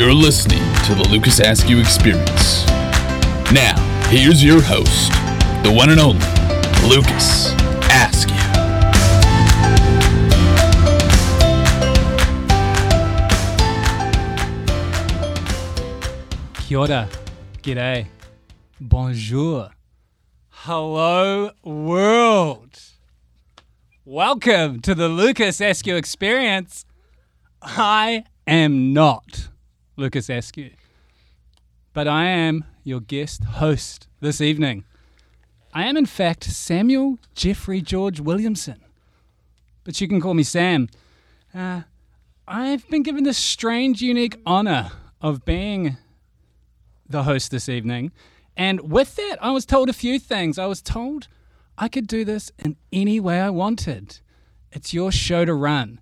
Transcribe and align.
You're 0.00 0.14
listening 0.14 0.62
to 0.84 0.94
the 0.94 1.06
Lucas 1.10 1.40
Askew 1.40 1.78
Experience. 1.78 2.64
Now, 3.52 3.76
here's 4.08 4.42
your 4.42 4.62
host, 4.62 5.12
the 5.62 5.70
one 5.70 5.90
and 5.90 6.00
only 6.00 6.24
Lucas 6.88 7.52
Askew. 7.92 8.34
Kia 16.66 16.78
ora, 16.78 17.06
g'day, 17.62 18.06
bonjour, 18.80 19.68
hello 20.48 21.50
world. 21.62 22.80
Welcome 24.06 24.80
to 24.80 24.94
the 24.94 25.10
Lucas 25.10 25.60
Askew 25.60 25.96
Experience. 25.96 26.86
I 27.60 28.24
am 28.46 28.94
not 28.94 29.50
Lucas 30.00 30.30
Askew, 30.30 30.70
but 31.92 32.08
I 32.08 32.24
am 32.24 32.64
your 32.84 33.00
guest 33.00 33.44
host 33.44 34.08
this 34.20 34.40
evening. 34.40 34.84
I 35.74 35.84
am, 35.84 35.96
in 35.98 36.06
fact, 36.06 36.44
Samuel 36.44 37.18
Jeffrey 37.34 37.82
George 37.82 38.18
Williamson, 38.18 38.80
but 39.84 40.00
you 40.00 40.08
can 40.08 40.18
call 40.22 40.32
me 40.32 40.42
Sam. 40.42 40.88
Uh, 41.54 41.82
I've 42.48 42.88
been 42.88 43.02
given 43.02 43.24
the 43.24 43.34
strange, 43.34 44.00
unique 44.00 44.40
honor 44.46 44.90
of 45.20 45.44
being 45.44 45.98
the 47.06 47.24
host 47.24 47.50
this 47.50 47.68
evening. 47.68 48.10
And 48.56 48.90
with 48.90 49.16
that, 49.16 49.36
I 49.42 49.50
was 49.50 49.66
told 49.66 49.90
a 49.90 49.92
few 49.92 50.18
things. 50.18 50.58
I 50.58 50.64
was 50.64 50.80
told 50.80 51.28
I 51.76 51.88
could 51.88 52.06
do 52.06 52.24
this 52.24 52.50
in 52.58 52.76
any 52.90 53.20
way 53.20 53.38
I 53.38 53.50
wanted. 53.50 54.20
It's 54.72 54.94
your 54.94 55.12
show 55.12 55.44
to 55.44 55.52
run. 55.52 56.00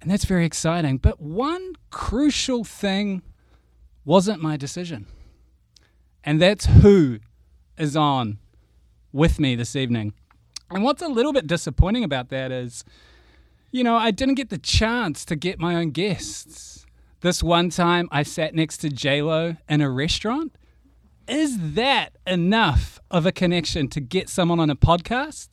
And 0.00 0.10
that's 0.10 0.24
very 0.24 0.44
exciting. 0.44 0.98
But 0.98 1.20
one 1.20 1.74
crucial 1.90 2.64
thing 2.64 3.22
wasn't 4.04 4.40
my 4.40 4.56
decision. 4.56 5.06
And 6.24 6.40
that's 6.40 6.66
who 6.66 7.18
is 7.76 7.96
on 7.96 8.38
with 9.12 9.40
me 9.40 9.54
this 9.54 9.74
evening. 9.74 10.14
And 10.70 10.84
what's 10.84 11.02
a 11.02 11.08
little 11.08 11.32
bit 11.32 11.46
disappointing 11.46 12.04
about 12.04 12.28
that 12.28 12.52
is, 12.52 12.84
you 13.70 13.82
know, 13.82 13.96
I 13.96 14.10
didn't 14.10 14.34
get 14.34 14.50
the 14.50 14.58
chance 14.58 15.24
to 15.26 15.36
get 15.36 15.58
my 15.58 15.74
own 15.74 15.90
guests. 15.90 16.86
This 17.20 17.42
one 17.42 17.70
time 17.70 18.08
I 18.12 18.22
sat 18.22 18.54
next 18.54 18.78
to 18.78 18.88
JLo 18.88 19.58
in 19.68 19.80
a 19.80 19.90
restaurant. 19.90 20.54
Is 21.26 21.74
that 21.74 22.16
enough 22.26 23.00
of 23.10 23.26
a 23.26 23.32
connection 23.32 23.88
to 23.88 24.00
get 24.00 24.28
someone 24.28 24.60
on 24.60 24.70
a 24.70 24.76
podcast? 24.76 25.48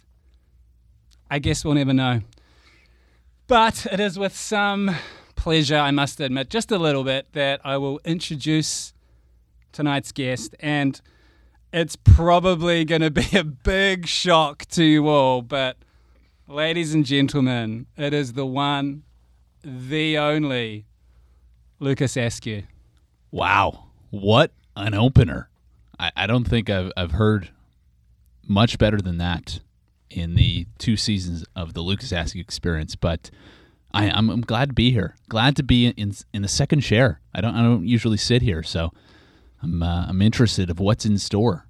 I 1.30 1.40
guess 1.40 1.66
we'll 1.66 1.73
never 1.73 1.94
know. 1.94 2.22
But 3.48 3.86
it 3.92 4.00
is 4.00 4.18
with 4.18 4.36
some 4.36 4.96
pleasure, 5.36 5.78
I 5.78 5.92
must 5.92 6.20
admit, 6.20 6.50
just 6.50 6.72
a 6.72 6.80
little 6.80 7.04
bit, 7.04 7.28
that 7.34 7.62
I 7.64 7.78
will 7.78 8.00
introduce 8.04 8.94
tonight's 9.72 10.12
guest. 10.12 10.56
And 10.60 11.00
it's 11.72 11.96
probably 11.96 12.86
going 12.86 13.02
to 13.02 13.12
be 13.12 13.28
a 13.38 13.44
big 13.44 14.08
shock 14.08 14.66
to 14.70 14.84
you 14.84 15.08
all. 15.08 15.44
But, 15.44 15.78
ladies 16.48 16.96
and 16.96 17.06
gentlemen, 17.06 17.86
it 17.96 18.16
is 18.16 18.34
the 18.34 18.48
one, 18.48 19.04
the 19.64 20.18
only 20.18 20.86
Lucas 21.80 22.18
Askew. 22.18 22.64
Wow, 23.30 23.86
what 24.10 24.54
an 24.76 24.96
opener! 24.96 25.50
I, 26.00 26.12
I 26.16 26.28
don't 26.28 26.46
think 26.46 26.70
I've 26.70 26.92
I've 26.98 27.12
heard 27.12 27.50
much 28.48 28.78
better 28.78 28.98
than 28.98 29.18
that 29.18 29.60
in 30.09 30.36
the 30.36 30.67
two 30.78 30.98
seasons 30.98 31.45
of 31.56 31.73
the 31.73 31.81
Lucas 31.81 32.11
Askew 32.11 32.42
experience. 32.42 32.95
But 32.95 33.31
I, 33.94 34.09
I'm, 34.09 34.30
I'm 34.30 34.42
glad 34.42 34.70
to 34.70 34.73
be 34.73 34.92
here. 34.92 35.16
Glad 35.30 35.55
to 35.55 35.64
be 35.64 35.88
in 35.88 36.14
in 36.33 36.42
the 36.42 36.48
second 36.48 36.82
chair. 36.82 37.21
I 37.33 37.42
don't 37.42 37.55
I 37.55 37.61
don't 37.61 37.88
usually 37.88 38.17
sit 38.17 38.42
here, 38.42 38.64
so 38.64 38.92
I'm 39.61 39.82
uh, 39.82 40.05
I'm 40.08 40.21
interested 40.21 40.70
of 40.70 40.80
what's 40.80 41.05
in 41.05 41.17
store 41.17 41.67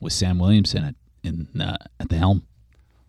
with 0.00 0.12
Sam 0.12 0.38
Williamson 0.38 0.84
at 0.84 0.94
in 1.22 1.60
uh, 1.60 1.76
at 1.98 2.08
the 2.08 2.16
helm. 2.16 2.46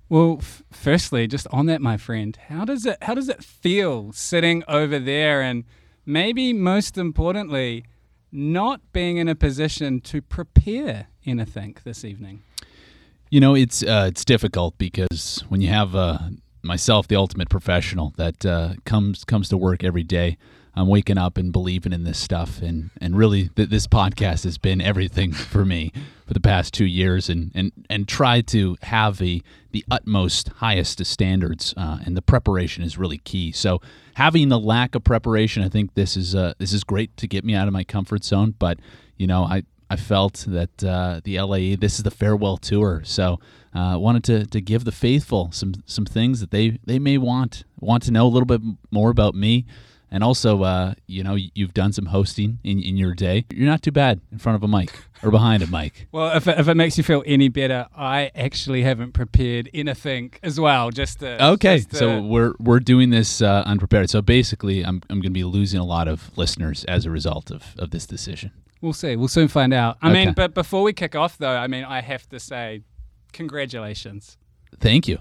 Well, 0.07 0.37
f- 0.39 0.63
firstly, 0.71 1.27
just 1.27 1.47
on 1.51 1.65
that, 1.65 1.81
my 1.81 1.97
friend, 1.97 2.37
how 2.47 2.65
does 2.65 2.85
it 2.85 2.97
how 3.01 3.13
does 3.13 3.29
it 3.29 3.43
feel 3.43 4.11
sitting 4.13 4.63
over 4.67 4.99
there 4.99 5.41
and 5.41 5.63
maybe 6.05 6.53
most 6.53 6.97
importantly, 6.97 7.85
not 8.31 8.81
being 8.93 9.17
in 9.17 9.27
a 9.27 9.35
position 9.35 10.01
to 10.01 10.21
prepare 10.21 11.07
anything 11.25 11.77
this 11.83 12.05
evening? 12.05 12.43
You 13.35 13.41
know, 13.41 13.53
it's 13.53 13.83
uh, 13.83 14.05
it's 14.07 14.23
difficult 14.23 14.77
because 14.77 15.43
when 15.49 15.59
you 15.59 15.67
have 15.67 15.93
uh, 15.93 16.19
myself, 16.63 17.09
the 17.09 17.17
ultimate 17.17 17.49
professional, 17.49 18.13
that 18.15 18.45
uh, 18.45 18.75
comes 18.85 19.25
comes 19.25 19.49
to 19.49 19.57
work 19.57 19.83
every 19.83 20.03
day. 20.03 20.37
I'm 20.73 20.87
waking 20.87 21.17
up 21.17 21.37
and 21.37 21.51
believing 21.51 21.91
in 21.91 22.05
this 22.05 22.17
stuff, 22.17 22.61
and 22.61 22.91
and 23.01 23.17
really, 23.17 23.49
th- 23.49 23.67
this 23.67 23.87
podcast 23.87 24.45
has 24.45 24.57
been 24.57 24.79
everything 24.79 25.33
for 25.51 25.65
me 25.65 25.91
for 26.25 26.33
the 26.33 26.39
past 26.39 26.73
two 26.73 26.85
years, 26.85 27.27
and 27.27 27.51
and 27.53 27.73
and 27.89 28.07
try 28.07 28.39
to 28.39 28.77
have 28.83 29.17
the 29.17 29.43
the 29.71 29.83
utmost 29.91 30.47
highest 30.59 31.01
of 31.01 31.07
standards, 31.07 31.73
uh, 31.75 31.99
and 32.05 32.15
the 32.15 32.21
preparation 32.21 32.85
is 32.85 32.97
really 32.97 33.17
key. 33.17 33.51
So 33.51 33.81
having 34.13 34.47
the 34.47 34.57
lack 34.57 34.95
of 34.95 35.03
preparation, 35.03 35.61
I 35.61 35.67
think 35.67 35.95
this 35.95 36.15
is 36.15 36.35
uh, 36.35 36.53
this 36.57 36.71
is 36.71 36.85
great 36.85 37.17
to 37.17 37.27
get 37.27 37.43
me 37.43 37.53
out 37.53 37.67
of 37.67 37.73
my 37.73 37.83
comfort 37.83 38.23
zone, 38.23 38.55
but 38.57 38.79
you 39.17 39.27
know, 39.27 39.43
I 39.43 39.63
I 39.89 39.95
felt 39.97 40.45
that 40.47 40.83
uh, 40.83 41.21
the 41.23 41.39
LAE, 41.39 41.75
this 41.75 41.97
is 41.97 42.03
the 42.03 42.11
farewell 42.11 42.57
tour, 42.57 43.01
so 43.03 43.39
uh, 43.73 43.97
wanted 43.99 44.23
to, 44.23 44.45
to 44.47 44.61
give 44.61 44.83
the 44.83 44.91
faithful 44.91 45.51
some 45.51 45.75
some 45.85 46.05
things 46.05 46.39
that 46.39 46.51
they, 46.51 46.79
they 46.85 46.97
may 46.99 47.17
want 47.17 47.63
want 47.79 48.03
to 48.03 48.11
know 48.11 48.25
a 48.25 48.29
little 48.29 48.47
bit 48.47 48.61
more 48.89 49.09
about 49.11 49.35
me, 49.35 49.65
and 50.09 50.23
also 50.23 50.63
uh, 50.63 50.93
you 51.07 51.23
know 51.23 51.35
you've 51.35 51.73
done 51.73 51.91
some 51.93 52.07
hosting 52.07 52.57
in, 52.63 52.81
in 52.81 52.97
your 52.97 53.13
day. 53.13 53.45
You're 53.51 53.69
not 53.69 53.83
too 53.83 53.91
bad 53.91 54.21
in 54.31 54.39
front 54.39 54.55
of 54.55 54.63
a 54.63 54.67
mic 54.67 54.91
or 55.21 55.29
behind 55.29 55.61
a 55.61 55.67
mic. 55.67 56.07
Well, 56.11 56.35
if 56.35 56.47
it, 56.47 56.57
if 56.59 56.67
it 56.67 56.75
makes 56.75 56.97
you 56.97 57.03
feel 57.03 57.21
any 57.25 57.49
better, 57.49 57.87
I 57.95 58.31
actually 58.33 58.81
haven't 58.83 59.11
prepared 59.13 59.69
anything 59.73 60.31
as 60.41 60.59
well. 60.59 60.89
Just 60.89 61.19
to, 61.19 61.45
Okay, 61.53 61.77
just 61.77 61.91
to- 61.91 61.95
so 61.97 62.21
we're 62.21 62.53
we're 62.59 62.79
doing 62.79 63.11
this 63.11 63.41
uh, 63.41 63.61
unprepared. 63.67 64.09
So 64.09 64.21
basically, 64.23 64.83
I'm 64.83 65.01
I'm 65.11 65.17
going 65.19 65.31
to 65.33 65.39
be 65.39 65.43
losing 65.43 65.79
a 65.79 65.85
lot 65.85 66.07
of 66.07 66.35
listeners 66.37 66.85
as 66.85 67.05
a 67.05 67.11
result 67.11 67.51
of, 67.51 67.75
of 67.77 67.91
this 67.91 68.07
decision. 68.07 68.51
We'll 68.81 68.93
see. 68.93 69.15
We'll 69.15 69.27
soon 69.27 69.47
find 69.47 69.73
out. 69.73 69.97
I 70.01 70.11
mean, 70.11 70.33
but 70.33 70.53
before 70.53 70.83
we 70.83 70.93
kick 70.93 71.15
off, 71.15 71.37
though, 71.37 71.55
I 71.55 71.67
mean, 71.67 71.83
I 71.83 72.01
have 72.01 72.27
to 72.29 72.39
say, 72.39 72.81
congratulations. 73.33 74.37
Thank 74.79 75.07
you. 75.07 75.19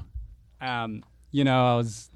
um, 0.61 1.05
you 1.31 1.45
know, 1.45 1.67
I 1.67 1.77
was 1.77 2.11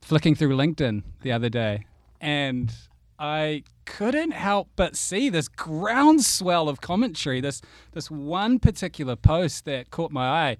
flicking 0.00 0.34
through 0.34 0.56
LinkedIn 0.56 1.02
the 1.22 1.32
other 1.32 1.48
day 1.50 1.84
and 2.20 2.72
I 3.18 3.64
couldn't 3.84 4.30
help 4.30 4.70
but 4.76 4.96
see 4.96 5.28
this 5.28 5.46
groundswell 5.46 6.68
of 6.70 6.80
commentary, 6.80 7.40
this 7.42 7.60
this 7.92 8.10
one 8.10 8.58
particular 8.58 9.14
post 9.14 9.66
that 9.66 9.90
caught 9.90 10.10
my 10.10 10.26
eye. 10.26 10.56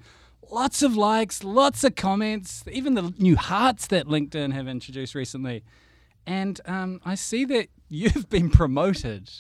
Lots 0.51 0.83
of 0.83 0.97
likes, 0.97 1.43
lots 1.43 1.85
of 1.85 1.95
comments, 1.95 2.65
even 2.71 2.95
the 2.95 3.15
new 3.19 3.37
hearts 3.37 3.87
that 3.87 4.07
LinkedIn 4.07 4.53
have 4.53 4.69
introduced 4.69 5.15
recently. 5.15 5.63
And 6.27 6.61
um, 6.67 7.01
I 7.05 7.15
see 7.15 7.45
that 7.47 7.69
you've 7.89 8.29
been 8.29 8.51
promoted. 8.51 9.31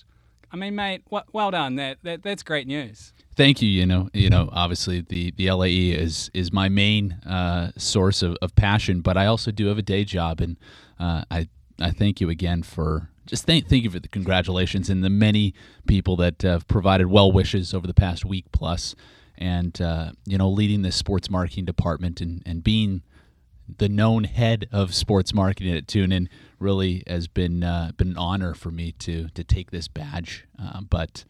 I 0.52 0.56
mean, 0.56 0.74
mate, 0.74 1.04
w- 1.06 1.24
well 1.32 1.50
done. 1.50 1.76
That, 1.76 1.98
that 2.02 2.22
that's 2.22 2.42
great 2.42 2.66
news. 2.66 3.12
Thank 3.36 3.62
you. 3.62 3.68
You 3.68 3.86
know, 3.86 4.10
you 4.12 4.28
know, 4.28 4.48
obviously 4.52 5.00
the 5.00 5.30
the 5.32 5.50
LAE 5.50 5.90
is 5.92 6.30
is 6.34 6.52
my 6.52 6.68
main 6.68 7.12
uh, 7.26 7.70
source 7.76 8.22
of, 8.22 8.36
of 8.42 8.54
passion, 8.56 9.00
but 9.00 9.16
I 9.16 9.26
also 9.26 9.50
do 9.50 9.66
have 9.66 9.78
a 9.78 9.82
day 9.82 10.04
job, 10.04 10.40
and 10.40 10.56
uh, 10.98 11.24
I 11.30 11.48
I 11.80 11.90
thank 11.90 12.20
you 12.20 12.28
again 12.28 12.62
for 12.62 13.10
just 13.26 13.46
thank 13.46 13.68
thank 13.68 13.84
you 13.84 13.90
for 13.90 14.00
the 14.00 14.08
congratulations 14.08 14.90
and 14.90 15.04
the 15.04 15.10
many 15.10 15.54
people 15.86 16.16
that 16.16 16.42
have 16.42 16.66
provided 16.68 17.06
well 17.06 17.30
wishes 17.30 17.72
over 17.72 17.86
the 17.86 17.94
past 17.94 18.24
week 18.24 18.46
plus, 18.52 18.94
and 19.38 19.80
uh, 19.80 20.12
you 20.26 20.36
know, 20.36 20.50
leading 20.50 20.82
this 20.82 20.96
sports 20.96 21.30
marketing 21.30 21.64
department 21.64 22.20
and 22.20 22.42
and 22.44 22.64
being 22.64 23.02
the 23.78 23.88
known 23.88 24.24
head 24.24 24.68
of 24.72 24.94
sports 24.94 25.32
marketing 25.34 25.76
at 25.76 25.86
TuneIn 25.86 26.28
really 26.58 27.02
has 27.06 27.26
been 27.28 27.62
uh, 27.62 27.92
been 27.96 28.10
an 28.10 28.18
honor 28.18 28.54
for 28.54 28.70
me 28.70 28.92
to 28.92 29.28
to 29.28 29.44
take 29.44 29.70
this 29.70 29.88
badge. 29.88 30.46
Uh, 30.60 30.80
but 30.82 31.24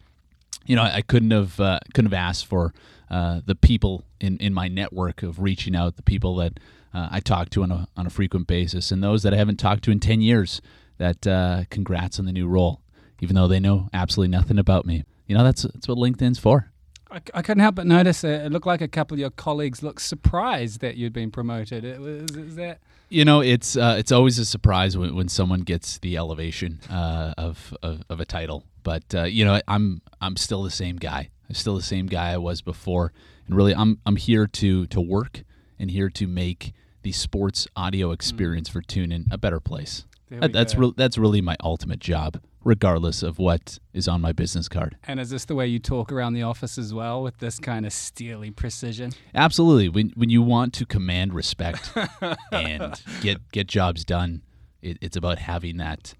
you 0.65 0.75
know, 0.75 0.83
I, 0.83 0.97
I 0.97 1.01
couldn't 1.01 1.31
have 1.31 1.59
uh, 1.59 1.79
couldn't 1.93 2.11
have 2.11 2.19
asked 2.19 2.45
for 2.45 2.73
uh, 3.09 3.41
the 3.45 3.55
people 3.55 4.05
in, 4.19 4.37
in 4.37 4.53
my 4.53 4.67
network 4.67 5.23
of 5.23 5.41
reaching 5.41 5.75
out, 5.75 5.95
the 5.95 6.03
people 6.03 6.35
that 6.37 6.59
uh, 6.93 7.09
I 7.11 7.19
talk 7.19 7.49
to 7.51 7.63
on 7.63 7.71
a 7.71 7.87
on 7.97 8.05
a 8.07 8.09
frequent 8.09 8.47
basis, 8.47 8.91
and 8.91 9.03
those 9.03 9.23
that 9.23 9.33
I 9.33 9.37
haven't 9.37 9.57
talked 9.57 9.83
to 9.85 9.91
in 9.91 9.99
ten 9.99 10.21
years. 10.21 10.61
That 10.97 11.25
uh, 11.25 11.63
congrats 11.71 12.19
on 12.19 12.25
the 12.25 12.31
new 12.31 12.47
role, 12.47 12.81
even 13.21 13.35
though 13.35 13.47
they 13.47 13.59
know 13.59 13.89
absolutely 13.91 14.29
nothing 14.29 14.59
about 14.59 14.85
me. 14.85 15.03
You 15.25 15.35
know, 15.35 15.43
that's 15.43 15.63
that's 15.63 15.87
what 15.87 15.97
LinkedIn's 15.97 16.37
for. 16.37 16.70
I, 17.11 17.21
I 17.33 17.41
couldn't 17.41 17.61
help 17.61 17.75
but 17.75 17.85
notice 17.87 18.23
it, 18.23 18.41
it 18.45 18.51
looked 18.51 18.65
like 18.67 18.81
a 18.81 18.87
couple 18.87 19.15
of 19.15 19.19
your 19.19 19.29
colleagues 19.31 19.83
looked 19.83 20.01
surprised 20.01 20.79
that 20.81 20.95
you'd 20.97 21.13
been 21.13 21.31
promoted. 21.31 21.83
It 21.83 21.99
was, 21.99 22.31
is 22.31 22.55
that 22.55 22.79
You 23.09 23.25
know, 23.25 23.41
it's 23.41 23.75
uh, 23.75 23.95
it's 23.99 24.11
always 24.11 24.39
a 24.39 24.45
surprise 24.45 24.97
when, 24.97 25.15
when 25.15 25.27
someone 25.27 25.61
gets 25.61 25.97
the 25.99 26.15
elevation 26.17 26.79
uh, 26.89 27.33
of, 27.37 27.75
of 27.83 28.03
of 28.09 28.19
a 28.21 28.25
title. 28.25 28.63
But 28.83 29.03
uh, 29.13 29.23
you 29.23 29.43
know, 29.45 29.59
I'm 29.67 30.01
I'm 30.21 30.37
still 30.37 30.63
the 30.63 30.71
same 30.71 30.95
guy. 30.95 31.29
I'm 31.49 31.55
still 31.55 31.75
the 31.75 31.83
same 31.83 32.07
guy 32.07 32.31
I 32.31 32.37
was 32.37 32.61
before, 32.61 33.11
and 33.45 33.55
really, 33.57 33.75
I'm 33.75 33.99
I'm 34.05 34.15
here 34.15 34.47
to 34.47 34.87
to 34.87 35.01
work 35.01 35.43
and 35.77 35.91
here 35.91 36.09
to 36.09 36.25
make 36.27 36.73
the 37.01 37.11
sports 37.11 37.67
audio 37.75 38.11
experience 38.11 38.69
for 38.69 38.81
TuneIn 38.81 39.25
a 39.31 39.37
better 39.37 39.59
place. 39.59 40.05
That- 40.29 40.53
that's 40.53 40.75
re- 40.75 40.93
that's 40.95 41.17
really 41.17 41.41
my 41.41 41.57
ultimate 41.61 41.99
job, 41.99 42.39
regardless 42.63 43.23
of 43.23 43.39
what 43.39 43.79
is 43.93 44.07
on 44.07 44.21
my 44.21 44.31
business 44.31 44.67
card. 44.69 44.97
And 45.07 45.19
is 45.19 45.29
this 45.29 45.45
the 45.45 45.55
way 45.55 45.67
you 45.67 45.79
talk 45.79 46.11
around 46.11 46.33
the 46.33 46.43
office 46.43 46.77
as 46.77 46.93
well, 46.93 47.23
with 47.23 47.37
this 47.39 47.59
kind 47.59 47.85
of 47.85 47.93
steely 47.93 48.51
precision? 48.51 49.11
Absolutely. 49.33 49.89
When 49.89 50.11
when 50.15 50.29
you 50.29 50.41
want 50.41 50.73
to 50.75 50.85
command 50.85 51.33
respect 51.33 51.91
and 52.51 53.01
get 53.21 53.51
get 53.51 53.67
jobs 53.67 54.03
done, 54.05 54.41
it, 54.81 54.97
it's 55.01 55.15
about 55.17 55.39
having 55.39 55.77
that 55.77 56.13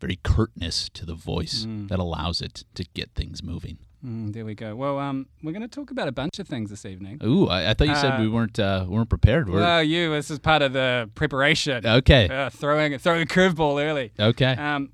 very 0.00 0.18
curtness 0.22 0.88
to 0.90 1.06
the 1.06 1.14
voice 1.14 1.66
that 1.88 1.98
allows 1.98 2.42
it 2.42 2.64
to 2.74 2.84
get 2.94 3.10
things 3.14 3.42
moving. 3.42 3.78
Mm, 4.04 4.34
there 4.34 4.44
we 4.44 4.54
go. 4.54 4.76
Well, 4.76 4.98
um, 4.98 5.26
we're 5.42 5.52
going 5.52 5.62
to 5.62 5.68
talk 5.68 5.90
about 5.90 6.06
a 6.06 6.12
bunch 6.12 6.38
of 6.38 6.46
things 6.46 6.68
this 6.68 6.84
evening. 6.84 7.18
Ooh, 7.24 7.46
I, 7.48 7.70
I 7.70 7.74
thought 7.74 7.88
you 7.88 7.94
said 7.96 8.12
Uh, 8.12 8.20
we 8.20 8.28
weren't 8.28 8.58
uh, 8.58 8.84
weren't 8.86 9.08
prepared. 9.08 9.48
We're, 9.48 9.60
Well, 9.60 9.82
you. 9.82 10.10
This 10.10 10.30
is 10.30 10.38
part 10.38 10.60
of 10.62 10.74
the 10.74 11.10
preparation. 11.14 11.84
okay. 11.86 12.28
Uh, 12.28 12.50
throwing 12.50 12.96
throwing 12.98 13.22
a 13.22 13.26
curveball 13.26 13.82
early. 13.82 14.12
Okay. 14.20 14.52
Um, 14.52 14.90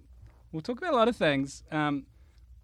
we'll 0.53 0.63
talk 0.63 0.79
about 0.79 0.93
a 0.93 0.97
lot 0.97 1.09
of 1.09 1.17
things. 1.17 1.63
Um, 1.73 2.07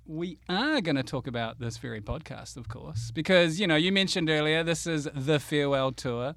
we 0.07 0.39
are 0.49 0.81
going 0.81 0.97
to 0.97 1.03
talk 1.03 1.27
about 1.27 1.59
this 1.59 1.77
very 1.77 2.01
podcast, 2.01 2.57
of 2.57 2.69
course, 2.69 3.11
because 3.11 3.61
you 3.61 3.67
know 3.67 3.77
you 3.77 3.93
mentioned 3.93 4.31
earlier 4.31 4.63
this 4.63 4.87
is 4.87 5.09
the 5.15 5.39
farewell 5.39 5.93
tour. 5.93 6.35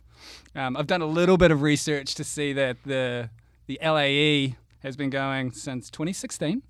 Um, 0.55 0.75
I've 0.75 0.87
done 0.87 1.01
a 1.01 1.05
little 1.07 1.37
bit 1.37 1.51
of 1.51 1.61
research 1.61 2.15
to 2.15 2.23
see 2.23 2.53
that 2.53 2.77
the 2.85 3.29
the 3.67 3.79
LAE 3.81 4.55
has 4.83 4.97
been 4.97 5.09
going 5.09 5.51
since 5.51 5.89
2016, 5.89 6.63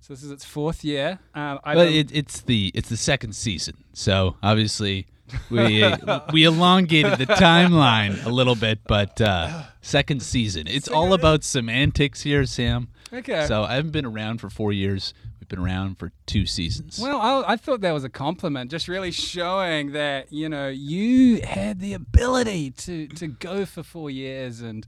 so 0.00 0.12
this 0.12 0.22
is 0.22 0.30
its 0.30 0.44
fourth 0.44 0.84
year. 0.84 1.20
Um, 1.34 1.58
I 1.64 1.76
Well, 1.76 1.88
it, 1.88 2.10
it's 2.12 2.42
the 2.42 2.70
it's 2.74 2.90
the 2.90 2.98
second 2.98 3.34
season, 3.34 3.84
so 3.94 4.36
obviously 4.42 5.06
we 5.50 5.84
we 6.32 6.44
elongated 6.44 7.18
the 7.18 7.26
timeline 7.26 8.24
a 8.26 8.30
little 8.30 8.56
bit, 8.56 8.80
but 8.86 9.20
uh, 9.22 9.62
second 9.80 10.22
season. 10.22 10.66
It's 10.66 10.88
all 10.88 11.14
about 11.14 11.44
semantics 11.44 12.22
here, 12.22 12.44
Sam. 12.44 12.88
Okay. 13.12 13.46
So 13.46 13.62
I 13.64 13.74
haven't 13.74 13.90
been 13.92 14.06
around 14.06 14.38
for 14.40 14.50
four 14.50 14.72
years. 14.72 15.14
We've 15.40 15.48
been 15.48 15.58
around 15.58 15.98
for 15.98 16.12
two 16.26 16.46
seasons. 16.46 16.98
Well, 17.00 17.20
I, 17.20 17.52
I 17.52 17.56
thought 17.56 17.80
that 17.80 17.92
was 17.92 18.04
a 18.04 18.08
compliment, 18.08 18.70
just 18.70 18.88
really 18.88 19.10
showing 19.10 19.92
that 19.92 20.32
you 20.32 20.48
know 20.48 20.68
you 20.68 21.42
had 21.42 21.80
the 21.80 21.94
ability 21.94 22.70
to 22.70 23.08
to 23.08 23.26
go 23.26 23.64
for 23.66 23.82
four 23.82 24.10
years, 24.10 24.60
and 24.60 24.86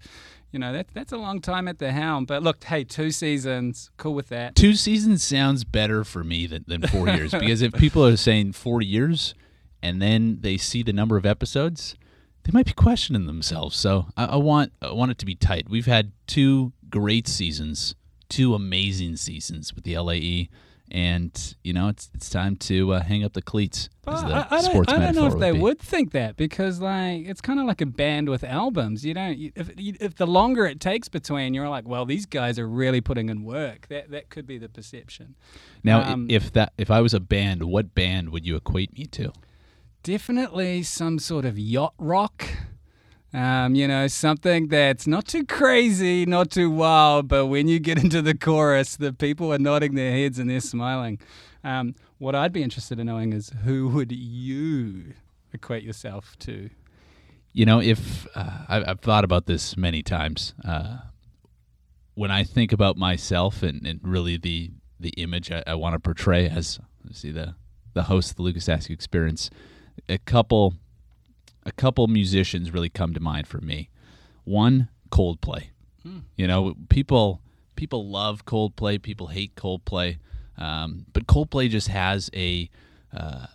you 0.53 0.59
know 0.59 0.73
that 0.73 0.87
that's 0.95 1.13
a 1.13 1.17
long 1.17 1.41
time 1.41 1.69
at 1.69 1.79
the 1.79 1.93
helm. 1.93 2.25
But 2.25 2.43
look, 2.43 2.63
hey, 2.65 2.85
two 2.85 3.11
seasons, 3.11 3.91
cool 3.97 4.15
with 4.15 4.29
that. 4.29 4.55
two 4.55 4.75
seasons 4.75 5.23
sounds 5.23 5.65
better 5.65 6.05
for 6.05 6.23
me 6.23 6.47
than, 6.47 6.65
than 6.69 6.83
four 6.83 7.09
years 7.09 7.31
because 7.39 7.61
if 7.63 7.73
people 7.73 8.07
are 8.07 8.17
saying 8.17 8.53
four 8.53 8.81
years 8.81 9.35
and 9.83 10.01
then 10.01 10.39
they 10.41 10.57
see 10.57 10.83
the 10.83 10.93
number 10.93 11.17
of 11.17 11.27
episodes, 11.27 11.95
they 12.45 12.53
might 12.53 12.67
be 12.67 12.73
questioning 12.73 13.27
themselves. 13.27 13.77
So 13.77 14.07
I, 14.17 14.27
I 14.27 14.37
want 14.37 14.73
I 14.81 14.93
want 14.93 15.11
it 15.11 15.19
to 15.19 15.27
be 15.27 15.35
tight. 15.35 15.69
We've 15.69 15.87
had 15.87 16.13
two 16.27 16.73
great 16.89 17.27
seasons, 17.27 17.95
two 18.35 18.55
amazing 18.55 19.17
seasons 19.17 19.75
with 19.75 19.85
the 19.85 19.97
LAE, 19.97 20.49
and 20.91 21.55
you 21.63 21.73
know 21.73 21.89
it's 21.89 22.11
it's 22.15 22.29
time 22.29 22.57
to 22.57 22.95
uh, 22.95 23.01
hang 23.03 23.23
up 23.23 23.33
the 23.33 23.43
cleats. 23.43 23.89
Well, 24.05 24.21
the 24.27 24.35
I, 24.35 24.59
I 24.59 24.63
don't, 24.63 24.91
I 24.91 24.99
don't 24.99 25.15
know 25.15 25.27
if 25.27 25.39
they 25.39 25.53
be. 25.53 25.59
would 25.59 25.79
think 25.79 26.11
that 26.13 26.37
because 26.37 26.81
like 26.81 27.27
it's 27.27 27.41
kind 27.41 27.61
of 27.61 27.67
like 27.67 27.81
a 27.81 27.87
band 27.87 28.29
with 28.29 28.43
albums. 28.43 29.05
You 29.05 29.15
don't 29.15 29.39
you, 29.39 29.53
if 29.55 29.71
you, 29.79 29.95
if 30.01 30.17
the 30.17 30.27
longer 30.27 30.67
it 30.67 30.81
takes 30.81 31.09
between, 31.09 31.55
you're 31.55 31.69
like, 31.69 31.87
well, 31.87 32.05
these 32.05 32.27
guys 32.27 32.59
are 32.59 32.69
really 32.69 33.01
putting 33.01 33.29
in 33.29 33.45
work. 33.45 33.87
That 33.89 34.11
that 34.11 34.31
could 34.31 34.47
be 34.47 34.59
the 34.59 34.69
perception. 34.69 35.37
Now, 35.85 36.03
um, 36.03 36.27
if 36.29 36.53
that 36.55 36.73
if 36.77 36.91
I 36.91 37.01
was 37.01 37.15
a 37.15 37.21
band, 37.21 37.63
what 37.63 37.95
band 37.95 38.31
would 38.31 38.45
you 38.45 38.57
equate 38.57 38.99
me 38.99 39.07
to? 39.07 39.33
definitely 40.05 40.83
some 40.83 41.19
sort 41.19 41.45
of 41.45 41.59
yacht 41.59 41.95
rock. 41.99 42.45
Um, 43.35 43.75
you 43.75 43.89
know, 43.89 44.07
something 44.07 44.69
that's 44.69 45.09
not 45.09 45.27
too 45.27 45.45
crazy, 45.45 46.25
not 46.25 46.53
too 46.53 46.71
wild, 46.71 47.27
but 47.27 47.47
when 47.47 47.67
you 47.67 47.81
get 47.81 47.99
into 48.03 48.23
the 48.23 48.35
chorus, 48.35 48.97
the 48.97 49.13
people 49.13 49.53
are 49.53 49.59
nodding 49.59 49.97
their 49.97 50.13
heads 50.13 50.39
and 50.39 50.49
they're 50.49 50.61
smiling. 50.61 51.19
Um, 51.65 51.97
what 52.19 52.37
I'd 52.37 52.53
be 52.53 52.63
interested 52.63 53.01
in 53.01 53.07
knowing 53.07 53.33
is 53.33 53.51
who 53.65 53.89
would 53.89 54.13
you 54.13 55.15
equate 55.53 55.83
yourself 55.83 56.37
to? 56.41 56.71
You 57.53 57.67
know, 57.67 57.81
if 57.81 58.27
uh, 58.37 58.65
I've, 58.69 58.89
I've 58.89 59.01
thought 59.01 59.25
about 59.25 59.47
this 59.47 59.77
many 59.77 60.03
times, 60.03 60.55
uh, 60.65 60.99
when 62.15 62.31
I 62.31 62.45
think 62.45 62.73
about 62.73 62.97
myself 62.97 63.63
and, 63.65 63.85
and 63.85 64.01
really 64.03 64.37
the 64.37 64.71
the 65.01 65.11
image 65.11 65.51
I, 65.51 65.63
I 65.67 65.75
want 65.75 65.95
to 65.95 65.99
portray 65.99 66.49
as 66.49 66.79
see 67.11 67.33
the 67.33 67.57
the 67.95 68.05
host 68.05 68.31
of 68.31 68.37
the 68.37 68.43
Lucas 68.43 68.69
Askew 68.69 68.95
Experience, 68.95 69.51
a 70.09 70.19
couple 70.19 70.75
a 71.67 71.73
couple 71.73 72.07
musicians 72.07 72.73
really 72.73 72.89
come 72.89 73.15
to 73.15 73.21
mind 73.21 73.47
for 73.47 73.61
me. 73.61 73.89
One, 74.45 74.89
Coldplay. 75.11 75.69
You 76.37 76.47
know, 76.47 76.75
people 76.89 77.41
people 77.77 78.09
love 78.09 78.45
Coldplay, 78.45 79.01
people 79.01 79.29
hate 79.29 79.55
Coldplay, 79.57 80.19
um, 80.59 81.07
but 81.13 81.27
Coldplay 81.27 81.71
just 81.71 81.89
has 81.89 82.31
a 82.35 82.69
uh, 83.17 83.47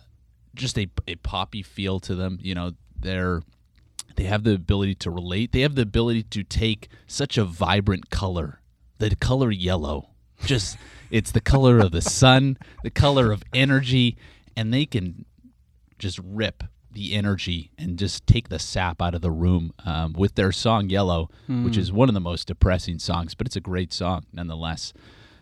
just 0.54 0.78
a, 0.78 0.88
a 1.06 1.14
poppy 1.16 1.62
feel 1.62 2.00
to 2.00 2.14
them. 2.14 2.38
You 2.42 2.54
know, 2.54 2.72
they're 2.98 3.42
they 4.16 4.24
have 4.24 4.42
the 4.42 4.54
ability 4.54 4.96
to 4.96 5.10
relate. 5.10 5.52
They 5.52 5.60
have 5.60 5.76
the 5.76 5.82
ability 5.82 6.24
to 6.24 6.42
take 6.42 6.88
such 7.06 7.38
a 7.38 7.44
vibrant 7.44 8.10
color, 8.10 8.60
the 8.98 9.14
color 9.14 9.50
yellow. 9.50 10.10
Just 10.44 10.76
it's 11.10 11.30
the 11.30 11.40
color 11.40 11.78
of 11.78 11.92
the 11.92 12.02
sun, 12.02 12.58
the 12.82 12.90
color 12.90 13.30
of 13.30 13.44
energy, 13.54 14.16
and 14.56 14.74
they 14.74 14.86
can 14.86 15.24
just 15.98 16.18
rip 16.24 16.64
the 16.92 17.14
energy 17.14 17.70
and 17.78 17.98
just 17.98 18.26
take 18.26 18.48
the 18.48 18.58
sap 18.58 19.00
out 19.00 19.14
of 19.14 19.20
the 19.22 19.30
room 19.30 19.72
um, 19.84 20.12
with 20.14 20.34
their 20.34 20.52
song 20.52 20.90
"Yellow," 20.90 21.28
which 21.64 21.76
is 21.76 21.92
one 21.92 22.08
of 22.08 22.14
the 22.14 22.20
most 22.20 22.46
depressing 22.48 22.98
songs, 22.98 23.34
but 23.34 23.46
it's 23.46 23.56
a 23.56 23.60
great 23.60 23.92
song 23.92 24.24
nonetheless. 24.32 24.92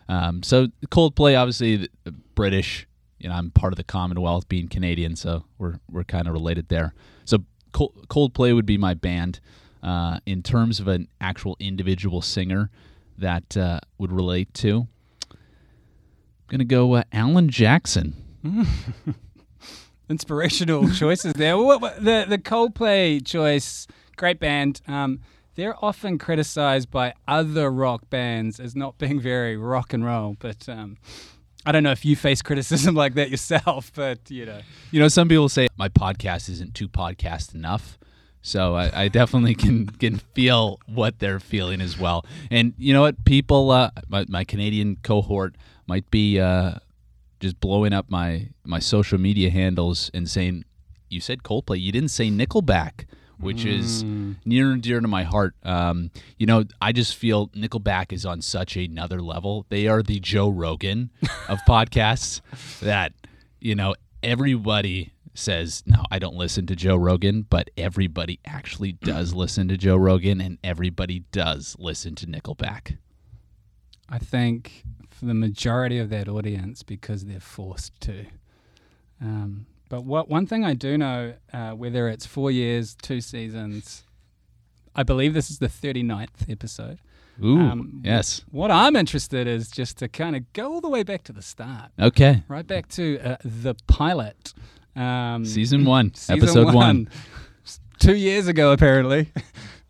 Um, 0.07 0.41
so 0.43 0.67
Coldplay, 0.87 1.39
obviously 1.39 1.75
the- 1.77 1.89
the 2.03 2.11
British. 2.11 2.85
You 3.19 3.27
know, 3.29 3.35
I'm 3.35 3.51
part 3.51 3.73
of 3.73 3.77
the 3.77 3.83
Commonwealth, 3.83 4.47
being 4.47 4.67
Canadian, 4.69 5.15
so 5.15 5.43
we're 5.57 5.79
we're 5.91 6.05
kind 6.05 6.27
of 6.27 6.33
related 6.33 6.69
there. 6.69 6.93
So 7.25 7.39
Col- 7.73 7.93
Coldplay 8.07 8.55
would 8.55 8.65
be 8.65 8.77
my 8.77 8.93
band. 8.93 9.39
Uh, 9.83 10.19
in 10.25 10.43
terms 10.43 10.79
of 10.81 10.87
an 10.89 11.07
actual 11.21 11.55
individual 11.59 12.21
singer 12.21 12.69
that 13.17 13.55
uh, 13.57 13.79
would 13.97 14.11
relate 14.11 14.53
to, 14.53 14.87
I'm 15.31 15.37
gonna 16.47 16.63
go 16.65 16.93
uh, 16.95 17.03
Alan 17.11 17.49
Jackson. 17.49 18.13
Inspirational 20.09 20.89
choices 20.93 21.33
there. 21.33 21.55
The 21.55 22.25
the 22.27 22.37
Coldplay 22.37 23.25
choice, 23.25 23.87
great 24.17 24.39
band. 24.39 24.81
Um, 24.87 25.19
they're 25.55 25.75
often 25.83 26.17
criticized 26.17 26.89
by 26.89 27.13
other 27.27 27.69
rock 27.69 28.09
bands 28.09 28.59
as 28.59 28.75
not 28.75 28.97
being 28.97 29.19
very 29.19 29.57
rock 29.57 29.93
and 29.93 30.05
roll, 30.05 30.37
but 30.39 30.69
um, 30.69 30.97
I 31.65 31.71
don't 31.71 31.83
know 31.83 31.91
if 31.91 32.05
you 32.05 32.15
face 32.15 32.41
criticism 32.41 32.95
like 33.03 33.15
that 33.15 33.29
yourself, 33.29 33.91
but 33.93 34.19
you 34.31 34.45
know. 34.45 34.61
You 34.91 34.99
know, 34.99 35.07
some 35.09 35.27
people 35.27 35.49
say 35.49 35.67
my 35.77 35.89
podcast 35.89 36.49
isn't 36.49 36.75
too 36.75 36.87
podcast 36.87 37.53
enough. 37.53 37.97
So 38.41 38.75
I, 38.75 39.03
I 39.03 39.07
definitely 39.09 39.53
can 39.53 39.87
can 39.87 40.17
feel 40.33 40.79
what 40.85 41.19
they're 41.19 41.41
feeling 41.41 41.81
as 41.81 41.99
well. 41.99 42.25
And 42.49 42.73
you 42.77 42.93
know 42.93 43.01
what? 43.01 43.25
People, 43.25 43.69
uh, 43.71 43.91
my, 44.07 44.25
my 44.29 44.45
Canadian 44.45 44.95
cohort 45.03 45.55
might 45.87 46.09
be 46.09 46.39
uh, 46.39 46.75
just 47.39 47.59
blowing 47.59 47.93
up 47.93 48.09
my 48.09 48.49
my 48.65 48.79
social 48.79 49.17
media 49.17 49.49
handles 49.49 50.09
and 50.13 50.29
saying, 50.29 50.65
"You 51.09 51.21
said 51.21 51.43
Coldplay. 51.43 51.79
You 51.79 51.91
didn't 51.91 52.09
say 52.09 52.29
Nickelback." 52.29 53.05
Which 53.39 53.63
is 53.63 54.03
near 54.43 54.69
and 54.73 54.81
dear 54.81 54.99
to 54.99 55.07
my 55.07 55.23
heart. 55.23 55.55
Um, 55.63 56.11
you 56.37 56.45
know, 56.45 56.65
I 56.81 56.91
just 56.91 57.15
feel 57.15 57.47
Nickelback 57.49 58.11
is 58.11 58.25
on 58.25 58.41
such 58.41 58.75
another 58.75 59.21
level. 59.21 59.65
They 59.69 59.87
are 59.87 60.03
the 60.03 60.19
Joe 60.19 60.49
Rogan 60.49 61.09
of 61.47 61.59
podcasts. 61.67 62.41
That 62.81 63.13
you 63.61 63.75
know, 63.75 63.95
everybody 64.21 65.13
says, 65.33 65.83
no, 65.85 66.03
I 66.11 66.19
don't 66.19 66.35
listen 66.35 66.65
to 66.67 66.75
Joe 66.75 66.95
Rogan, 66.95 67.43
but 67.49 67.69
everybody 67.77 68.39
actually 68.45 68.93
does 68.93 69.33
listen 69.33 69.67
to 69.69 69.77
Joe 69.77 69.95
Rogan 69.95 70.41
and 70.41 70.57
everybody 70.63 71.19
does 71.31 71.75
listen 71.79 72.15
to 72.15 72.27
Nickelback. 72.27 72.97
I 74.09 74.17
think 74.17 74.83
for 75.19 75.25
the 75.25 75.33
majority 75.33 75.97
of 75.99 76.09
that 76.09 76.27
audience 76.27 76.83
because 76.83 77.25
they're 77.25 77.39
forced 77.39 77.99
to. 78.01 78.25
Um, 79.21 79.65
but 79.89 80.03
what 80.05 80.29
one 80.29 80.45
thing 80.45 80.63
I 80.63 80.73
do 80.73 80.97
know, 80.97 81.33
uh, 81.53 81.71
whether 81.71 82.07
it's 82.07 82.25
four 82.25 82.51
years, 82.51 82.95
two 83.01 83.21
seasons, 83.21 84.03
I 84.95 85.03
believe 85.03 85.33
this 85.33 85.49
is 85.51 85.59
the 85.59 85.67
39th 85.67 86.49
episode. 86.49 86.99
Ooh, 87.43 87.57
Um, 87.59 88.01
yes. 88.03 88.41
What 88.51 88.69
I'm 88.71 88.95
interested 88.95 89.47
is 89.47 89.69
just 89.71 89.97
to 89.99 90.07
kind 90.09 90.35
of 90.35 90.51
go 90.53 90.73
all 90.73 90.81
the 90.81 90.89
way 90.89 91.03
back 91.03 91.23
to 91.23 91.33
the 91.33 91.41
start, 91.41 91.91
Okay. 91.99 92.43
right 92.47 92.67
back 92.67 92.87
to 92.89 93.19
uh, 93.23 93.37
the 93.45 93.75
pilot. 93.87 94.53
Um, 94.95 95.45
Season 95.45 95.85
one, 95.85 96.13
season 96.15 96.37
episode 96.43 96.73
one. 96.73 97.09
S- 97.65 97.79
Two 97.99 98.15
years 98.15 98.47
ago, 98.47 98.71
apparently. 98.71 99.31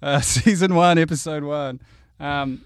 Uh, 0.01 0.21
season 0.21 0.75
one, 0.75 0.97
episode 0.97 1.43
one. 1.43 1.81
Um, 2.21 2.61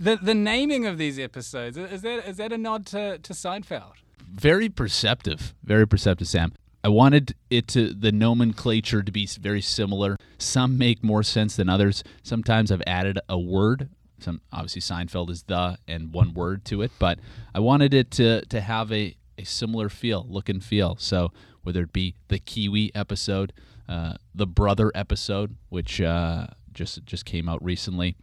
the 0.00 0.16
the 0.16 0.34
naming 0.34 0.86
of 0.86 0.98
these 0.98 1.18
episodes 1.18 1.76
is 1.76 2.02
that 2.02 2.28
is 2.28 2.38
that 2.38 2.52
a 2.52 2.58
nod 2.58 2.86
to, 2.86 3.18
to 3.18 3.32
Seinfeld? 3.32 3.92
Very 4.32 4.68
perceptive. 4.68 5.54
Very 5.62 5.86
perceptive, 5.86 6.26
Sam. 6.28 6.52
I 6.82 6.88
wanted 6.88 7.34
it 7.50 7.68
to 7.68 7.92
the 7.92 8.10
nomenclature 8.10 9.02
to 9.02 9.12
be 9.12 9.26
very 9.26 9.60
similar. 9.60 10.16
Some 10.38 10.78
make 10.78 11.04
more 11.04 11.22
sense 11.22 11.54
than 11.56 11.68
others. 11.68 12.02
Sometimes 12.22 12.72
I've 12.72 12.82
added 12.86 13.18
a 13.28 13.38
word 13.38 13.90
some 14.22 14.40
obviously 14.52 14.82
Seinfeld 14.82 15.30
is 15.30 15.42
the 15.44 15.78
and 15.88 16.12
one 16.12 16.34
word 16.34 16.64
to 16.66 16.82
it, 16.82 16.92
but 16.98 17.18
I 17.54 17.60
wanted 17.60 17.94
it 17.94 18.10
to 18.12 18.42
to 18.46 18.60
have 18.60 18.92
a 18.92 19.16
a 19.38 19.44
similar 19.44 19.88
feel, 19.88 20.26
look 20.28 20.48
and 20.48 20.62
feel. 20.62 20.96
So 20.98 21.32
whether 21.62 21.82
it 21.82 21.92
be 21.92 22.14
the 22.28 22.38
Kiwi 22.38 22.94
episode, 22.94 23.52
uh, 23.88 24.14
the 24.34 24.46
Brother 24.46 24.92
episode, 24.94 25.56
which 25.68 26.00
uh, 26.00 26.48
just 26.72 27.04
just 27.04 27.24
came 27.24 27.48
out 27.48 27.62
recently. 27.64 28.16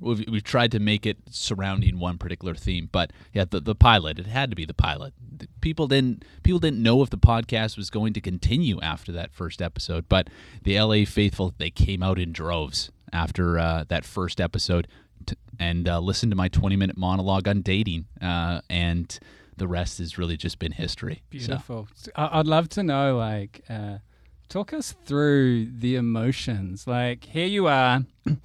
We've, 0.00 0.24
we've 0.28 0.44
tried 0.44 0.72
to 0.72 0.78
make 0.78 1.06
it 1.06 1.18
surrounding 1.30 1.98
one 1.98 2.18
particular 2.18 2.54
theme, 2.54 2.88
but 2.92 3.12
yeah, 3.32 3.44
the, 3.48 3.60
the 3.60 3.74
pilot 3.74 4.18
it 4.18 4.26
had 4.26 4.50
to 4.50 4.56
be 4.56 4.64
the 4.64 4.74
pilot. 4.74 5.12
People 5.60 5.86
didn't 5.88 6.24
people 6.42 6.58
didn't 6.58 6.82
know 6.82 7.02
if 7.02 7.10
the 7.10 7.18
podcast 7.18 7.76
was 7.76 7.90
going 7.90 8.12
to 8.14 8.20
continue 8.20 8.80
after 8.80 9.12
that 9.12 9.32
first 9.32 9.60
episode, 9.62 10.08
but 10.08 10.28
the 10.62 10.80
LA 10.80 11.04
faithful 11.04 11.54
they 11.58 11.70
came 11.70 12.02
out 12.02 12.18
in 12.18 12.32
droves 12.32 12.90
after 13.12 13.58
uh, 13.58 13.84
that 13.88 14.04
first 14.04 14.40
episode 14.40 14.86
t- 15.26 15.34
and 15.58 15.88
uh, 15.88 15.98
listened 15.98 16.30
to 16.32 16.36
my 16.36 16.48
20 16.48 16.76
minute 16.76 16.96
monologue 16.96 17.48
on 17.48 17.62
dating, 17.62 18.06
uh, 18.20 18.60
and 18.68 19.18
the 19.56 19.66
rest 19.66 19.98
has 19.98 20.18
really 20.18 20.36
just 20.36 20.58
been 20.58 20.72
history. 20.72 21.22
Beautiful. 21.30 21.88
I- 22.14 22.38
I'd 22.38 22.46
love 22.46 22.68
to 22.70 22.82
know, 22.82 23.16
like, 23.16 23.62
uh, 23.68 23.98
talk 24.48 24.72
us 24.72 24.94
through 25.04 25.66
the 25.66 25.96
emotions. 25.96 26.86
Like, 26.86 27.24
here 27.24 27.46
you 27.46 27.66
are. 27.66 28.04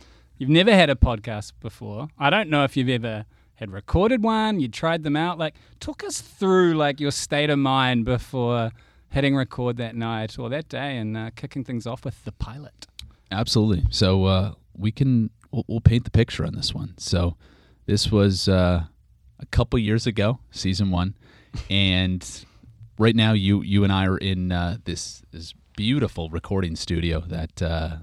you've 0.43 0.50
never 0.50 0.75
had 0.75 0.89
a 0.89 0.95
podcast 0.95 1.53
before. 1.62 2.09
I 2.19 2.29
don't 2.29 2.50
know 2.50 2.65
if 2.65 2.75
you've 2.75 2.89
ever 2.89 3.25
had 3.55 3.71
recorded 3.71 4.21
one. 4.21 4.59
You 4.59 4.67
tried 4.67 5.03
them 5.03 5.15
out. 5.15 5.38
Like, 5.38 5.55
talk 5.79 6.03
us 6.03 6.19
through 6.19 6.73
like 6.73 7.00
your 7.00 7.12
state 7.12 7.50
of 7.50 7.59
mind 7.59 8.03
before 8.03 8.71
hitting 9.07 9.38
record 9.38 9.77
that 9.77 9.95
night 9.95 10.38
or 10.38 10.50
that 10.50 10.67
day 10.67 10.97
and 10.97 11.15
uh, 11.15 11.29
kicking 11.33 11.63
things 11.63 11.88
off 11.88 12.03
with 12.03 12.25
the 12.25 12.33
pilot. 12.33 12.88
Absolutely. 13.31 13.85
So 13.89 14.25
uh, 14.25 14.53
we 14.77 14.91
can 14.91 15.29
we'll, 15.51 15.63
we'll 15.69 15.79
paint 15.79 16.03
the 16.03 16.12
picture 16.12 16.45
on 16.45 16.55
this 16.55 16.73
one. 16.73 16.93
So 16.97 17.38
this 17.85 18.12
was 18.12 18.50
uh, 18.50 18.83
a 19.39 19.45
couple 19.45 19.79
years 19.79 20.05
ago, 20.05 20.39
season 20.51 20.91
one, 20.91 21.15
and 21.69 22.45
right 23.00 23.15
now 23.15 23.31
you 23.31 23.62
you 23.62 23.85
and 23.85 23.93
I 23.93 24.07
are 24.07 24.17
in 24.17 24.51
uh, 24.51 24.75
this 24.83 25.21
this 25.31 25.53
beautiful 25.77 26.27
recording 26.27 26.75
studio. 26.75 27.21
That 27.21 27.62
uh, 27.62 27.95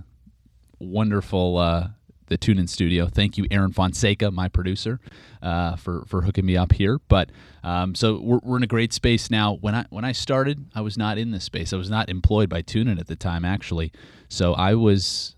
wonderful. 0.79 1.91
Uh, 2.31 2.37
the 2.37 2.39
TuneIn 2.39 2.69
Studio. 2.69 3.07
Thank 3.07 3.39
you, 3.39 3.47
Aaron 3.51 3.73
Fonseca, 3.73 4.31
my 4.31 4.49
producer, 4.49 5.01
uh, 5.43 5.77
for 5.77 6.05
for 6.07 6.23
hooking 6.23 6.47
me 6.47 6.57
up 6.57 6.73
here. 6.73 6.99
But 7.09 7.31
um, 7.63 7.95
so 7.95 8.21
we're, 8.21 8.41
we're 8.43 8.57
in 8.57 8.63
a 8.63 8.69
great 8.69 8.93
space 8.93 9.31
now. 9.31 9.55
When 9.61 9.75
I 9.75 9.85
when 9.91 10.05
I 10.05 10.13
started, 10.13 10.67
I 10.75 10.81
was 10.81 10.97
not 10.97 11.19
in 11.19 11.33
this 11.33 11.45
space. 11.45 11.73
I 11.73 11.77
was 11.77 11.91
not 11.91 12.09
employed 12.09 12.49
by 12.49 12.63
TuneIn 12.63 12.99
at 13.01 13.09
the 13.09 13.17
time, 13.17 13.45
actually. 13.45 13.93
So 14.29 14.55
I 14.55 14.75
was 14.75 15.37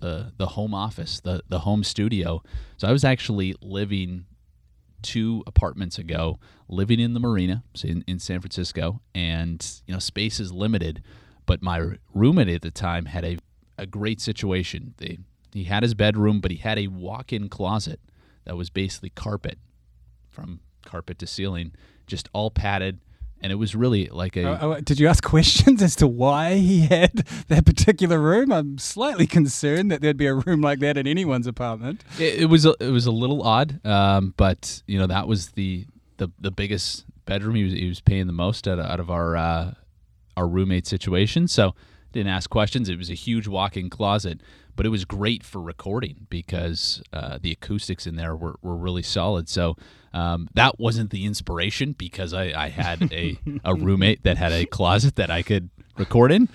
the 0.00 0.32
the 0.36 0.46
home 0.48 0.74
office, 0.74 1.20
the 1.20 1.42
the 1.48 1.60
home 1.60 1.84
studio. 1.84 2.42
So 2.76 2.88
I 2.88 2.92
was 2.92 3.04
actually 3.04 3.54
living 3.60 4.26
two 5.02 5.44
apartments 5.46 5.98
ago, 5.98 6.38
living 6.68 6.98
in 6.98 7.14
the 7.14 7.20
marina 7.20 7.62
in, 7.84 8.02
in 8.08 8.18
San 8.18 8.40
Francisco, 8.40 9.00
and 9.14 9.64
you 9.86 9.94
know 9.94 10.00
space 10.00 10.40
is 10.40 10.52
limited. 10.52 11.02
But 11.46 11.62
my 11.62 11.92
roommate 12.12 12.48
at 12.48 12.62
the 12.62 12.72
time 12.72 13.06
had 13.06 13.24
a 13.24 13.38
a 13.78 13.86
great 13.86 14.20
situation. 14.20 14.94
They 14.96 15.18
he 15.52 15.64
had 15.64 15.82
his 15.82 15.94
bedroom, 15.94 16.40
but 16.40 16.50
he 16.50 16.58
had 16.58 16.78
a 16.78 16.88
walk-in 16.88 17.48
closet 17.48 18.00
that 18.44 18.56
was 18.56 18.70
basically 18.70 19.10
carpet 19.10 19.58
from 20.28 20.60
carpet 20.84 21.18
to 21.18 21.26
ceiling, 21.26 21.72
just 22.06 22.28
all 22.32 22.50
padded. 22.50 23.00
And 23.42 23.52
it 23.52 23.56
was 23.56 23.74
really 23.76 24.06
like 24.06 24.36
a. 24.36 24.44
Oh, 24.44 24.58
oh, 24.72 24.80
did 24.80 24.98
you 24.98 25.08
ask 25.08 25.22
questions 25.24 25.82
as 25.82 25.94
to 25.96 26.06
why 26.06 26.54
he 26.54 26.86
had 26.86 27.12
that 27.48 27.66
particular 27.66 28.18
room? 28.18 28.50
I'm 28.50 28.78
slightly 28.78 29.26
concerned 29.26 29.90
that 29.90 30.00
there'd 30.00 30.16
be 30.16 30.26
a 30.26 30.34
room 30.34 30.62
like 30.62 30.78
that 30.80 30.96
in 30.96 31.06
anyone's 31.06 31.46
apartment. 31.46 32.02
It, 32.18 32.42
it 32.42 32.46
was 32.46 32.64
a, 32.64 32.74
it 32.80 32.90
was 32.90 33.04
a 33.04 33.10
little 33.10 33.42
odd, 33.42 33.84
um, 33.86 34.32
but 34.36 34.82
you 34.86 34.98
know 34.98 35.06
that 35.06 35.28
was 35.28 35.50
the 35.50 35.86
the, 36.16 36.28
the 36.40 36.50
biggest 36.50 37.04
bedroom. 37.26 37.56
He 37.56 37.64
was 37.64 37.72
he 37.74 37.88
was 37.88 38.00
paying 38.00 38.26
the 38.26 38.32
most 38.32 38.66
out 38.66 38.78
of, 38.78 38.86
out 38.86 39.00
of 39.00 39.10
our 39.10 39.36
uh, 39.36 39.74
our 40.34 40.48
roommate 40.48 40.86
situation, 40.86 41.46
so 41.46 41.74
didn't 42.12 42.32
ask 42.32 42.48
questions. 42.48 42.88
It 42.88 42.96
was 42.96 43.10
a 43.10 43.14
huge 43.14 43.46
walk-in 43.46 43.90
closet, 43.90 44.40
but 44.76 44.86
it 44.86 44.90
was 44.90 45.04
great 45.04 45.42
for 45.42 45.60
recording 45.60 46.26
because 46.28 47.02
uh, 47.12 47.38
the 47.40 47.50
acoustics 47.50 48.06
in 48.06 48.16
there 48.16 48.36
were, 48.36 48.56
were 48.62 48.76
really 48.76 49.02
solid. 49.02 49.48
So 49.48 49.76
um, 50.12 50.48
that 50.54 50.78
wasn't 50.78 51.10
the 51.10 51.24
inspiration 51.24 51.92
because 51.92 52.34
I, 52.34 52.52
I 52.54 52.68
had 52.68 53.10
a, 53.12 53.38
a 53.64 53.74
roommate 53.74 54.22
that 54.24 54.36
had 54.36 54.52
a 54.52 54.66
closet 54.66 55.16
that 55.16 55.30
I 55.30 55.42
could 55.42 55.70
record 55.96 56.30
in, 56.30 56.48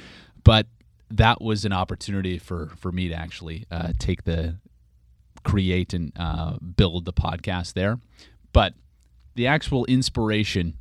but 0.43 0.67
that 1.09 1.41
was 1.41 1.65
an 1.65 1.73
opportunity 1.73 2.37
for 2.37 2.71
for 2.77 2.91
me 2.91 3.09
to 3.09 3.13
actually 3.13 3.65
uh, 3.69 3.91
take 3.99 4.23
the 4.23 4.57
create 5.43 5.93
and 5.93 6.13
uh, 6.15 6.57
build 6.57 7.05
the 7.05 7.13
podcast 7.13 7.73
there. 7.73 7.99
But 8.53 8.75
the 9.35 9.47
actual 9.47 9.85
inspiration, 9.85 10.77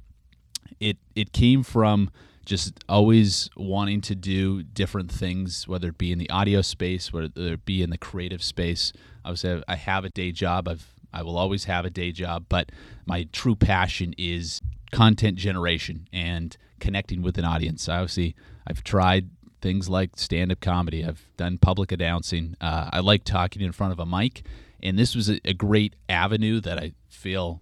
it 0.78 0.98
it 1.14 1.32
came 1.32 1.62
from 1.62 2.10
just 2.50 2.82
always 2.88 3.48
wanting 3.56 4.00
to 4.00 4.16
do 4.16 4.64
different 4.64 5.08
things, 5.08 5.68
whether 5.68 5.90
it 5.90 5.98
be 5.98 6.10
in 6.10 6.18
the 6.18 6.28
audio 6.30 6.62
space, 6.62 7.12
whether 7.12 7.30
it 7.36 7.64
be 7.64 7.80
in 7.80 7.90
the 7.90 7.96
creative 7.96 8.42
space. 8.42 8.92
Obviously, 9.24 9.62
I 9.68 9.76
have 9.76 10.04
a 10.04 10.10
day 10.10 10.32
job. 10.32 10.66
I've 10.66 10.92
I 11.12 11.22
will 11.22 11.38
always 11.38 11.64
have 11.64 11.84
a 11.84 11.90
day 11.90 12.10
job, 12.10 12.46
but 12.48 12.72
my 13.06 13.28
true 13.32 13.54
passion 13.54 14.14
is 14.18 14.60
content 14.90 15.36
generation 15.36 16.08
and 16.12 16.56
connecting 16.80 17.22
with 17.22 17.38
an 17.38 17.44
audience. 17.44 17.88
Obviously, 17.88 18.34
I've 18.66 18.82
tried 18.82 19.30
things 19.60 19.88
like 19.88 20.10
stand-up 20.16 20.60
comedy. 20.60 21.04
I've 21.04 21.24
done 21.36 21.58
public 21.58 21.92
announcing. 21.92 22.56
Uh, 22.60 22.90
I 22.92 22.98
like 22.98 23.22
talking 23.22 23.62
in 23.62 23.70
front 23.70 23.92
of 23.92 24.00
a 24.00 24.06
mic, 24.06 24.42
and 24.82 24.98
this 24.98 25.14
was 25.14 25.30
a, 25.30 25.40
a 25.44 25.54
great 25.54 25.94
avenue 26.08 26.60
that 26.60 26.78
I 26.78 26.94
feel 27.08 27.60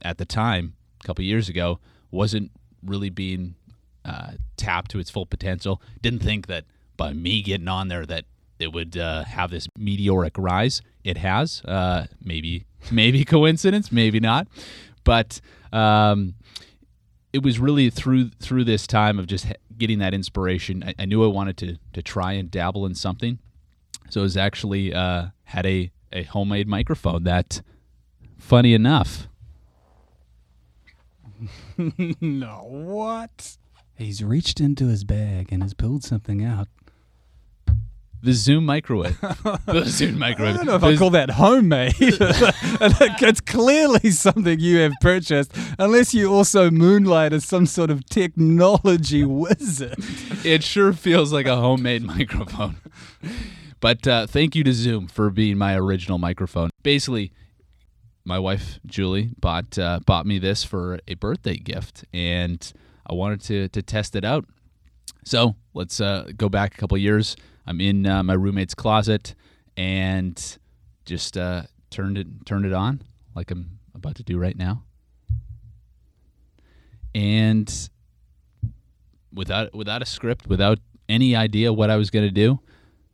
at 0.00 0.16
the 0.16 0.24
time, 0.24 0.74
a 1.02 1.06
couple 1.06 1.24
years 1.24 1.50
ago, 1.50 1.78
wasn't 2.10 2.50
really 2.82 3.10
being 3.10 3.54
uh, 4.04 4.32
tapped 4.56 4.90
to 4.92 4.98
its 4.98 5.10
full 5.10 5.26
potential. 5.26 5.80
Didn't 6.02 6.22
think 6.22 6.46
that 6.46 6.64
by 6.96 7.12
me 7.12 7.42
getting 7.42 7.68
on 7.68 7.88
there 7.88 8.06
that 8.06 8.24
it 8.58 8.72
would 8.72 8.96
uh, 8.96 9.24
have 9.24 9.50
this 9.50 9.68
meteoric 9.76 10.34
rise. 10.38 10.82
It 11.02 11.18
has. 11.18 11.62
Uh, 11.64 12.06
maybe 12.22 12.66
maybe 12.90 13.24
coincidence, 13.24 13.90
maybe 13.90 14.20
not, 14.20 14.48
but 15.04 15.40
um, 15.72 16.34
it 17.32 17.42
was 17.42 17.58
really 17.58 17.90
through 17.90 18.30
through 18.40 18.64
this 18.64 18.86
time 18.86 19.18
of 19.18 19.26
just 19.26 19.46
getting 19.76 19.98
that 19.98 20.14
inspiration. 20.14 20.84
I, 20.84 20.94
I, 21.00 21.04
knew 21.04 21.24
I 21.24 21.28
wanted 21.28 21.56
to 21.58 21.76
to 21.92 22.02
try 22.02 22.32
and 22.32 22.50
dabble 22.50 22.86
in 22.86 22.94
something, 22.94 23.38
so 24.08 24.20
it 24.20 24.24
was 24.24 24.36
actually 24.36 24.94
uh, 24.94 25.26
had 25.44 25.66
a 25.66 25.90
a 26.12 26.22
homemade 26.22 26.68
microphone 26.68 27.24
that, 27.24 27.60
funny 28.38 28.72
enough. 28.72 29.28
no, 32.20 32.66
what? 32.68 33.56
He's 33.96 34.24
reached 34.24 34.60
into 34.60 34.88
his 34.88 35.04
bag 35.04 35.52
and 35.52 35.62
has 35.62 35.74
pulled 35.74 36.02
something 36.02 36.44
out. 36.44 36.68
The 38.24 38.32
Zoom 38.32 38.64
microwave. 38.64 39.20
the 39.66 39.84
Zoom 39.84 40.18
microwave. 40.18 40.54
I 40.54 40.56
don't 40.56 40.66
know 40.66 40.76
if 40.76 40.82
I 40.82 40.96
call 40.96 41.10
that 41.10 41.32
homemade. 41.32 41.92
it's 42.00 43.40
clearly 43.42 44.10
something 44.10 44.58
you 44.58 44.78
have 44.78 44.94
purchased, 45.02 45.54
unless 45.78 46.14
you 46.14 46.32
also 46.32 46.70
moonlight 46.70 47.34
as 47.34 47.44
some 47.44 47.66
sort 47.66 47.90
of 47.90 48.06
technology 48.06 49.24
wizard. 49.26 49.96
It 50.42 50.64
sure 50.64 50.94
feels 50.94 51.34
like 51.34 51.46
a 51.46 51.56
homemade 51.56 52.02
microphone. 52.02 52.76
But 53.80 54.08
uh, 54.08 54.26
thank 54.26 54.56
you 54.56 54.64
to 54.64 54.72
Zoom 54.72 55.06
for 55.06 55.28
being 55.28 55.58
my 55.58 55.76
original 55.76 56.16
microphone. 56.16 56.70
Basically, 56.82 57.30
my 58.24 58.38
wife 58.38 58.80
Julie 58.86 59.34
bought 59.38 59.78
uh, 59.78 60.00
bought 60.06 60.24
me 60.24 60.38
this 60.38 60.64
for 60.64 60.98
a 61.06 61.12
birthday 61.12 61.58
gift, 61.58 62.06
and 62.14 62.72
I 63.06 63.14
wanted 63.14 63.40
to 63.42 63.68
to 63.68 63.82
test 63.82 64.16
it 64.16 64.24
out. 64.24 64.44
So 65.24 65.56
let's 65.72 66.00
uh, 66.00 66.30
go 66.36 66.48
back 66.48 66.74
a 66.74 66.78
couple 66.78 66.98
years. 66.98 67.36
I'm 67.66 67.80
in 67.80 68.06
uh, 68.06 68.22
my 68.22 68.34
roommate's 68.34 68.74
closet 68.74 69.34
and 69.76 70.58
just 71.04 71.36
uh, 71.36 71.62
turned 71.90 72.18
it 72.18 72.26
turned 72.44 72.66
it 72.66 72.72
on 72.72 73.02
like 73.34 73.50
I'm 73.50 73.78
about 73.94 74.16
to 74.16 74.22
do 74.22 74.38
right 74.38 74.56
now. 74.56 74.82
And 77.14 77.72
without 79.32 79.74
without 79.74 80.02
a 80.02 80.06
script, 80.06 80.46
without 80.46 80.78
any 81.08 81.36
idea 81.36 81.72
what 81.72 81.90
I 81.90 81.96
was 81.96 82.10
going 82.10 82.26
to 82.26 82.32
do, 82.32 82.60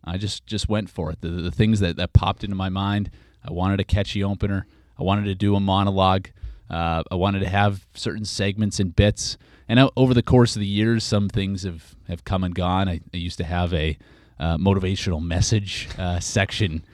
I 0.05 0.17
just 0.17 0.47
just 0.47 0.69
went 0.69 0.91
for 0.91 1.11
it. 1.11 1.21
The, 1.21 1.29
the 1.29 1.51
things 1.51 1.81
that, 1.81 1.97
that 1.97 2.13
popped 2.13 2.45
into 2.45 2.57
my 2.57 2.69
mind. 2.69 3.11
I 3.43 3.53
wanted 3.53 3.81
a 3.81 3.85
catchy 3.85 4.23
opener. 4.23 4.67
I 4.99 5.03
wanted 5.03 5.25
to 5.25 5.35
do 5.35 5.55
a 5.57 5.61
monologue. 5.61 6.29
Uh, 6.69 7.03
I 7.11 7.15
wanted 7.15 7.41
to 7.41 7.49
have 7.49 7.87
certain 7.95 8.25
segments 8.25 8.79
and 8.79 8.95
bits. 8.95 9.39
And 9.71 9.89
over 9.97 10.15
the 10.15 10.23
course 10.23 10.57
of 10.57 10.61
the 10.61 10.67
years, 10.67 11.05
some 11.05 11.29
things 11.29 11.63
have, 11.63 11.95
have 12.09 12.25
come 12.25 12.43
and 12.43 12.53
gone. 12.53 12.89
I, 12.89 13.03
I 13.15 13.17
used 13.17 13.39
to 13.39 13.45
have 13.45 13.73
a 13.73 13.97
uh, 14.41 14.57
motivational 14.57 15.23
message 15.23 15.89
uh, 15.97 16.19
section. 16.19 16.85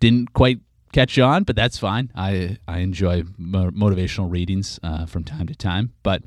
Didn't 0.00 0.34
quite 0.34 0.60
catch 0.92 1.18
on, 1.18 1.44
but 1.44 1.56
that's 1.56 1.78
fine. 1.78 2.12
I 2.14 2.58
I 2.68 2.80
enjoy 2.80 3.22
mo- 3.38 3.70
motivational 3.70 4.30
readings 4.30 4.78
uh, 4.82 5.06
from 5.06 5.24
time 5.24 5.46
to 5.46 5.54
time. 5.54 5.94
But 6.02 6.22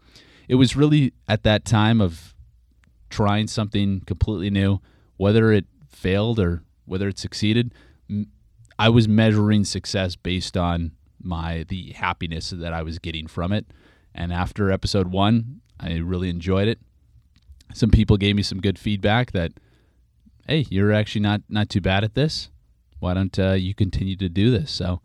it 0.48 0.56
was 0.56 0.76
really 0.76 1.14
at 1.28 1.44
that 1.44 1.64
time 1.64 2.02
of 2.02 2.34
trying 3.12 3.46
something 3.46 4.02
completely 4.08 4.50
new, 4.50 4.80
whether 5.18 5.52
it 5.52 5.66
failed 5.92 6.40
or 6.40 6.64
whether 6.86 7.08
it 7.08 7.20
succeeded. 7.20 7.72
I 8.80 8.90
was 8.90 9.08
measuring 9.08 9.64
success 9.64 10.16
based 10.16 10.58
on 10.58 10.94
my 11.22 11.66
the 11.70 11.92
happiness 11.92 12.50
that 12.50 12.74
I 12.74 12.82
was 12.82 12.98
getting 12.98 13.28
from 13.28 13.54
it. 13.54 13.68
And 14.16 14.34
after 14.34 14.72
episode 14.72 15.08
one, 15.08 15.62
I 15.84 15.98
really 15.98 16.30
enjoyed 16.30 16.68
it. 16.68 16.80
Some 17.74 17.90
people 17.90 18.18
gave 18.18 18.36
me 18.36 18.44
some 18.44 18.62
good 18.62 18.80
feedback 18.80 19.32
that, 19.32 19.52
hey, 20.48 20.66
you're 20.70 20.94
actually 20.94 21.22
not 21.22 21.42
not 21.50 21.70
too 21.70 21.82
bad 21.82 22.04
at 22.04 22.14
this. 22.14 22.50
Why 23.00 23.14
don't 23.14 23.38
uh, 23.38 23.52
you 23.54 23.74
continue 23.74 24.16
to 24.16 24.30
do 24.30 24.50
this? 24.52 24.72
So 24.72 25.02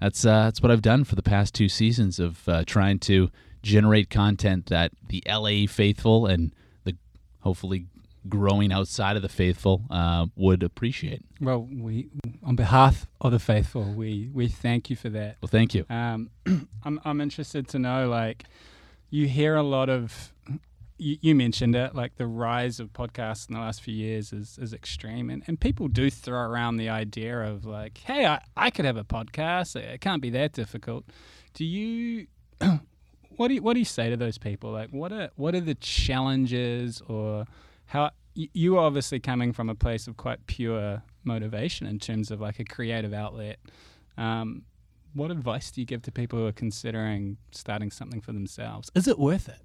that's 0.00 0.24
uh, 0.26 0.44
that's 0.44 0.60
what 0.60 0.70
I've 0.70 0.82
done 0.82 1.04
for 1.04 1.14
the 1.14 1.22
past 1.22 1.54
two 1.54 1.68
seasons 1.68 2.18
of 2.18 2.48
uh, 2.48 2.64
trying 2.66 2.98
to 3.00 3.30
generate 3.62 4.10
content 4.10 4.66
that 4.66 4.92
the 5.08 5.22
LA 5.28 5.66
faithful 5.68 6.26
and 6.26 6.54
the 6.84 6.96
hopefully 7.40 7.86
growing 8.28 8.72
outside 8.72 9.16
of 9.16 9.22
the 9.22 9.28
faithful 9.28 9.82
uh, 9.90 10.26
would 10.36 10.62
appreciate. 10.62 11.22
Well, 11.40 11.68
we, 11.70 12.08
on 12.42 12.56
behalf 12.56 13.06
of 13.20 13.32
the 13.32 13.38
faithful, 13.38 13.84
we 13.92 14.30
we 14.32 14.48
thank 14.48 14.90
you 14.90 14.96
for 14.96 15.08
that. 15.10 15.36
Well, 15.40 15.48
thank 15.48 15.74
you. 15.74 15.84
Um, 15.88 16.30
I'm 16.84 17.00
I'm 17.04 17.20
interested 17.20 17.68
to 17.68 17.78
know, 17.78 18.08
like, 18.08 18.44
you 19.10 19.26
hear 19.28 19.56
a 19.56 19.62
lot 19.62 19.88
of. 19.88 20.32
You, 20.98 21.18
you 21.20 21.34
mentioned 21.34 21.76
it, 21.76 21.94
like 21.94 22.16
the 22.16 22.26
rise 22.26 22.80
of 22.80 22.90
podcasts 22.94 23.50
in 23.50 23.54
the 23.54 23.60
last 23.60 23.82
few 23.82 23.92
years 23.92 24.32
is, 24.32 24.58
is 24.58 24.72
extreme, 24.72 25.28
and, 25.28 25.42
and 25.46 25.60
people 25.60 25.88
do 25.88 26.08
throw 26.08 26.40
around 26.40 26.78
the 26.78 26.88
idea 26.88 27.38
of 27.38 27.66
like, 27.66 27.98
hey, 27.98 28.24
I, 28.24 28.40
I 28.56 28.70
could 28.70 28.86
have 28.86 28.96
a 28.96 29.04
podcast. 29.04 29.76
It 29.76 30.00
can't 30.00 30.22
be 30.22 30.30
that 30.30 30.52
difficult. 30.52 31.04
Do 31.52 31.66
you 31.66 32.28
what 33.36 33.48
do 33.48 33.54
you, 33.54 33.62
what 33.62 33.74
do 33.74 33.78
you 33.78 33.84
say 33.84 34.08
to 34.08 34.16
those 34.16 34.38
people? 34.38 34.72
Like, 34.72 34.88
what 34.90 35.12
are 35.12 35.28
what 35.36 35.54
are 35.54 35.60
the 35.60 35.74
challenges, 35.74 37.02
or 37.06 37.44
how 37.86 38.10
you 38.34 38.78
obviously 38.78 39.18
coming 39.18 39.52
from 39.52 39.70
a 39.70 39.74
place 39.74 40.06
of 40.06 40.16
quite 40.16 40.46
pure 40.46 41.02
motivation 41.24 41.86
in 41.86 41.98
terms 41.98 42.30
of 42.30 42.40
like 42.40 42.58
a 42.58 42.64
creative 42.64 43.12
outlet. 43.12 43.58
Um, 44.18 44.62
what 45.16 45.30
advice 45.30 45.70
do 45.70 45.80
you 45.80 45.86
give 45.86 46.02
to 46.02 46.12
people 46.12 46.38
who 46.38 46.46
are 46.46 46.52
considering 46.52 47.38
starting 47.50 47.90
something 47.90 48.20
for 48.20 48.32
themselves? 48.32 48.90
Is 48.94 49.08
it 49.08 49.18
worth 49.18 49.48
it? 49.48 49.58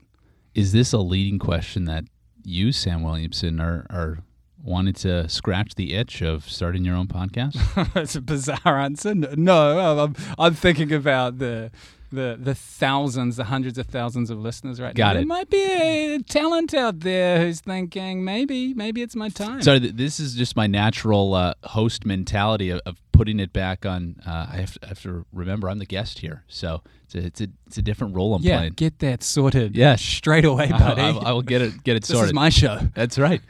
Is 0.56 0.72
this 0.72 0.94
a 0.94 0.98
leading 0.98 1.40
question 1.40 1.86
that 1.86 2.06
you, 2.44 2.72
Sam 2.72 3.04
Williamson, 3.04 3.60
are 3.60 3.86
are 3.90 4.20
wanting 4.64 4.94
to 4.94 5.28
scratch 5.28 5.76
the 5.76 5.94
itch 5.94 6.22
of 6.22 6.50
starting 6.50 6.86
your 6.86 6.96
own 6.96 7.08
podcast? 7.08 7.94
That's 7.94 8.16
a 8.16 8.22
bizarre 8.22 8.80
answer. 8.80 9.14
No, 9.16 10.00
I'm, 10.00 10.16
I'm 10.38 10.54
thinking 10.54 10.94
about 10.94 11.38
the 11.40 11.72
the 12.12 12.38
the 12.40 12.56
thousands, 12.56 13.38
the 13.38 13.46
hundreds 13.46 13.78
of 13.78 13.88
thousands 13.88 14.30
of 14.30 14.38
listeners 14.40 14.82
right 14.82 14.94
Got 14.94 15.06
now. 15.06 15.12
it. 15.12 15.16
There 15.16 15.26
might 15.26 15.50
be 15.50 15.64
a 15.64 16.20
talent 16.20 16.74
out 16.74 17.00
there 17.00 17.40
who's 17.40 17.62
thinking 17.62 18.24
maybe 18.24 18.74
maybe 18.74 19.02
it's 19.02 19.16
my 19.16 19.30
time. 19.30 19.62
Sorry, 19.62 19.80
this 19.80 20.20
is 20.20 20.36
just 20.36 20.56
my 20.56 20.68
natural 20.68 21.34
uh, 21.34 21.54
host 21.64 22.06
mentality 22.06 22.70
of, 22.70 22.82
of 22.86 22.98
putting 23.22 23.40
it 23.40 23.54
back 23.54 23.86
on. 23.86 24.16
Uh, 24.26 24.48
I, 24.52 24.56
have 24.58 24.74
to, 24.74 24.80
I 24.82 24.88
have 24.88 25.02
to 25.04 25.24
remember 25.32 25.70
I'm 25.70 25.78
the 25.78 25.86
guest 25.86 26.18
here, 26.18 26.44
so 26.48 26.82
it's 27.04 27.14
a 27.14 27.20
it's 27.20 27.42
a, 27.42 27.48
it's 27.68 27.78
a 27.78 27.84
different 27.84 28.16
role 28.16 28.34
I'm 28.34 28.42
yeah, 28.42 28.58
playing. 28.58 28.74
get 28.74 28.98
that 28.98 29.22
sorted. 29.22 29.76
Yeah. 29.76 29.96
straight 29.96 30.44
away, 30.44 30.72
I, 30.74 30.80
buddy. 30.80 31.02
I, 31.02 31.12
I 31.12 31.32
will 31.32 31.44
get 31.44 31.62
it 31.62 31.84
get 31.84 31.96
it 31.98 32.04
sorted. 32.04 32.24
this 32.24 32.30
is 32.30 32.34
my 32.34 32.50
show. 32.50 32.80
That's 32.96 33.20
right, 33.20 33.42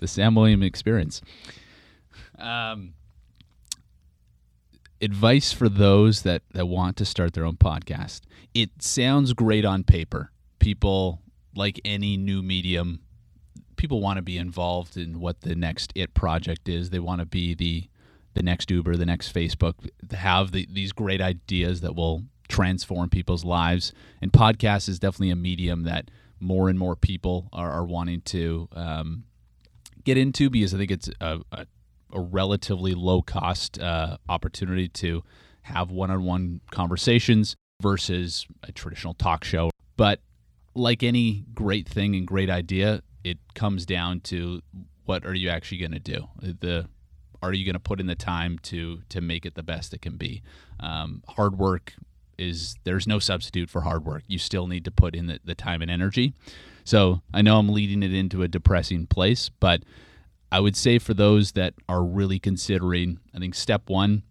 the 0.00 0.08
Sam 0.08 0.34
William 0.34 0.62
experience. 0.62 1.20
Um, 2.38 2.94
advice 5.02 5.52
for 5.52 5.68
those 5.68 6.22
that 6.22 6.40
that 6.52 6.64
want 6.64 6.96
to 6.96 7.04
start 7.04 7.34
their 7.34 7.44
own 7.44 7.58
podcast. 7.58 8.22
It 8.54 8.70
sounds 8.82 9.34
great 9.34 9.66
on 9.66 9.84
paper. 9.84 10.30
People 10.60 11.20
like 11.54 11.78
any 11.84 12.16
new 12.16 12.42
medium, 12.42 13.00
people 13.76 14.00
want 14.00 14.16
to 14.16 14.22
be 14.22 14.38
involved 14.38 14.96
in 14.96 15.20
what 15.20 15.42
the 15.42 15.54
next 15.54 15.92
it 15.94 16.14
project 16.14 16.70
is. 16.70 16.88
They 16.88 17.00
want 17.00 17.20
to 17.20 17.26
be 17.26 17.54
the 17.54 17.90
the 18.34 18.42
next 18.42 18.70
Uber, 18.70 18.96
the 18.96 19.06
next 19.06 19.32
Facebook, 19.32 19.74
have 20.12 20.52
the, 20.52 20.68
these 20.70 20.92
great 20.92 21.20
ideas 21.20 21.80
that 21.80 21.94
will 21.94 22.24
transform 22.48 23.08
people's 23.08 23.44
lives. 23.44 23.92
And 24.20 24.32
podcast 24.32 24.88
is 24.88 24.98
definitely 24.98 25.30
a 25.30 25.36
medium 25.36 25.84
that 25.84 26.10
more 26.40 26.68
and 26.68 26.78
more 26.78 26.96
people 26.96 27.48
are, 27.52 27.70
are 27.70 27.84
wanting 27.84 28.20
to 28.22 28.68
um, 28.72 29.24
get 30.04 30.18
into 30.18 30.50
because 30.50 30.74
I 30.74 30.78
think 30.78 30.90
it's 30.90 31.08
a, 31.20 31.40
a, 31.52 31.66
a 32.12 32.20
relatively 32.20 32.94
low 32.94 33.22
cost 33.22 33.78
uh, 33.80 34.18
opportunity 34.28 34.88
to 34.88 35.22
have 35.62 35.90
one 35.90 36.10
on 36.10 36.24
one 36.24 36.60
conversations 36.70 37.56
versus 37.80 38.46
a 38.62 38.72
traditional 38.72 39.14
talk 39.14 39.44
show. 39.44 39.70
But 39.96 40.20
like 40.74 41.02
any 41.02 41.44
great 41.54 41.88
thing 41.88 42.14
and 42.14 42.26
great 42.26 42.50
idea, 42.50 43.02
it 43.22 43.38
comes 43.54 43.86
down 43.86 44.20
to 44.20 44.60
what 45.04 45.24
are 45.24 45.34
you 45.34 45.48
actually 45.48 45.78
going 45.78 45.92
to 45.92 45.98
do? 45.98 46.28
The 46.40 46.88
are 47.44 47.52
you 47.52 47.64
going 47.64 47.74
to 47.74 47.80
put 47.80 48.00
in 48.00 48.06
the 48.06 48.14
time 48.14 48.58
to 48.60 49.00
to 49.08 49.20
make 49.20 49.46
it 49.46 49.54
the 49.54 49.62
best 49.62 49.94
it 49.94 50.02
can 50.02 50.16
be? 50.16 50.42
Um, 50.80 51.22
hard 51.28 51.58
work 51.58 51.94
is 52.38 52.76
there's 52.84 53.06
no 53.06 53.18
substitute 53.18 53.70
for 53.70 53.82
hard 53.82 54.04
work. 54.04 54.24
You 54.26 54.38
still 54.38 54.66
need 54.66 54.84
to 54.86 54.90
put 54.90 55.14
in 55.14 55.26
the, 55.26 55.40
the 55.44 55.54
time 55.54 55.82
and 55.82 55.90
energy. 55.90 56.34
So 56.84 57.22
I 57.32 57.42
know 57.42 57.58
I'm 57.58 57.68
leading 57.68 58.02
it 58.02 58.12
into 58.12 58.42
a 58.42 58.48
depressing 58.48 59.06
place, 59.06 59.50
but 59.60 59.82
I 60.50 60.60
would 60.60 60.76
say 60.76 60.98
for 60.98 61.14
those 61.14 61.52
that 61.52 61.74
are 61.88 62.04
really 62.04 62.38
considering, 62.38 63.18
I 63.34 63.38
think 63.38 63.54
step 63.54 63.88
one, 63.88 64.22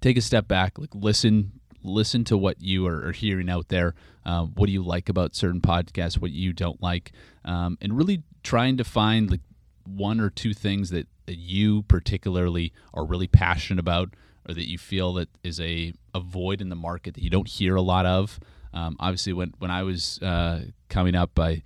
take 0.00 0.16
a 0.16 0.20
step 0.20 0.46
back, 0.46 0.78
like 0.78 0.94
listen, 0.94 1.60
listen 1.82 2.24
to 2.24 2.36
what 2.38 2.60
you 2.60 2.86
are, 2.86 3.12
hearing 3.12 3.50
out 3.50 3.68
there. 3.68 3.94
Uh, 4.24 4.44
what 4.44 4.66
do 4.66 4.72
you 4.72 4.82
like 4.82 5.08
about 5.08 5.34
certain 5.34 5.60
podcasts? 5.60 6.18
What 6.18 6.30
you 6.30 6.52
don't 6.52 6.82
like, 6.82 7.12
um, 7.44 7.76
and 7.80 7.96
really 7.96 8.22
trying 8.42 8.76
to 8.76 8.84
find 8.84 9.30
like 9.30 9.40
one 9.86 10.20
or 10.20 10.30
two 10.30 10.54
things 10.54 10.90
that, 10.90 11.08
that 11.26 11.36
you 11.36 11.82
particularly 11.82 12.72
are 12.92 13.04
really 13.04 13.28
passionate 13.28 13.80
about, 13.80 14.14
or 14.48 14.54
that 14.54 14.68
you 14.68 14.78
feel 14.78 15.14
that 15.14 15.28
is 15.42 15.60
a, 15.60 15.92
a 16.14 16.20
void 16.20 16.60
in 16.60 16.68
the 16.68 16.76
market 16.76 17.14
that 17.14 17.22
you 17.22 17.30
don't 17.30 17.48
hear 17.48 17.76
a 17.76 17.82
lot 17.82 18.06
of. 18.06 18.38
Um, 18.72 18.96
obviously, 19.00 19.32
when 19.32 19.54
when 19.58 19.70
I 19.70 19.82
was 19.82 20.18
uh, 20.20 20.62
coming 20.88 21.14
up, 21.14 21.38
I 21.38 21.62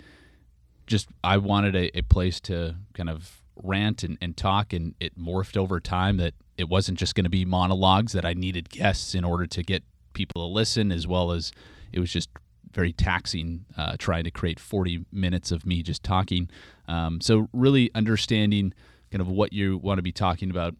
just 0.86 1.08
I 1.22 1.36
wanted 1.38 1.76
a, 1.76 1.98
a 1.98 2.02
place 2.02 2.40
to 2.42 2.76
kind 2.94 3.08
of 3.08 3.42
rant 3.62 4.02
and, 4.02 4.18
and 4.20 4.36
talk 4.36 4.72
and 4.72 4.94
it 5.00 5.18
morphed 5.18 5.56
over 5.56 5.80
time 5.80 6.16
that 6.18 6.34
it 6.56 6.68
wasn't 6.68 6.98
just 6.98 7.14
going 7.14 7.24
to 7.24 7.30
be 7.30 7.44
monologues 7.44 8.12
that 8.12 8.24
I 8.24 8.34
needed 8.34 8.70
guests 8.70 9.14
in 9.14 9.24
order 9.24 9.46
to 9.46 9.62
get 9.62 9.82
people 10.12 10.46
to 10.46 10.52
listen 10.52 10.90
as 10.92 11.06
well 11.06 11.32
as 11.32 11.52
it 11.92 12.00
was 12.00 12.12
just 12.12 12.28
very 12.72 12.92
taxing 12.92 13.64
uh, 13.76 13.96
trying 13.98 14.24
to 14.24 14.30
create 14.30 14.60
40 14.60 15.06
minutes 15.12 15.50
of 15.52 15.64
me 15.64 15.82
just 15.82 16.02
talking 16.02 16.48
um, 16.86 17.20
so 17.20 17.48
really 17.52 17.90
understanding 17.94 18.72
kind 19.10 19.20
of 19.20 19.28
what 19.28 19.52
you 19.52 19.78
want 19.78 19.98
to 19.98 20.02
be 20.02 20.12
talking 20.12 20.50
about 20.50 20.74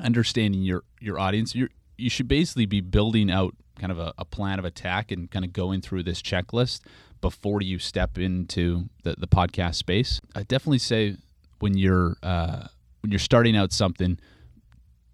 understanding 0.00 0.62
your 0.62 0.82
your 1.00 1.18
audience 1.18 1.54
you 1.54 1.68
you 1.96 2.10
should 2.10 2.28
basically 2.28 2.66
be 2.66 2.80
building 2.80 3.30
out 3.30 3.54
kind 3.78 3.90
of 3.90 3.98
a, 3.98 4.12
a 4.18 4.24
plan 4.24 4.58
of 4.58 4.64
attack 4.64 5.10
and 5.10 5.30
kind 5.30 5.44
of 5.44 5.52
going 5.52 5.80
through 5.80 6.02
this 6.02 6.20
checklist 6.20 6.80
before 7.22 7.62
you 7.62 7.78
step 7.78 8.18
into 8.18 8.88
the, 9.04 9.14
the 9.16 9.26
podcast 9.26 9.76
space 9.76 10.20
i 10.34 10.42
definitely 10.42 10.78
say 10.78 11.16
when 11.58 11.76
you're 11.76 12.16
uh, 12.22 12.66
when 13.00 13.10
you're 13.10 13.18
starting 13.18 13.56
out 13.56 13.72
something, 13.72 14.18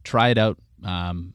try 0.05 0.31
it 0.31 0.39
out. 0.39 0.59
Um, 0.85 1.35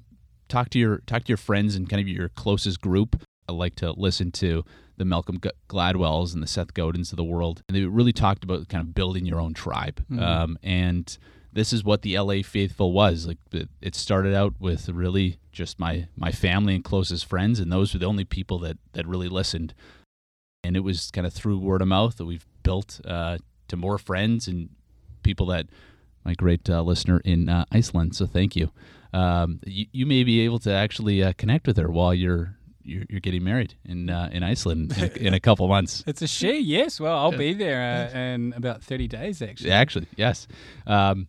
talk 0.50 0.70
to 0.72 0.80
your 0.80 1.00
talk 1.06 1.24
to 1.24 1.30
your 1.30 1.38
friends 1.38 1.76
and 1.76 1.90
kind 1.90 2.02
of 2.02 2.08
your 2.08 2.30
closest 2.30 2.82
group. 2.82 3.22
I 3.48 3.54
like 3.54 3.76
to 3.76 3.92
listen 3.92 4.32
to 4.34 4.66
the 4.98 5.06
Malcolm 5.06 5.40
Gladwells 5.70 6.34
and 6.34 6.42
the 6.42 6.48
Seth 6.48 6.74
Godins 6.74 7.12
of 7.12 7.18
the 7.18 7.24
world. 7.24 7.62
And 7.68 7.78
they 7.78 7.84
really 7.84 8.14
talked 8.14 8.44
about 8.44 8.68
kind 8.68 8.82
of 8.82 8.94
building 8.94 9.26
your 9.26 9.40
own 9.40 9.54
tribe. 9.54 10.04
Mm-hmm. 10.12 10.20
Um, 10.22 10.58
and 10.64 11.18
this 11.54 11.72
is 11.72 11.84
what 11.84 12.02
the 12.02 12.18
LA 12.20 12.42
Faithful 12.44 12.92
was. 12.92 13.28
Like 13.28 13.38
it 13.82 13.96
started 13.96 14.34
out 14.34 14.56
with 14.60 14.90
really 14.90 15.40
just 15.52 15.80
my 15.80 16.08
my 16.16 16.32
family 16.32 16.76
and 16.76 16.84
closest 16.84 17.26
friends, 17.26 17.60
and 17.60 17.72
those 17.72 17.94
were 17.94 18.00
the 18.00 18.06
only 18.06 18.26
people 18.26 18.60
that 18.60 18.78
that 18.94 19.08
really 19.08 19.30
listened. 19.30 19.74
And 20.64 20.76
it 20.76 20.82
was 20.82 21.12
kind 21.12 21.26
of 21.26 21.34
through 21.34 21.60
word 21.60 21.82
of 21.82 21.88
mouth 21.88 22.18
that 22.18 22.26
we've 22.26 22.46
built 22.64 23.00
uh, 23.06 23.38
to 23.70 23.78
more 23.78 23.98
friends 23.98 24.48
and 24.48 24.70
people 25.24 25.46
that 25.48 25.68
my 26.26 26.34
great 26.34 26.70
uh, 26.70 26.82
listener 26.82 27.22
in 27.24 27.48
uh, 27.48 27.66
Iceland. 27.72 28.16
So 28.16 28.26
thank 28.26 28.56
you. 28.56 28.72
Um, 29.14 29.60
you. 29.66 29.86
You 29.92 30.06
may 30.06 30.24
be 30.24 30.42
able 30.42 30.60
to 30.60 30.72
actually 30.72 31.24
uh, 31.24 31.34
connect 31.38 31.68
with 31.68 31.78
her 31.78 31.90
while 31.90 32.14
you're 32.14 32.57
you're, 32.88 33.04
you're 33.10 33.20
getting 33.20 33.44
married 33.44 33.76
in 33.86 34.10
uh, 34.10 34.30
in 34.32 34.44
Iceland 34.44 34.98
in 34.98 35.04
a, 35.04 35.08
in 35.28 35.34
a 35.34 35.40
couple 35.40 35.68
months. 35.68 36.04
It's 36.08 36.22
a 36.22 36.28
she. 36.28 36.60
Yes. 36.60 37.00
Well, 37.00 37.18
I'll 37.18 37.32
be 37.32 37.54
there 37.54 38.10
uh, 38.14 38.18
in 38.18 38.54
about 38.56 38.84
thirty 38.84 39.08
days. 39.08 39.42
Actually. 39.42 39.72
Actually, 39.72 40.08
yes. 40.16 40.48
Um, 40.86 41.28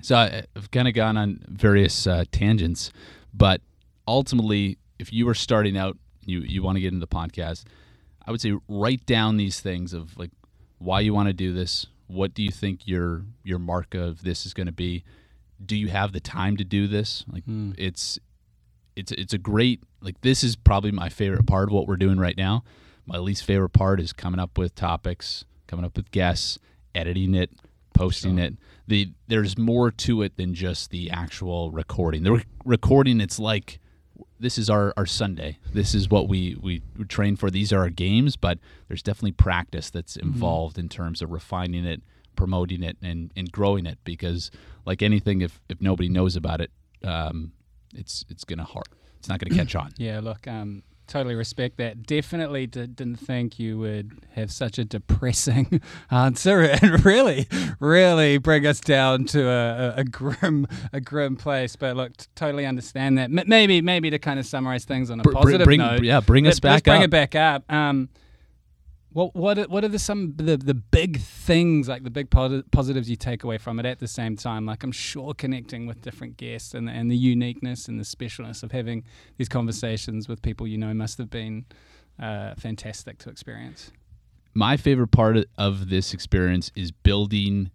so 0.00 0.16
I've 0.16 0.70
kind 0.70 0.86
of 0.86 0.94
gone 0.94 1.16
on 1.16 1.44
various 1.48 2.06
uh, 2.06 2.24
tangents, 2.30 2.92
but 3.32 3.60
ultimately, 4.06 4.78
if 4.98 5.12
you 5.12 5.28
are 5.28 5.34
starting 5.34 5.76
out, 5.76 5.96
you 6.24 6.40
you 6.40 6.62
want 6.62 6.76
to 6.76 6.80
get 6.80 6.92
into 6.92 7.00
the 7.00 7.14
podcast, 7.14 7.64
I 8.26 8.30
would 8.30 8.40
say 8.40 8.54
write 8.68 9.06
down 9.06 9.36
these 9.36 9.60
things 9.60 9.92
of 9.92 10.16
like 10.16 10.30
why 10.78 11.00
you 11.00 11.14
want 11.14 11.28
to 11.28 11.32
do 11.32 11.54
this, 11.54 11.86
what 12.06 12.34
do 12.34 12.42
you 12.42 12.50
think 12.50 12.86
your 12.86 13.24
your 13.42 13.58
mark 13.58 13.94
of 13.94 14.22
this 14.22 14.46
is 14.46 14.54
going 14.54 14.66
to 14.66 14.72
be 14.72 15.04
do 15.64 15.76
you 15.76 15.88
have 15.88 16.12
the 16.12 16.20
time 16.20 16.56
to 16.56 16.64
do 16.64 16.86
this 16.86 17.24
like 17.30 17.44
mm. 17.46 17.74
it's 17.78 18.18
it's 18.96 19.12
it's 19.12 19.32
a 19.32 19.38
great 19.38 19.82
like 20.00 20.20
this 20.20 20.44
is 20.44 20.56
probably 20.56 20.90
my 20.90 21.08
favorite 21.08 21.46
part 21.46 21.68
of 21.68 21.72
what 21.74 21.86
we're 21.86 21.96
doing 21.96 22.18
right 22.18 22.36
now 22.36 22.62
my 23.06 23.18
least 23.18 23.44
favorite 23.44 23.70
part 23.70 24.00
is 24.00 24.12
coming 24.12 24.40
up 24.40 24.56
with 24.58 24.74
topics 24.74 25.44
coming 25.66 25.84
up 25.84 25.96
with 25.96 26.10
guests 26.10 26.58
editing 26.94 27.34
it 27.34 27.50
posting 27.94 28.38
it. 28.40 28.54
The 28.88 29.12
there's 29.28 29.56
more 29.56 29.90
to 29.92 30.22
it 30.22 30.36
than 30.36 30.52
just 30.52 30.90
the 30.90 31.10
actual 31.10 31.70
recording. 31.70 32.24
The 32.24 32.32
re- 32.32 32.44
recording, 32.64 33.20
it's 33.20 33.38
like 33.38 33.78
this 34.40 34.58
is 34.58 34.68
our, 34.68 34.92
our 34.96 35.06
Sunday. 35.06 35.58
This 35.72 35.94
is 35.94 36.10
what 36.10 36.28
we, 36.28 36.56
we 36.60 36.82
train 37.08 37.36
for. 37.36 37.50
These 37.50 37.72
are 37.72 37.78
our 37.78 37.90
games, 37.90 38.36
but 38.36 38.58
there's 38.88 39.02
definitely 39.02 39.32
practice 39.32 39.90
that's 39.90 40.16
Mm-hmm. 40.16 40.26
involved 40.26 40.76
in 40.76 40.88
terms 40.88 41.22
of 41.22 41.30
refining 41.30 41.84
it, 41.86 42.02
promoting 42.34 42.82
it, 42.82 42.96
and, 43.00 43.30
and 43.36 43.50
growing 43.52 43.86
it. 43.86 43.98
Because 44.04 44.50
like 44.84 45.00
anything, 45.00 45.40
if, 45.40 45.60
if 45.68 45.80
nobody 45.80 46.08
knows 46.08 46.34
about 46.34 46.60
it, 46.60 46.72
um, 47.04 47.52
it's 47.94 48.24
it's 48.28 48.44
gonna 48.44 48.64
hard. 48.64 48.86
It's 49.18 49.28
not 49.28 49.38
gonna 49.40 49.54
catch 49.54 49.74
on. 49.74 49.92
Yeah, 49.98 50.20
look, 50.20 50.46
um, 50.46 50.82
totally 51.06 51.34
respect 51.34 51.76
that. 51.78 52.02
Definitely 52.06 52.66
did, 52.66 52.96
didn't 52.96 53.16
think 53.16 53.58
you 53.58 53.78
would 53.78 54.12
have 54.34 54.50
such 54.52 54.78
a 54.78 54.84
depressing 54.84 55.80
answer 56.10 56.60
and 56.82 57.04
really, 57.04 57.46
really 57.80 58.38
bring 58.38 58.66
us 58.66 58.80
down 58.80 59.24
to 59.26 59.46
a, 59.48 59.76
a, 59.88 59.94
a 60.00 60.04
grim, 60.04 60.66
a 60.92 61.00
grim 61.00 61.36
place. 61.36 61.76
But 61.76 61.96
look, 61.96 62.16
t- 62.16 62.26
totally 62.34 62.66
understand 62.66 63.16
that. 63.18 63.24
M- 63.24 63.44
maybe, 63.48 63.80
maybe 63.82 64.10
to 64.10 64.18
kind 64.18 64.38
of 64.38 64.46
summarize 64.46 64.84
things 64.84 65.10
on 65.10 65.20
a 65.20 65.22
Br- 65.22 65.32
positive 65.32 65.64
bring- 65.64 65.80
note. 65.80 66.02
yeah, 66.04 66.20
bring 66.20 66.46
us 66.46 66.56
let- 66.62 66.70
let's 66.72 66.82
back 66.82 66.84
Bring 66.84 66.98
up. 67.00 67.04
it 67.04 67.10
back 67.10 67.34
up. 67.34 67.72
Um, 67.72 68.08
what 69.14 69.34
what 69.34 69.58
are, 69.58 69.64
what 69.64 69.84
are 69.84 69.88
the 69.88 69.98
some 69.98 70.34
the 70.36 70.56
the 70.56 70.74
big 70.74 71.20
things 71.20 71.88
like 71.88 72.02
the 72.02 72.10
big 72.10 72.30
posi- 72.30 72.64
positives 72.72 73.08
you 73.08 73.16
take 73.16 73.44
away 73.44 73.58
from 73.58 73.78
it 73.78 73.86
at 73.86 74.00
the 74.00 74.08
same 74.08 74.36
time? 74.36 74.66
Like 74.66 74.82
I'm 74.82 74.92
sure 74.92 75.32
connecting 75.34 75.86
with 75.86 76.02
different 76.02 76.36
guests 76.36 76.74
and 76.74 76.90
and 76.90 77.10
the 77.10 77.16
uniqueness 77.16 77.88
and 77.88 77.98
the 77.98 78.04
specialness 78.04 78.62
of 78.62 78.72
having 78.72 79.04
these 79.38 79.48
conversations 79.48 80.28
with 80.28 80.42
people 80.42 80.66
you 80.66 80.76
know 80.76 80.92
must 80.92 81.16
have 81.18 81.30
been 81.30 81.64
uh, 82.20 82.54
fantastic 82.56 83.18
to 83.18 83.30
experience. 83.30 83.90
my 84.52 84.76
favorite 84.76 85.12
part 85.12 85.36
of 85.58 85.88
this 85.90 86.12
experience 86.12 86.70
is 86.76 86.90
building 86.92 87.70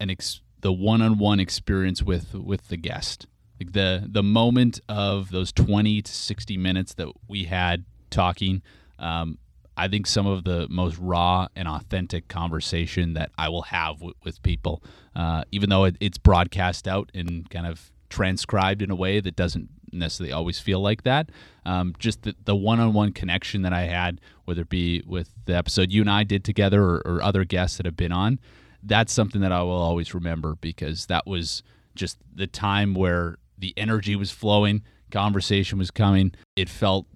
an 0.00 0.10
ex- 0.10 0.40
the 0.60 0.72
one-on-one 0.72 1.38
experience 1.40 2.02
with 2.02 2.34
with 2.34 2.68
the 2.68 2.76
guest 2.76 3.26
like 3.60 3.72
the 3.72 4.06
the 4.06 4.22
moment 4.22 4.80
of 4.88 5.30
those 5.30 5.52
20 5.52 6.02
to 6.02 6.12
60 6.12 6.56
minutes 6.56 6.94
that 6.94 7.08
we 7.28 7.44
had 7.44 7.84
talking 8.10 8.62
um, 8.98 9.38
i 9.76 9.88
think 9.88 10.06
some 10.06 10.26
of 10.26 10.44
the 10.44 10.66
most 10.70 10.98
raw 10.98 11.46
and 11.56 11.68
authentic 11.68 12.28
conversation 12.28 13.14
that 13.14 13.30
i 13.38 13.48
will 13.48 13.62
have 13.62 13.96
w- 13.96 14.14
with 14.24 14.42
people 14.42 14.82
uh, 15.14 15.42
even 15.50 15.70
though 15.70 15.84
it, 15.84 15.96
it's 16.00 16.18
broadcast 16.18 16.86
out 16.86 17.10
and 17.14 17.48
kind 17.50 17.66
of 17.66 17.90
transcribed 18.10 18.82
in 18.82 18.90
a 18.90 18.94
way 18.94 19.20
that 19.20 19.34
doesn't 19.34 19.68
necessarily 19.92 20.32
always 20.32 20.58
feel 20.58 20.80
like 20.80 21.02
that. 21.04 21.30
Um, 21.64 21.94
just 21.98 22.26
the, 22.44 22.54
one-on-one 22.54 23.12
connection 23.12 23.62
that 23.62 23.72
I 23.72 23.82
had, 23.82 24.20
whether 24.44 24.62
it 24.62 24.68
be 24.68 25.02
with 25.06 25.30
the 25.46 25.54
episode 25.54 25.92
you 25.92 26.00
and 26.00 26.10
I 26.10 26.24
did 26.24 26.44
together 26.44 26.82
or, 26.82 27.02
or 27.04 27.22
other 27.22 27.44
guests 27.44 27.76
that 27.76 27.86
have 27.86 27.96
been 27.96 28.12
on, 28.12 28.38
that's 28.82 29.12
something 29.12 29.40
that 29.40 29.52
I 29.52 29.62
will 29.62 29.72
always 29.72 30.14
remember 30.14 30.56
because 30.60 31.06
that 31.06 31.26
was 31.26 31.62
just 31.94 32.18
the 32.32 32.46
time 32.46 32.94
where 32.94 33.38
the 33.58 33.74
energy 33.76 34.14
was 34.16 34.30
flowing, 34.30 34.82
conversation 35.10 35.78
was 35.78 35.90
coming. 35.90 36.32
It 36.54 36.68
felt 36.68 37.06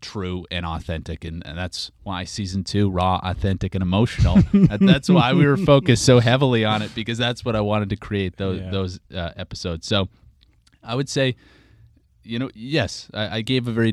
true 0.00 0.46
and 0.50 0.64
authentic 0.64 1.24
and, 1.24 1.44
and 1.46 1.58
that's 1.58 1.90
why 2.04 2.22
season 2.24 2.62
two 2.64 2.88
raw 2.88 3.18
authentic 3.22 3.74
and 3.74 3.82
emotional 3.82 4.36
that, 4.52 4.78
that's 4.80 5.08
why 5.08 5.32
we 5.32 5.44
were 5.46 5.56
focused 5.56 6.04
so 6.04 6.20
heavily 6.20 6.64
on 6.64 6.82
it 6.82 6.94
because 6.94 7.18
that's 7.18 7.44
what 7.44 7.56
i 7.56 7.60
wanted 7.60 7.90
to 7.90 7.96
create 7.96 8.36
those 8.36 8.60
Yeah. 8.60 8.70
those 8.70 9.00
uh, 9.14 9.30
episodes 9.36 9.86
so 9.86 10.08
i 10.84 10.94
would 10.94 11.08
say 11.08 11.34
you 12.22 12.38
know 12.38 12.48
yes 12.54 13.08
i, 13.12 13.38
I 13.38 13.40
gave 13.42 13.66
a 13.66 13.72
very 13.72 13.92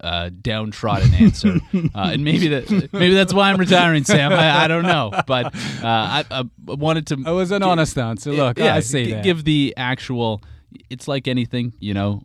uh, 0.00 0.30
downtrodden 0.42 1.14
answer 1.14 1.58
uh, 1.94 2.10
and 2.12 2.24
maybe 2.24 2.48
that 2.48 2.70
maybe 2.92 3.14
that's 3.14 3.32
why 3.32 3.50
i'm 3.50 3.58
retiring 3.58 4.04
sam 4.04 4.32
i, 4.32 4.64
I 4.64 4.68
don't 4.68 4.82
know 4.86 5.10
but 5.26 5.46
uh, 5.46 5.52
I, 5.84 6.24
I 6.30 6.44
wanted 6.64 7.06
to 7.08 7.14
It 7.14 7.30
was 7.30 7.50
an 7.52 7.62
honest 7.62 7.96
answer. 7.98 8.32
Look, 8.32 8.58
yeah, 8.58 8.74
I 8.74 8.80
see 8.80 9.04
g- 9.04 9.10
that. 9.12 9.22
Give 9.24 9.44
the 9.44 9.74
actual. 9.76 10.42
It's 10.90 11.06
like 11.06 11.28
anything, 11.28 11.74
you 11.78 11.94
know. 11.94 12.22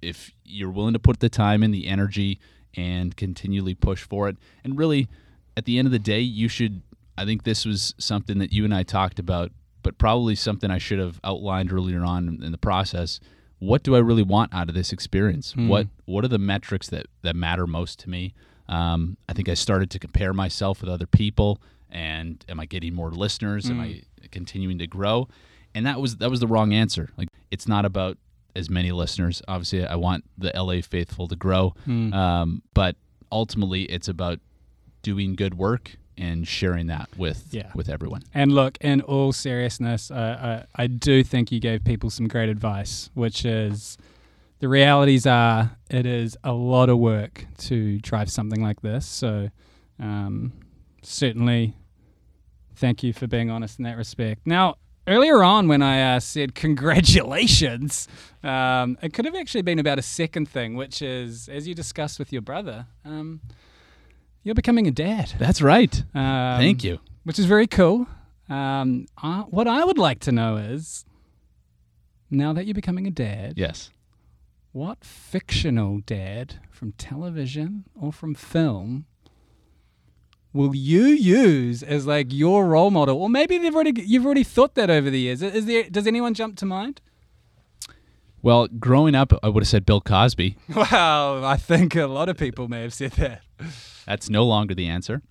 If 0.00 0.30
you're 0.44 0.70
willing 0.70 0.92
to 0.94 0.98
put 0.98 1.20
the 1.20 1.28
time 1.28 1.62
and 1.62 1.72
the 1.74 1.86
energy 1.86 2.38
and 2.76 3.16
continually 3.16 3.74
push 3.74 4.02
for 4.02 4.28
it, 4.28 4.36
and 4.62 4.78
really, 4.78 5.08
at 5.56 5.64
the 5.64 5.78
end 5.78 5.86
of 5.86 5.92
the 5.92 5.98
day, 5.98 6.20
you 6.20 6.48
should. 6.48 6.82
I 7.16 7.24
think 7.24 7.44
this 7.44 7.64
was 7.64 7.94
something 7.98 8.38
that 8.38 8.52
you 8.52 8.64
and 8.64 8.74
I 8.74 8.82
talked 8.82 9.18
about, 9.18 9.52
but 9.82 9.98
probably 9.98 10.34
something 10.34 10.70
I 10.70 10.78
should 10.78 10.98
have 10.98 11.20
outlined 11.22 11.72
earlier 11.72 12.04
on 12.04 12.40
in- 12.42 12.52
the 12.52 12.58
process. 12.58 13.20
What 13.60 13.82
do 13.82 13.94
I 13.94 14.00
really 14.00 14.24
want 14.24 14.52
out 14.52 14.68
of 14.68 14.74
this 14.74 14.92
experience? 14.92 15.52
Hmm. 15.52 15.68
What 15.68 15.86
What 16.06 16.24
are 16.24 16.28
the 16.28 16.38
metrics 16.38 16.88
that 16.88 17.06
that 17.22 17.36
matter 17.36 17.66
most 17.66 17.98
to 18.00 18.10
me? 18.10 18.34
Um, 18.68 19.16
I 19.28 19.32
think 19.32 19.48
I 19.48 19.54
started 19.54 19.90
to 19.90 19.98
compare 19.98 20.32
myself 20.32 20.80
with 20.80 20.90
other 20.90 21.06
people, 21.06 21.60
and 21.90 22.44
am 22.48 22.58
I 22.60 22.66
getting 22.66 22.94
more 22.94 23.10
listeners? 23.10 23.70
Am 23.70 23.80
I 23.80 24.02
continuing 24.30 24.78
to 24.78 24.86
grow? 24.86 25.28
And 25.74 25.86
that 25.86 26.00
was 26.00 26.16
that 26.16 26.30
was 26.30 26.40
the 26.40 26.46
wrong 26.46 26.72
answer. 26.72 27.10
Like 27.16 27.28
it's 27.50 27.68
not 27.68 27.84
about 27.84 28.18
as 28.56 28.70
many 28.70 28.92
listeners. 28.92 29.42
Obviously, 29.48 29.86
I 29.86 29.96
want 29.96 30.24
the 30.38 30.52
LA 30.54 30.80
faithful 30.82 31.26
to 31.28 31.36
grow, 31.36 31.74
um, 31.86 32.62
but 32.74 32.96
ultimately, 33.32 33.82
it's 33.84 34.08
about 34.08 34.38
doing 35.02 35.34
good 35.34 35.54
work 35.54 35.96
and 36.16 36.46
sharing 36.46 36.86
that 36.86 37.08
with 37.16 37.48
Yeah. 37.50 37.72
with 37.74 37.88
everyone. 37.88 38.22
And 38.32 38.52
look, 38.52 38.78
in 38.80 39.00
all 39.00 39.32
seriousness, 39.32 40.10
uh, 40.12 40.64
I, 40.76 40.84
I 40.84 40.86
do 40.86 41.24
think 41.24 41.50
you 41.50 41.58
gave 41.60 41.82
people 41.84 42.08
some 42.10 42.28
great 42.28 42.48
advice, 42.48 43.10
which 43.14 43.44
is 43.44 43.98
the 44.60 44.68
realities 44.68 45.26
are 45.26 45.76
it 45.90 46.06
is 46.06 46.36
a 46.44 46.52
lot 46.52 46.88
of 46.88 46.98
work 46.98 47.46
to 47.58 47.98
drive 47.98 48.30
something 48.30 48.62
like 48.62 48.80
this. 48.82 49.04
So, 49.06 49.50
um, 49.98 50.52
certainly, 51.02 51.74
thank 52.76 53.02
you 53.02 53.12
for 53.12 53.26
being 53.26 53.50
honest 53.50 53.78
in 53.78 53.84
that 53.84 53.96
respect. 53.96 54.46
Now, 54.46 54.76
earlier 55.06 55.42
on, 55.42 55.68
when 55.68 55.82
I 55.82 56.16
uh, 56.16 56.20
said 56.20 56.54
congratulations, 56.54 58.08
um, 58.42 58.98
it 59.02 59.12
could 59.12 59.24
have 59.24 59.34
actually 59.34 59.62
been 59.62 59.78
about 59.78 59.98
a 59.98 60.02
second 60.02 60.48
thing, 60.48 60.74
which 60.76 61.02
is, 61.02 61.48
as 61.48 61.66
you 61.68 61.74
discussed 61.74 62.18
with 62.18 62.32
your 62.32 62.42
brother, 62.42 62.86
um, 63.04 63.40
you're 64.42 64.54
becoming 64.54 64.86
a 64.86 64.90
dad. 64.90 65.32
That's 65.38 65.62
right. 65.62 65.94
Um, 66.14 66.58
Thank 66.58 66.84
you. 66.84 66.98
which 67.24 67.38
is 67.38 67.46
very 67.46 67.66
cool. 67.66 68.06
Um, 68.48 69.06
uh, 69.22 69.42
what 69.44 69.66
I 69.66 69.84
would 69.84 69.98
like 69.98 70.20
to 70.20 70.32
know 70.32 70.56
is 70.58 71.04
now 72.30 72.52
that 72.52 72.66
you're 72.66 72.74
becoming 72.74 73.06
a 73.06 73.10
dad, 73.10 73.54
Yes. 73.56 73.90
what 74.72 75.02
fictional 75.04 76.00
dad 76.04 76.56
from 76.70 76.92
television 76.92 77.84
or 77.98 78.12
from 78.12 78.34
film 78.34 79.06
will 80.54 80.74
you 80.74 81.02
use 81.06 81.82
as 81.82 82.06
like 82.06 82.32
your 82.32 82.64
role 82.64 82.90
model? 82.90 83.20
Or 83.20 83.28
maybe 83.28 83.58
they've 83.58 83.74
already 83.74 84.00
you've 84.00 84.24
already 84.24 84.44
thought 84.44 84.74
that 84.76 84.88
over 84.88 85.10
the 85.10 85.20
years. 85.20 85.42
Is 85.42 85.66
there 85.66 85.82
does 85.90 86.06
anyone 86.06 86.32
jump 86.32 86.56
to 86.58 86.64
mind? 86.64 87.02
Well, 88.40 88.68
growing 88.68 89.14
up, 89.14 89.32
I 89.42 89.48
would 89.48 89.62
have 89.62 89.68
said 89.68 89.84
Bill 89.84 90.00
Cosby. 90.00 90.56
Well, 90.74 91.44
I 91.44 91.56
think 91.56 91.96
a 91.96 92.06
lot 92.06 92.28
of 92.28 92.36
people 92.36 92.68
may 92.68 92.82
have 92.82 92.92
said 92.92 93.12
that. 93.12 93.40
That's 94.06 94.28
no 94.28 94.44
longer 94.44 94.74
the 94.74 94.86
answer. 94.86 95.22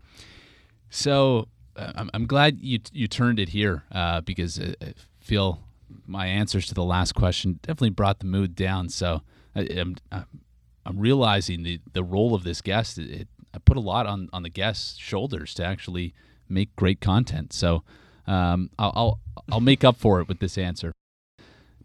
So 0.89 1.47
uh, 1.75 1.91
I'm, 1.95 2.09
I'm 2.13 2.25
glad 2.25 2.59
you 2.59 2.79
you 2.91 3.07
turned 3.07 3.39
it 3.39 3.49
here 3.49 3.83
uh, 3.91 4.21
because 4.21 4.59
I, 4.59 4.75
I 4.81 4.93
feel 5.19 5.63
my 6.07 6.25
answers 6.27 6.65
to 6.67 6.73
the 6.73 6.83
last 6.83 7.13
question 7.13 7.59
definitely 7.61 7.91
brought 7.91 8.19
the 8.19 8.25
mood 8.25 8.55
down. 8.55 8.89
So 8.89 9.21
I, 9.55 9.61
I'm 9.77 9.95
I'm 10.11 10.99
realizing 10.99 11.63
the 11.63 11.79
the 11.93 12.03
role 12.03 12.35
of 12.35 12.43
this 12.43 12.61
guest. 12.61 12.97
It, 12.97 13.27
I 13.53 13.59
put 13.59 13.77
a 13.77 13.81
lot 13.81 14.05
on 14.07 14.29
on 14.33 14.43
the 14.43 14.49
guest's 14.49 14.97
shoulders 14.97 15.53
to 15.55 15.65
actually 15.65 16.13
make 16.49 16.75
great 16.75 16.99
content. 17.01 17.53
So 17.53 17.83
um, 18.27 18.69
I'll, 18.79 18.93
I'll 18.95 19.19
I'll 19.51 19.61
make 19.61 19.83
up 19.83 19.97
for 19.97 20.19
it 20.21 20.27
with 20.27 20.39
this 20.39 20.57
answer. 20.57 20.91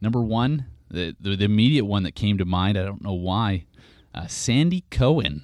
Number 0.00 0.22
one, 0.22 0.66
the, 0.90 1.14
the 1.20 1.36
the 1.36 1.44
immediate 1.44 1.84
one 1.84 2.02
that 2.04 2.14
came 2.14 2.38
to 2.38 2.44
mind. 2.44 2.78
I 2.78 2.84
don't 2.84 3.02
know 3.02 3.12
why. 3.12 3.64
Uh, 4.14 4.26
Sandy 4.26 4.84
Cohen 4.90 5.42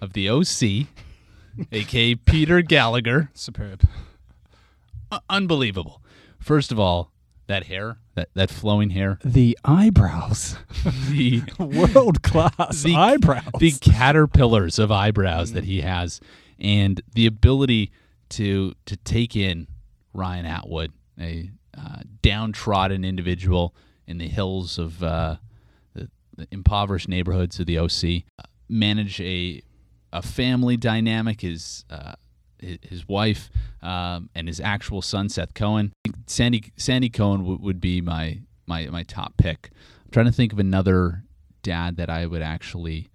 of 0.00 0.12
the 0.12 0.28
OC, 0.28 0.86
aka 1.72 2.14
Peter 2.26 2.62
Gallagher. 2.62 3.30
Superb. 3.34 3.82
U- 5.10 5.18
unbelievable. 5.28 6.00
First 6.38 6.72
of 6.72 6.78
all, 6.78 7.12
that 7.46 7.64
hair, 7.64 7.98
that, 8.14 8.28
that 8.34 8.50
flowing 8.50 8.90
hair, 8.90 9.18
The 9.24 9.58
eyebrows, 9.64 10.56
the 11.10 11.42
world 11.58 12.22
class 12.22 12.82
the, 12.82 12.94
eyebrows. 12.94 13.44
the 13.58 13.72
caterpillars 13.72 14.78
of 14.78 14.90
eyebrows 14.90 15.52
that 15.52 15.64
he 15.64 15.80
has, 15.80 16.20
and 16.58 17.00
the 17.14 17.26
ability 17.26 17.90
to 18.30 18.74
to 18.86 18.96
take 18.96 19.36
in 19.36 19.66
Ryan 20.14 20.46
Atwood, 20.46 20.92
a 21.18 21.50
uh, 21.76 22.00
downtrodden 22.22 23.04
individual 23.04 23.74
in 24.06 24.18
the 24.18 24.28
hills 24.28 24.78
of 24.78 25.02
uh, 25.02 25.36
the, 25.94 26.08
the 26.36 26.46
impoverished 26.50 27.08
neighborhoods 27.08 27.58
of 27.60 27.66
the 27.66 27.78
OC, 27.78 28.24
uh, 28.38 28.42
manage 28.68 29.20
a 29.20 29.62
a 30.12 30.22
family 30.22 30.76
dynamic. 30.76 31.40
His 31.40 31.84
uh, 31.90 32.14
his, 32.62 33.08
wife 33.08 33.50
um, 33.82 34.30
and 34.34 34.48
his 34.48 34.60
actual 34.60 35.02
son 35.02 35.28
Seth 35.28 35.54
Cohen. 35.54 35.92
Sandy 36.26 36.72
Sandy 36.76 37.08
Cohen 37.08 37.40
w- 37.40 37.58
would 37.60 37.80
be 37.80 38.00
my 38.00 38.40
my 38.66 38.86
my 38.86 39.02
top 39.02 39.36
pick. 39.36 39.70
I'm 40.04 40.10
trying 40.10 40.26
to 40.26 40.32
think 40.32 40.52
of 40.52 40.58
another 40.58 41.24
dad 41.62 41.96
that 41.96 42.10
I 42.10 42.26
would 42.26 42.42
actually 42.42 43.10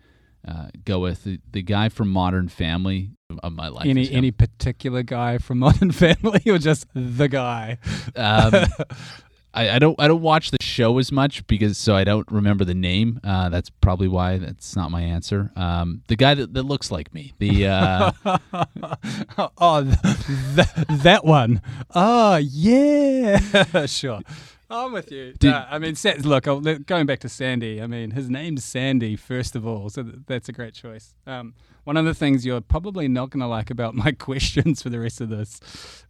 uh, 0.47 0.67
go 0.85 0.99
with 0.99 1.23
the, 1.23 1.39
the 1.51 1.61
guy 1.61 1.89
from 1.89 2.09
Modern 2.09 2.47
Family 2.47 3.11
of 3.43 3.53
my 3.53 3.67
life. 3.67 3.85
Any 3.85 4.11
any 4.11 4.31
particular 4.31 5.03
guy 5.03 5.37
from 5.37 5.59
Modern 5.59 5.91
Family 6.03 6.41
or 6.47 6.57
just 6.57 6.87
the 6.93 7.27
guy? 7.27 7.77
Um, 8.15 8.65
I, 9.57 9.75
I 9.75 9.79
don't 9.79 9.99
I 9.99 10.07
don't 10.07 10.21
watch 10.21 10.51
the 10.51 10.57
show 10.61 10.99
as 10.99 11.11
much 11.11 11.45
because 11.47 11.79
so 11.79 11.95
I 11.95 12.03
don't 12.03 12.29
remember 12.31 12.63
the 12.63 12.75
name. 12.75 13.19
Uh, 13.23 13.49
that's 13.49 13.71
probably 13.71 14.07
why 14.07 14.37
that's 14.37 14.75
not 14.75 14.91
my 14.91 15.01
answer. 15.01 15.51
Um, 15.55 16.03
the 16.07 16.15
guy 16.15 16.35
that, 16.35 16.53
that 16.53 16.63
looks 16.63 16.91
like 16.91 17.11
me. 17.11 17.33
The 17.39 17.67
uh, 17.67 18.11
oh, 19.57 19.83
th- 19.83 20.25
th- 20.55 20.87
that 21.01 21.25
one. 21.25 21.61
Oh, 21.95 22.35
yeah. 22.35 23.39
sure. 23.87 24.21
I'm 24.69 24.91
with 24.91 25.11
you. 25.11 25.33
Did- 25.33 25.51
No, 25.51 25.65
I 25.69 25.79
mean, 25.79 25.95
look, 26.23 26.43
going 26.85 27.05
back 27.05 27.19
to 27.19 27.29
Sandy, 27.29 27.81
I 27.81 27.87
mean, 27.87 28.11
his 28.11 28.29
name's 28.29 28.63
Sandy, 28.65 29.15
first 29.15 29.55
of 29.55 29.65
all, 29.65 29.89
so 29.89 30.03
that's 30.03 30.49
a 30.49 30.51
great 30.51 30.73
choice. 30.73 31.13
Um, 31.25 31.53
one 31.85 31.95
of 31.95 32.03
the 32.03 32.13
things 32.13 32.45
you're 32.45 32.59
probably 32.59 33.07
not 33.07 33.29
going 33.29 33.39
to 33.39 33.47
like 33.47 33.69
about 33.69 33.95
my 33.95 34.11
questions 34.19 34.81
for 34.81 34.89
the 34.89 34.99
rest 34.99 35.21
of 35.21 35.29
this 35.29 35.61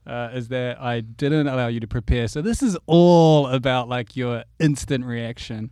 uh, 0.08 0.30
is 0.34 0.48
that 0.48 0.82
I 0.82 1.02
didn't 1.02 1.48
allow 1.48 1.68
you 1.68 1.80
to 1.80 1.88
prepare. 1.88 2.28
So 2.28 2.42
this 2.42 2.64
is 2.64 2.76
all 2.88 3.46
about 3.48 3.88
like 3.88 4.16
your 4.16 4.44
instant 4.60 5.06
reaction. 5.06 5.72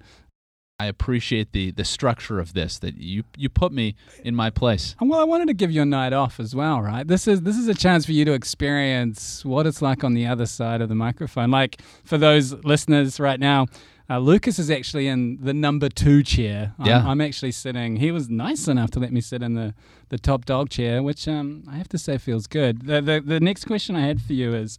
I 0.78 0.88
appreciate 0.88 1.54
the 1.54 1.72
the 1.72 1.86
structure 1.86 2.40
of 2.40 2.54
this 2.54 2.80
that 2.80 2.98
you 2.98 3.24
you 3.38 3.48
put 3.48 3.72
me 3.72 3.96
in 4.26 4.36
my 4.36 4.50
place. 4.50 4.96
Well, 5.00 5.20
I 5.20 5.24
wanted 5.24 5.48
to 5.48 5.54
give 5.54 5.72
you 5.72 5.82
a 5.82 5.86
night 5.86 6.12
off 6.12 6.38
as 6.40 6.54
well, 6.54 6.82
right? 6.82 7.08
This 7.08 7.28
is 7.28 7.44
this 7.44 7.58
is 7.58 7.68
a 7.70 7.74
chance 7.74 8.06
for 8.06 8.12
you 8.12 8.26
to 8.26 8.34
experience 8.34 9.46
what 9.46 9.66
it's 9.66 9.82
like 9.82 10.04
on 10.04 10.14
the 10.16 10.28
other 10.28 10.46
side 10.46 10.82
of 10.82 10.90
the 10.90 10.96
microphone. 10.96 11.50
Like 11.50 11.82
for 12.04 12.18
those 12.18 12.52
listeners 12.66 13.22
right 13.22 13.40
now, 13.40 13.68
uh, 14.10 14.20
Lucas 14.20 14.60
is 14.60 14.70
actually 14.70 15.08
in 15.08 15.38
the 15.42 15.54
number 15.54 15.88
two 15.88 16.22
chair. 16.24 16.74
I'm, 16.78 16.86
Yeah. 16.86 17.08
I'm 17.08 17.22
actually 17.22 17.54
sitting. 17.54 17.96
He 17.96 18.12
was 18.12 18.30
nice 18.30 18.68
enough 18.68 18.92
to 18.92 19.00
let 19.00 19.14
me 19.14 19.22
sit 19.22 19.42
in 19.42 19.54
the, 19.54 19.74
the 20.10 20.18
top 20.18 20.44
dog 20.44 20.70
chair, 20.70 21.02
which 21.02 21.26
um, 21.28 21.64
I 21.72 21.78
have 21.78 21.88
to 21.90 21.98
say 21.98 22.18
feels 22.18 22.48
good. 22.48 22.86
The, 22.86 23.02
the 23.02 23.24
the 23.26 23.40
next 23.40 23.64
question 23.64 23.96
I 23.96 24.02
had 24.02 24.22
for 24.22 24.34
you 24.34 24.54
is 24.54 24.78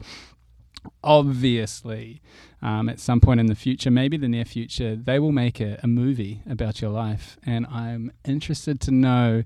obviously 1.02 2.20
um, 2.62 2.88
at 2.88 3.00
some 3.00 3.20
point 3.20 3.40
in 3.40 3.46
the 3.46 3.54
future, 3.54 3.90
maybe 3.90 4.16
the 4.16 4.28
near 4.28 4.44
future, 4.44 4.96
they 4.96 5.18
will 5.18 5.32
make 5.32 5.60
a, 5.60 5.78
a 5.82 5.86
movie 5.86 6.42
about 6.48 6.80
your 6.80 6.90
life. 6.90 7.38
And 7.44 7.66
I'm 7.66 8.12
interested 8.24 8.80
to 8.82 8.90
know 8.90 9.44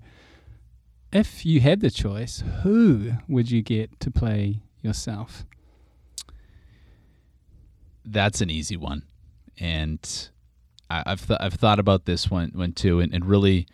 if 1.12 1.44
you 1.44 1.61
had 1.61 1.81
the 1.81 1.90
choice, 1.90 2.42
who 2.62 3.12
would 3.29 3.50
you 3.50 3.62
get 3.62 3.98
to 4.00 4.11
play 4.11 4.62
yourself? 4.81 5.44
That's 8.05 8.40
an 8.40 8.50
easy 8.50 8.76
one, 8.76 9.03
and 9.59 10.31
I, 10.88 11.03
I've 11.07 11.26
th- 11.26 11.38
I've 11.40 11.55
thought 11.55 11.79
about 11.79 12.07
this 12.07 12.31
one 12.31 12.50
one 12.55 12.72
too, 12.72 12.98
and, 12.98 13.12
and 13.12 13.24
really, 13.24 13.66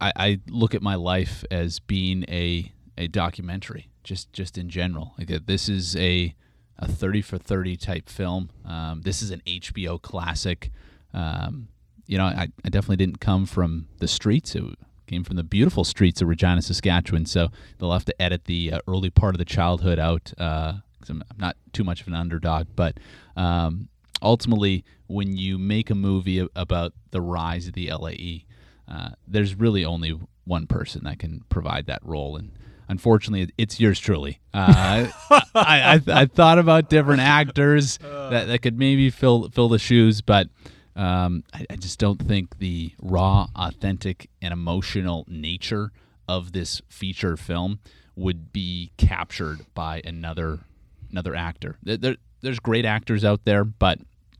I, 0.00 0.12
I 0.16 0.40
look 0.48 0.74
at 0.74 0.82
my 0.82 0.94
life 0.94 1.44
as 1.50 1.80
being 1.80 2.24
a 2.28 2.72
a 2.96 3.08
documentary, 3.08 3.88
just 4.04 4.32
just 4.32 4.56
in 4.56 4.68
general. 4.68 5.14
Like 5.18 5.30
uh, 5.30 5.40
this 5.44 5.68
is 5.68 5.96
a 5.96 6.34
a 6.78 6.86
thirty 6.86 7.22
for 7.22 7.38
thirty 7.38 7.76
type 7.76 8.08
film. 8.08 8.50
Um, 8.64 9.02
this 9.02 9.22
is 9.22 9.30
an 9.30 9.42
HBO 9.46 10.00
classic. 10.00 10.70
Um, 11.12 11.68
you 12.06 12.18
know, 12.18 12.24
I, 12.24 12.48
I 12.64 12.68
definitely 12.68 12.96
didn't 12.96 13.20
come 13.20 13.46
from 13.46 13.88
the 13.98 14.08
streets. 14.08 14.54
It 14.54 14.62
came 15.06 15.24
from 15.24 15.36
the 15.36 15.44
beautiful 15.44 15.84
streets 15.84 16.20
of 16.20 16.28
Regina, 16.28 16.60
Saskatchewan. 16.60 17.26
So 17.26 17.48
they'll 17.78 17.92
have 17.92 18.04
to 18.04 18.22
edit 18.22 18.44
the 18.44 18.72
uh, 18.72 18.78
early 18.86 19.10
part 19.10 19.34
of 19.34 19.38
the 19.38 19.44
childhood 19.44 19.98
out. 19.98 20.32
Uh, 20.38 20.74
I'm, 21.08 21.22
I'm 21.30 21.38
not 21.38 21.56
too 21.72 21.84
much 21.84 22.00
of 22.00 22.08
an 22.08 22.14
underdog, 22.14 22.68
but 22.76 22.98
um, 23.36 23.88
ultimately, 24.22 24.84
when 25.06 25.36
you 25.36 25.58
make 25.58 25.90
a 25.90 25.94
movie 25.94 26.46
about 26.54 26.92
the 27.10 27.20
rise 27.20 27.66
of 27.68 27.74
the 27.74 27.90
LAE, 27.92 28.46
uh, 28.88 29.10
there's 29.26 29.54
really 29.54 29.84
only 29.84 30.18
one 30.44 30.66
person 30.66 31.04
that 31.04 31.18
can 31.18 31.42
provide 31.48 31.86
that 31.86 32.04
role, 32.04 32.36
and 32.36 32.52
unfortunately, 32.88 33.52
it's 33.58 33.78
yours 33.80 33.98
truly. 33.98 34.40
Uh, 34.52 35.08
I, 35.30 35.42
I, 35.54 36.02
I 36.08 36.26
thought 36.26 36.58
about 36.58 36.88
different 36.88 37.20
actors 37.20 37.98
that, 37.98 38.46
that 38.46 38.62
could 38.62 38.78
maybe 38.78 39.10
fill 39.10 39.48
fill 39.50 39.68
the 39.68 39.78
shoes, 39.78 40.20
but 40.20 40.48
um, 40.96 41.42
I, 41.52 41.66
I 41.70 41.76
just 41.76 41.98
don't 41.98 42.20
think 42.20 42.58
the 42.58 42.92
raw, 43.02 43.48
authentic, 43.56 44.28
and 44.40 44.52
emotional 44.52 45.24
nature 45.28 45.90
of 46.28 46.52
this 46.52 46.80
feature 46.88 47.36
film 47.36 47.80
would 48.16 48.52
be 48.52 48.92
captured 48.96 49.60
by 49.74 50.00
another 50.04 50.60
another 51.10 51.34
actor. 51.34 51.76
There, 51.82 51.96
there- 51.96 52.16
there's 52.40 52.60
great 52.60 52.84
actors 52.84 53.24
out 53.24 53.46
there, 53.46 53.64
but 53.64 53.98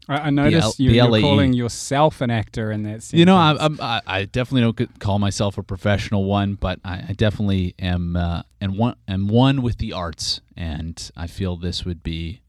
I, 0.08 0.16
I 0.18 0.30
noticed 0.30 0.78
you, 0.78 0.90
you're 0.90 1.20
calling 1.20 1.52
yourself 1.52 2.20
an 2.20 2.30
actor 2.30 2.70
in 2.70 2.82
that 2.82 3.02
sense. 3.02 3.14
you 3.14 3.24
know, 3.24 3.36
I, 3.36 3.68
I, 3.80 4.00
I 4.06 4.24
definitely 4.26 4.72
don't 4.72 4.98
call 5.00 5.18
myself 5.18 5.56
a 5.58 5.62
professional 5.62 6.24
one, 6.24 6.54
but 6.54 6.78
I, 6.84 7.04
I 7.08 7.12
definitely 7.14 7.74
am 7.78 8.14
uh, 8.16 8.42
and 8.60 8.76
one 8.76 8.96
am 9.08 9.28
one 9.28 9.62
with 9.62 9.78
the 9.78 9.92
arts, 9.92 10.40
and 10.56 11.10
I 11.16 11.26
feel 11.26 11.56
this 11.56 11.84
would 11.84 12.02
be 12.02 12.42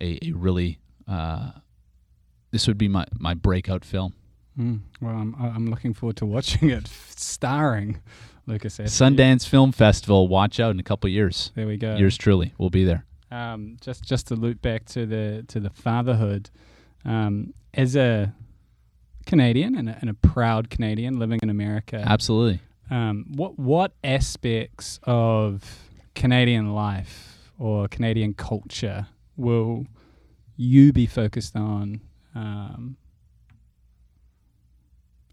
a, 0.00 0.18
a 0.22 0.32
really 0.32 0.78
uh, 1.06 1.50
this 2.50 2.66
would 2.66 2.78
be 2.78 2.88
my, 2.88 3.06
my 3.18 3.34
breakout 3.34 3.84
film. 3.84 4.14
Mm, 4.58 4.80
well, 5.00 5.14
I'm, 5.14 5.34
I'm 5.38 5.70
looking 5.70 5.94
forward 5.94 6.16
to 6.18 6.26
watching 6.26 6.68
it 6.70 6.86
starring 7.16 8.00
Lucas 8.46 8.78
Askew. 8.78 9.06
Sundance 9.06 9.46
Film 9.48 9.72
Festival. 9.72 10.28
Watch 10.28 10.60
out 10.60 10.70
in 10.70 10.80
a 10.80 10.82
couple 10.82 11.08
years. 11.10 11.52
There 11.54 11.66
we 11.66 11.76
go. 11.76 11.96
Yours 11.96 12.16
truly 12.16 12.52
we'll 12.58 12.70
be 12.70 12.84
there. 12.84 13.04
um, 13.30 13.76
just 13.80 14.04
just 14.04 14.26
to 14.28 14.34
loop 14.34 14.60
back 14.62 14.84
to 14.86 15.06
the 15.06 15.44
to 15.48 15.60
the 15.60 15.70
fatherhood, 15.70 16.50
um, 17.04 17.52
as 17.74 17.96
a 17.96 18.34
Canadian 19.26 19.76
and 19.76 19.88
a, 19.88 19.98
and 20.00 20.10
a 20.10 20.14
proud 20.14 20.70
Canadian 20.70 21.18
living 21.18 21.40
in 21.42 21.50
America, 21.50 22.02
Absolutely. 22.04 22.60
um, 22.90 23.26
what 23.34 23.58
what 23.58 23.92
aspects 24.04 24.98
of 25.04 25.88
Canadian 26.14 26.72
life 26.74 27.50
or 27.58 27.88
Canadian 27.88 28.34
culture 28.34 29.06
will 29.36 29.86
you 30.56 30.92
be 30.92 31.06
focused 31.06 31.56
on 31.56 32.00
um, 32.34 32.96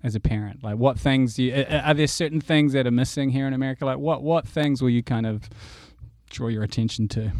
as 0.03 0.15
a 0.15 0.19
parent? 0.19 0.63
Like, 0.63 0.77
what 0.77 0.99
things 0.99 1.35
do 1.35 1.43
you, 1.43 1.65
are 1.69 1.93
there 1.93 2.07
certain 2.07 2.41
things 2.41 2.73
that 2.73 2.87
are 2.87 2.91
missing 2.91 3.29
here 3.29 3.47
in 3.47 3.53
America? 3.53 3.85
Like, 3.85 3.97
what 3.97 4.23
what 4.23 4.47
things 4.47 4.81
will 4.81 4.89
you 4.89 5.03
kind 5.03 5.25
of 5.25 5.49
draw 6.29 6.47
your 6.47 6.63
attention 6.63 7.07
to? 7.09 7.31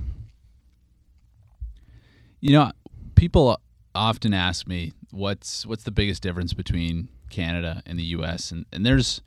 You 2.42 2.54
know, 2.54 2.72
people 3.16 3.60
often 3.96 4.34
ask 4.34 4.68
me 4.68 4.94
what's 5.12 5.66
what's 5.66 5.84
the 5.84 5.92
biggest 5.92 6.22
difference 6.22 6.54
between 6.54 7.10
Canada 7.30 7.82
and 7.86 7.98
the 7.98 8.04
U.S. 8.04 8.52
and 8.52 8.66
and 8.72 8.86
there's 8.86 9.22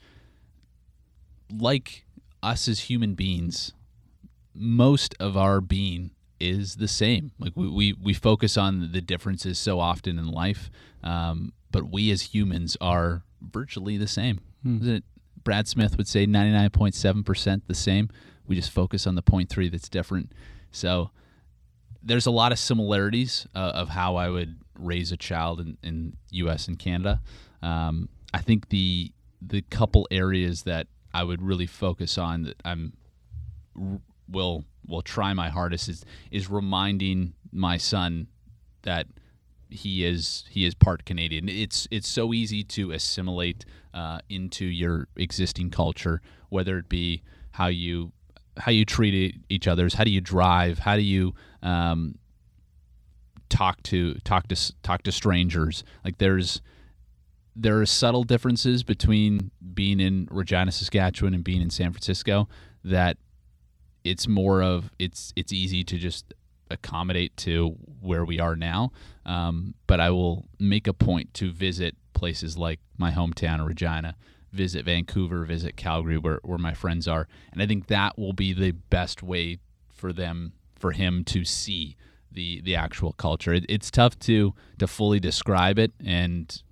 like 1.50 2.04
us 2.42 2.68
as 2.68 2.80
human 2.80 3.14
beings, 3.14 3.72
most 4.54 5.14
of 5.20 5.36
our 5.36 5.60
being 5.60 6.10
is 6.40 6.76
the 6.76 6.88
same. 6.88 7.32
Like 7.38 7.52
we 7.54 7.68
we, 7.68 7.92
we 7.92 8.14
focus 8.14 8.56
on 8.56 8.92
the 8.92 9.00
differences 9.00 9.58
so 9.58 9.78
often 9.78 10.18
in 10.18 10.26
life, 10.26 10.70
um, 11.02 11.52
but 11.70 11.90
we 11.90 12.10
as 12.10 12.34
humans 12.34 12.76
are 12.80 13.22
virtually 13.40 13.96
the 13.96 14.08
same. 14.08 14.40
Isn't 14.64 14.88
it? 14.88 15.04
Brad 15.44 15.66
Smith 15.66 15.96
would 15.96 16.06
say 16.06 16.24
99.7% 16.24 17.62
the 17.66 17.74
same. 17.74 18.08
We 18.46 18.54
just 18.54 18.70
focus 18.70 19.08
on 19.08 19.16
the 19.16 19.22
0.3 19.22 19.70
that's 19.72 19.88
different. 19.88 20.32
So 20.70 21.10
there's 22.02 22.26
a 22.26 22.30
lot 22.30 22.52
of 22.52 22.58
similarities 22.58 23.46
uh, 23.54 23.72
of 23.74 23.88
how 23.88 24.16
I 24.16 24.28
would 24.28 24.56
raise 24.78 25.12
a 25.12 25.16
child 25.16 25.60
in, 25.60 25.76
in 25.82 26.16
U.S. 26.30 26.68
and 26.68 26.78
Canada. 26.78 27.20
Um, 27.62 28.08
I 28.34 28.40
think 28.40 28.68
the 28.68 29.12
the 29.40 29.62
couple 29.62 30.06
areas 30.10 30.62
that 30.62 30.86
I 31.12 31.24
would 31.24 31.42
really 31.42 31.66
focus 31.66 32.16
on 32.18 32.44
that 32.44 32.60
I'm 32.64 32.92
will 34.28 34.64
will 34.86 35.02
try 35.02 35.32
my 35.32 35.50
hardest 35.50 35.88
is 35.88 36.04
is 36.30 36.50
reminding 36.50 37.34
my 37.52 37.76
son 37.76 38.28
that 38.82 39.06
he 39.70 40.04
is 40.04 40.44
he 40.50 40.64
is 40.64 40.74
part 40.74 41.04
Canadian. 41.04 41.48
It's 41.48 41.88
it's 41.90 42.08
so 42.08 42.32
easy 42.32 42.62
to 42.64 42.92
assimilate 42.92 43.64
uh, 43.94 44.20
into 44.28 44.64
your 44.64 45.08
existing 45.16 45.70
culture, 45.70 46.20
whether 46.48 46.78
it 46.78 46.88
be 46.88 47.22
how 47.52 47.68
you 47.68 48.12
how 48.58 48.70
you 48.70 48.84
treat 48.84 49.40
each 49.48 49.66
others, 49.66 49.94
how 49.94 50.04
do 50.04 50.10
you 50.10 50.20
drive, 50.20 50.80
how 50.80 50.96
do 50.96 51.02
you 51.02 51.34
um, 51.62 52.16
talk 53.48 53.82
to 53.84 54.14
talk 54.24 54.48
to 54.48 54.56
talk 54.82 55.02
to 55.02 55.12
strangers. 55.12 55.84
Like 56.04 56.18
there's 56.18 56.60
there 57.54 57.80
are 57.80 57.86
subtle 57.86 58.24
differences 58.24 58.82
between 58.82 59.50
being 59.74 60.00
in 60.00 60.26
Regina, 60.30 60.72
Saskatchewan, 60.72 61.34
and 61.34 61.44
being 61.44 61.60
in 61.60 61.70
San 61.70 61.92
Francisco 61.92 62.48
that 62.84 63.18
it's 64.04 64.26
more 64.26 64.62
of 64.62 64.90
it's 64.98 65.32
it's 65.36 65.52
easy 65.52 65.84
to 65.84 65.98
just 65.98 66.32
accommodate 66.70 67.36
to 67.36 67.76
where 68.00 68.24
we 68.24 68.40
are 68.40 68.56
now. 68.56 68.90
Um, 69.26 69.74
but 69.86 70.00
I 70.00 70.10
will 70.10 70.48
make 70.58 70.86
a 70.86 70.94
point 70.94 71.34
to 71.34 71.52
visit 71.52 71.94
places 72.14 72.56
like 72.56 72.80
my 72.96 73.10
hometown 73.10 73.60
of 73.60 73.66
Regina, 73.66 74.16
visit 74.52 74.86
Vancouver, 74.86 75.44
visit 75.44 75.76
Calgary, 75.76 76.18
where 76.18 76.40
where 76.42 76.58
my 76.58 76.74
friends 76.74 77.06
are, 77.06 77.28
and 77.52 77.62
I 77.62 77.66
think 77.66 77.88
that 77.88 78.18
will 78.18 78.32
be 78.32 78.52
the 78.52 78.72
best 78.72 79.22
way 79.22 79.58
for 79.90 80.12
them 80.12 80.54
for 80.82 80.92
him 80.92 81.24
to 81.24 81.44
see 81.44 81.96
the 82.30 82.60
the 82.62 82.76
actual 82.76 83.12
culture. 83.12 83.54
It, 83.54 83.64
it's 83.68 83.90
tough 83.90 84.18
to 84.20 84.54
to 84.78 84.86
fully 84.86 85.20
describe 85.20 85.78
it, 85.78 85.92
and 86.04 86.62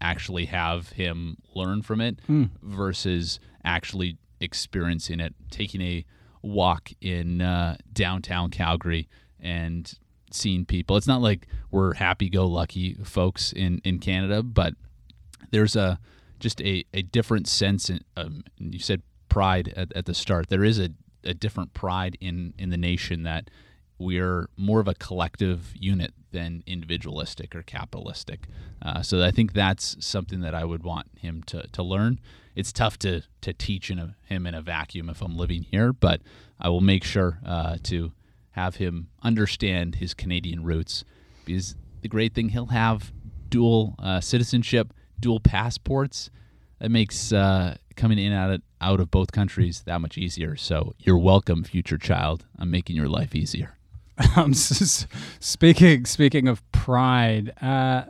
actually 0.00 0.46
have 0.46 0.90
him 0.90 1.36
learn 1.54 1.82
from 1.82 2.00
it 2.00 2.20
versus 2.62 3.40
actually 3.64 4.16
experiencing 4.40 5.20
it, 5.20 5.34
taking 5.50 5.82
a 5.82 6.04
walk 6.40 6.92
in 7.00 7.42
uh, 7.42 7.76
downtown 7.92 8.50
Calgary 8.50 9.08
and 9.40 9.98
seeing 10.30 10.64
people. 10.64 10.96
It's 10.96 11.08
not 11.08 11.20
like 11.20 11.48
we're 11.70 11.94
happy-go-lucky 11.94 12.98
folks 13.04 13.52
in 13.52 13.80
in 13.84 13.98
Canada, 13.98 14.42
but 14.42 14.74
there's 15.50 15.76
a 15.76 15.98
just 16.38 16.60
a, 16.60 16.84
a 16.94 17.02
different 17.02 17.48
sense. 17.48 17.90
In, 17.90 18.00
um, 18.16 18.44
you 18.58 18.78
said 18.78 19.02
pride 19.28 19.74
at, 19.76 19.92
at 19.96 20.06
the 20.06 20.14
start. 20.14 20.48
There 20.48 20.64
is 20.64 20.78
a, 20.78 20.90
a 21.24 21.34
different 21.34 21.74
pride 21.74 22.16
in 22.20 22.54
in 22.58 22.70
the 22.70 22.76
nation 22.76 23.22
that 23.24 23.50
we're 23.98 24.48
more 24.56 24.80
of 24.80 24.88
a 24.88 24.94
collective 24.94 25.72
unit 25.74 26.12
than 26.30 26.62
individualistic 26.66 27.54
or 27.54 27.62
capitalistic. 27.62 28.46
Uh, 28.80 29.02
so 29.02 29.24
I 29.24 29.30
think 29.30 29.54
that's 29.54 29.96
something 29.98 30.40
that 30.40 30.54
I 30.54 30.64
would 30.64 30.84
want 30.84 31.08
him 31.18 31.42
to, 31.44 31.66
to 31.72 31.82
learn. 31.82 32.20
It's 32.54 32.72
tough 32.72 32.98
to 33.00 33.22
to 33.40 33.52
teach 33.52 33.90
in 33.90 33.98
a, 33.98 34.16
him 34.22 34.46
in 34.46 34.54
a 34.54 34.62
vacuum 34.62 35.08
if 35.10 35.22
I'm 35.22 35.36
living 35.36 35.66
here, 35.70 35.92
but 35.92 36.20
I 36.60 36.68
will 36.68 36.80
make 36.80 37.04
sure 37.04 37.40
uh, 37.44 37.78
to 37.84 38.12
have 38.52 38.76
him 38.76 39.08
understand 39.22 39.96
his 39.96 40.14
Canadian 40.14 40.64
roots. 40.64 41.04
Because 41.44 41.76
the 42.02 42.08
great 42.08 42.34
thing 42.34 42.50
he'll 42.50 42.66
have 42.66 43.12
dual 43.48 43.94
uh, 43.98 44.20
citizenship, 44.20 44.92
dual 45.20 45.40
passports. 45.40 46.30
That 46.80 46.90
makes 46.90 47.32
uh, 47.32 47.76
coming 47.96 48.18
in 48.18 48.32
out 48.32 48.50
of, 48.50 48.62
out 48.80 49.00
of 49.00 49.10
both 49.10 49.32
countries 49.32 49.82
that 49.86 50.00
much 50.00 50.16
easier. 50.18 50.56
So 50.56 50.94
you're 50.98 51.18
welcome, 51.18 51.64
future 51.64 51.98
child. 51.98 52.44
I'm 52.58 52.70
making 52.70 52.96
your 52.96 53.08
life 53.08 53.34
easier. 53.34 53.74
Um, 54.36 54.52
speaking 54.52 56.04
speaking 56.04 56.48
of 56.48 56.72
pride, 56.72 57.52
uh, 57.62 58.02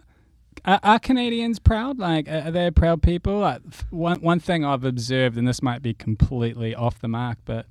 are, 0.64 0.80
are 0.82 0.98
Canadians 0.98 1.58
proud? 1.58 1.98
Like, 1.98 2.26
are 2.30 2.50
they 2.50 2.70
proud 2.70 3.02
people? 3.02 3.40
Like, 3.40 3.60
one 3.90 4.22
one 4.22 4.40
thing 4.40 4.64
I've 4.64 4.84
observed, 4.84 5.36
and 5.36 5.46
this 5.46 5.60
might 5.62 5.82
be 5.82 5.92
completely 5.92 6.74
off 6.74 6.98
the 6.98 7.08
mark, 7.08 7.36
but 7.44 7.66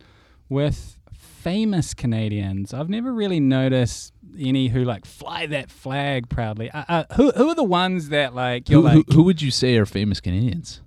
with 0.49 0.99
famous 1.11 1.95
Canadians, 1.95 2.75
I've 2.75 2.89
never 2.89 3.11
really 3.11 3.39
noticed 3.39 4.13
any 4.37 4.67
who 4.67 4.83
like 4.83 5.07
fly 5.07 5.47
that 5.47 5.71
flag 5.71 6.29
proudly. 6.29 6.69
Uh, 6.69 6.83
uh, 6.87 7.03
who 7.15 7.31
who 7.31 7.49
are 7.49 7.55
the 7.55 7.63
ones 7.63 8.09
that 8.09 8.35
like 8.35 8.69
you're 8.69 8.83
Who, 8.83 8.87
who, 8.87 8.97
like 8.97 9.13
who 9.13 9.23
would 9.23 9.41
you 9.41 9.49
say 9.49 9.77
are 9.77 9.87
famous 9.87 10.19
Canadians? 10.19 10.81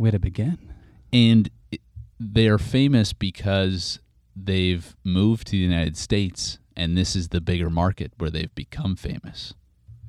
where 0.00 0.10
to 0.10 0.18
begin? 0.18 0.69
And 1.12 1.50
they 2.18 2.48
are 2.48 2.58
famous 2.58 3.12
because 3.12 3.98
they've 4.36 4.94
moved 5.04 5.48
to 5.48 5.52
the 5.52 5.58
United 5.58 5.96
States, 5.96 6.58
and 6.76 6.96
this 6.96 7.16
is 7.16 7.28
the 7.28 7.40
bigger 7.40 7.70
market 7.70 8.12
where 8.18 8.30
they've 8.30 8.54
become 8.54 8.96
famous. 8.96 9.54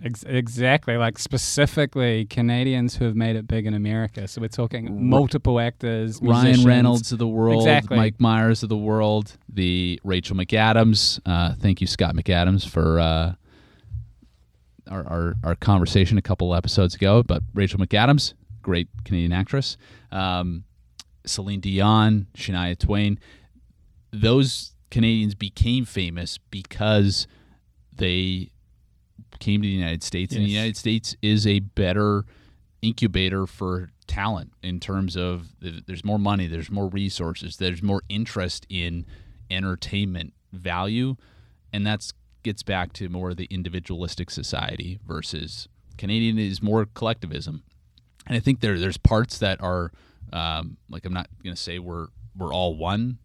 Exactly, 0.03 0.97
like 0.97 1.19
specifically 1.19 2.25
Canadians 2.25 2.95
who 2.95 3.05
have 3.05 3.15
made 3.15 3.35
it 3.35 3.47
big 3.47 3.67
in 3.67 3.75
America. 3.75 4.27
So 4.27 4.41
we're 4.41 4.47
talking 4.47 5.07
multiple 5.09 5.59
actors, 5.59 6.19
Ryan. 6.21 6.63
Reynolds 6.63 7.11
of 7.11 7.19
the 7.19 7.27
world, 7.27 7.61
Exactly. 7.61 7.97
Mike 7.97 8.19
Myers 8.19 8.63
of 8.63 8.69
the 8.69 8.77
world, 8.77 9.37
the 9.47 9.99
Rachel 10.03 10.35
McAdams. 10.35 11.19
Uh, 11.23 11.53
thank 11.53 11.81
you, 11.81 11.87
Scott 11.87 12.15
McAdams, 12.15 12.67
for 12.67 12.99
uh, 12.99 13.33
our, 14.89 15.07
our 15.07 15.35
our 15.43 15.55
conversation 15.55 16.17
a 16.17 16.21
couple 16.23 16.55
episodes 16.55 16.95
ago. 16.95 17.21
But 17.21 17.43
Rachel 17.53 17.79
McAdams, 17.79 18.33
great 18.63 18.87
Canadian 19.05 19.33
actress. 19.33 19.77
Um, 20.11 20.63
Celine 21.25 21.59
Dion, 21.59 22.27
Shania 22.35 22.77
Twain. 22.77 23.19
Those 24.11 24.73
Canadians 24.89 25.35
became 25.35 25.85
famous 25.85 26.37
because 26.37 27.27
they 27.95 28.51
came 29.39 29.61
to 29.61 29.67
the 29.67 29.73
United 29.73 30.03
States, 30.03 30.35
and 30.35 30.45
the 30.45 30.49
United 30.49 30.77
States 30.77 31.15
is 31.21 31.47
a 31.47 31.59
better 31.59 32.25
incubator 32.81 33.45
for 33.45 33.91
talent 34.07 34.51
in 34.61 34.79
terms 34.79 35.15
of 35.15 35.49
there's 35.61 36.03
more 36.03 36.19
money, 36.19 36.47
there's 36.47 36.69
more 36.69 36.87
resources, 36.87 37.57
there's 37.57 37.81
more 37.81 38.01
interest 38.09 38.65
in 38.69 39.05
entertainment 39.49 40.33
value, 40.51 41.15
and 41.71 41.85
that's 41.85 42.11
gets 42.43 42.63
back 42.63 42.91
to 42.91 43.07
more 43.07 43.29
of 43.29 43.37
the 43.37 43.47
individualistic 43.51 44.31
society 44.31 44.99
versus 45.05 45.67
Canadian 45.97 46.39
is 46.39 46.61
more 46.61 46.85
collectivism, 46.87 47.63
and 48.27 48.35
I 48.35 48.39
think 48.39 48.59
there 48.59 48.77
there's 48.79 48.97
parts 48.97 49.37
that 49.37 49.61
are 49.61 49.91
um, 50.33 50.77
like 50.89 51.05
I'm 51.05 51.13
not 51.13 51.27
gonna 51.43 51.55
say 51.55 51.79
we're 51.79 52.07
we're 52.35 52.53
all 52.53 52.75
one 52.75 53.19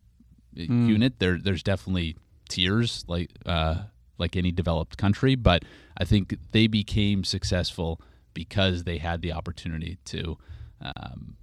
unit. 0.55 1.19
There 1.19 1.39
there's 1.39 1.63
definitely 1.63 2.17
tiers 2.49 3.05
like 3.09 3.31
uh, 3.45 3.85
like 4.19 4.37
any 4.37 4.53
developed 4.53 4.97
country, 4.99 5.35
but 5.35 5.65
I 5.99 6.05
think 6.05 6.37
they 6.53 6.67
became 6.67 7.25
successful 7.25 8.01
because 8.35 8.85
they 8.85 8.99
had 8.99 9.23
the 9.23 9.33
opportunity 9.33 9.99
to 10.07 10.39
um, 10.81 11.37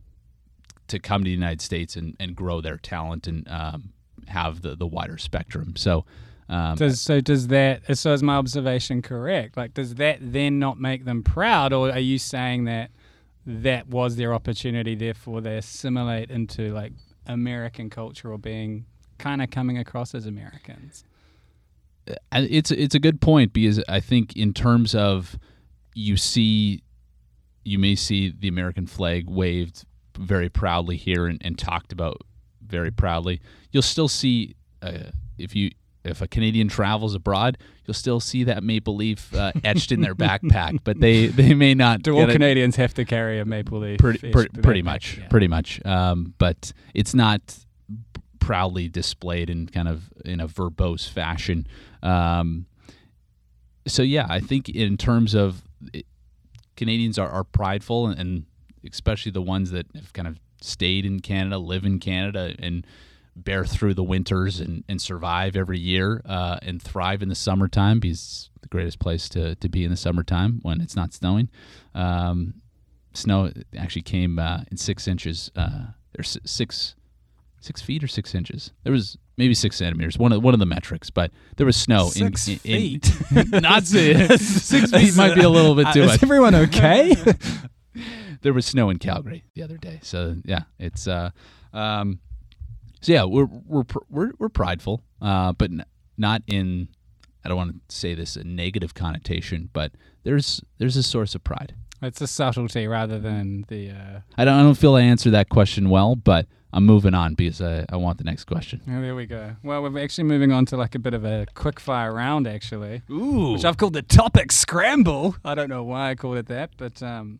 to 0.88 1.00
come 1.00 1.22
to 1.22 1.26
the 1.26 1.32
United 1.32 1.62
States 1.62 1.96
and, 1.96 2.16
and 2.20 2.36
grow 2.36 2.62
their 2.62 2.78
talent 2.78 3.28
and 3.28 3.48
um, 3.50 3.94
have 4.28 4.62
the, 4.62 4.76
the 4.76 4.86
wider 4.88 5.18
spectrum. 5.18 5.76
So 5.76 6.06
um, 6.50 6.76
Does 6.76 7.02
so 7.02 7.22
does 7.22 7.48
that 7.48 7.98
so 7.98 8.14
is 8.14 8.22
my 8.22 8.36
observation 8.36 9.02
correct? 9.02 9.58
Like 9.58 9.74
does 9.74 9.96
that 9.96 10.20
then 10.22 10.60
not 10.60 10.80
make 10.80 11.06
them 11.06 11.24
proud 11.24 11.74
or 11.74 11.92
are 11.92 12.00
you 12.00 12.20
saying 12.20 12.66
that 12.66 12.92
that 13.46 13.88
was 13.88 14.16
their 14.16 14.34
opportunity 14.34 14.96
therefore 14.96 15.42
they 15.42 15.58
assimilate 15.58 16.32
into 16.32 16.74
like 16.74 16.94
American 17.26 17.90
culture 17.90 18.32
or 18.32 18.38
being 18.38 18.86
kind 19.18 19.42
of 19.42 19.50
coming 19.50 19.78
across 19.78 20.16
as 20.16 20.26
Americans? 20.26 21.04
It's 22.32 22.72
it's 22.72 22.96
a 22.96 23.00
good 23.00 23.22
point 23.22 23.54
because 23.54 23.82
I 23.88 24.00
think 24.00 24.36
in 24.36 24.54
terms 24.54 24.94
of 24.94 25.38
you 25.94 26.18
see 26.18 26.84
you 27.64 27.80
may 27.80 27.96
see 27.96 28.34
the 28.38 28.50
American 28.50 28.88
flag 28.88 29.30
waved 29.30 29.86
very 30.18 30.50
proudly 30.50 30.98
here 30.98 31.28
and, 31.28 31.42
and 31.44 31.58
talked 31.58 31.94
about 31.94 32.22
very 32.66 32.92
proudly. 32.92 33.42
You'll 33.72 33.84
still 33.84 34.10
see 34.10 34.56
uh, 34.82 35.12
if 35.38 35.56
you 35.56 35.72
if 36.04 36.22
a 36.22 36.28
Canadian 36.28 36.68
travels 36.68 37.16
abroad, 37.16 37.58
you'll 37.86 37.94
still 37.94 38.20
see 38.20 38.44
that 38.46 38.64
maple 38.64 38.96
leaf 38.96 39.34
uh, 39.34 39.52
etched 39.64 39.92
in 39.92 40.02
their 40.02 40.16
backpack, 40.16 40.80
but 40.84 41.00
they 41.00 41.28
they 41.42 41.54
may 41.54 41.74
not 41.74 42.02
Do 42.04 42.18
all 42.18 42.30
it- 42.30 42.34
Canadians 42.34 42.76
have 42.76 42.94
to 42.96 43.06
carry 43.06 43.40
a 43.40 43.46
maple 43.46 43.80
leaf? 43.80 44.00
pretty 44.00 44.32
pretty, 44.32 44.62
pretty 44.62 44.82
much 44.82 45.18
Yeah. 45.18 45.28
pretty 45.30 45.48
much 45.48 45.84
um, 45.86 46.34
but 46.38 46.74
it's 46.94 47.14
not 47.14 47.58
proudly 48.40 48.90
displayed 48.90 49.50
in 49.50 49.68
kind 49.68 49.88
of 49.88 50.12
in 50.26 50.40
a 50.42 50.48
verbose 50.48 51.10
fashion 51.10 51.66
um, 52.02 52.66
so 53.88 54.02
yeah 54.04 54.26
i 54.30 54.40
think 54.42 54.68
in 54.70 54.98
terms 54.98 55.34
of 55.34 55.64
it, 55.94 56.06
canadians 56.76 57.18
are, 57.18 57.30
are 57.30 57.44
prideful 57.46 58.08
and, 58.08 58.20
and 58.20 58.46
especially 58.90 59.32
the 59.32 59.42
ones 59.42 59.72
that 59.72 59.86
have 59.96 60.12
kind 60.12 60.28
of 60.28 60.38
stayed 60.62 61.06
in 61.06 61.20
canada 61.22 61.58
live 61.58 61.86
in 61.86 62.00
canada 62.00 62.54
and 62.60 62.86
bear 63.36 63.66
through 63.66 63.94
the 63.94 64.04
winters 64.04 64.60
and, 64.60 64.84
and 64.88 65.02
survive 65.02 65.56
every 65.56 65.80
year 65.80 66.22
uh, 66.26 66.58
and 66.62 66.82
thrive 66.82 67.22
in 67.24 67.30
the 67.30 67.36
summertime 67.36 68.00
because 68.00 68.50
the 68.62 68.68
greatest 68.68 69.00
place 69.00 69.28
to, 69.30 69.56
to 69.56 69.68
be 69.70 69.84
in 69.84 69.90
the 69.92 69.98
summertime 69.98 70.60
when 70.62 70.80
it's 70.82 70.96
not 70.96 71.14
snowing 71.14 71.50
um, 71.96 72.54
snow 73.14 73.52
actually 73.78 74.02
came 74.04 74.40
uh, 74.40 74.62
in 74.72 74.78
six 74.78 75.08
inches. 75.08 75.52
Uh, 75.56 75.86
there's 76.14 76.38
six 76.46 76.96
six 77.60 77.82
feet 77.82 78.04
or 78.04 78.08
six 78.08 78.36
inches. 78.36 78.72
There 78.84 78.92
was 78.92 79.18
maybe 79.38 79.54
six 79.54 79.78
centimeters. 79.78 80.18
One 80.18 80.32
of 80.34 80.44
one 80.44 80.54
of 80.54 80.60
the 80.60 80.66
metrics, 80.66 81.10
but 81.10 81.32
there 81.58 81.66
was 81.66 81.78
snow. 81.78 82.10
Six 82.10 82.48
in, 82.48 82.60
in, 82.64 82.76
in- 82.76 83.00
feet. 83.00 83.52
not 83.62 83.84
six. 83.86 84.44
six 84.46 84.92
feet 84.92 85.16
might 85.16 85.36
be 85.36 85.42
a 85.42 85.50
little 85.50 85.76
bit 85.76 85.88
too 85.94 86.04
Uh, 86.04 86.06
much. 86.08 86.16
Is 86.18 86.24
everyone 86.24 86.56
okay? 86.56 87.16
there 88.42 88.54
was 88.54 88.66
snow 88.66 88.90
in 88.90 88.98
Calgary 89.00 89.44
the 89.56 89.64
other 89.64 89.78
day. 89.78 90.00
So 90.02 90.36
yeah, 90.46 90.64
it's 90.80 91.08
uh, 91.08 91.30
um, 91.74 92.20
so 93.04 93.12
yeah, 93.12 93.24
we're 93.26 93.46
we're 93.46 93.84
we're, 94.10 94.32
we're 94.40 94.50
prideful, 94.50 95.04
uh, 95.22 95.54
but 95.54 95.70
n- 95.70 95.86
not 96.18 96.42
in. 96.48 96.88
I 97.46 97.50
don't 97.50 97.58
want 97.58 97.88
to 97.90 97.96
say 97.96 98.14
this 98.16 98.36
a 98.38 98.44
negative 98.44 98.94
connotation, 98.94 99.70
but 99.74 99.92
there's 100.24 100.62
there's 100.78 100.96
a 100.98 101.04
source 101.04 101.36
of 101.36 101.44
pride. 101.44 101.76
it's 102.02 102.22
a 102.22 102.28
subtlety 102.28 102.88
rather 102.88 103.20
than 103.20 103.66
the. 103.68 103.92
Uh, 103.92 104.20
I 104.38 104.46
don't 104.46 104.56
I 104.60 104.64
don't 104.64 104.76
feel 104.76 104.96
I 104.96 105.02
answered 105.02 105.32
that 105.32 105.50
question 105.50 105.90
well, 105.90 106.16
but 106.16 106.48
I'm 106.72 106.86
moving 106.86 107.14
on 107.14 107.36
because 107.36 107.62
I, 107.62 107.86
I 107.90 107.98
want 107.98 108.18
the 108.18 108.24
next 108.24 108.46
question. 108.46 108.82
oh, 108.90 109.02
there 109.02 109.14
we 109.14 109.26
go. 109.28 109.58
Well, 109.62 109.84
we're 109.84 110.04
actually 110.04 110.24
moving 110.24 110.52
on 110.52 110.66
to 110.68 110.78
like 110.78 110.96
a 110.96 111.00
bit 111.00 111.14
of 111.14 111.24
a 111.26 111.46
quick 111.54 111.80
fire 111.80 112.14
round, 112.14 112.48
actually. 112.48 113.02
Ooh. 113.12 113.52
which 113.54 113.64
I've 113.66 113.78
called 113.78 113.94
the 113.94 114.02
topic 114.02 114.52
scramble. 114.52 115.36
I 115.46 115.54
don't 115.54 115.70
know 115.70 115.84
why 115.84 116.10
I 116.12 116.16
called 116.16 116.38
it 116.38 116.48
that, 116.48 116.72
but 116.78 117.04
um, 117.04 117.40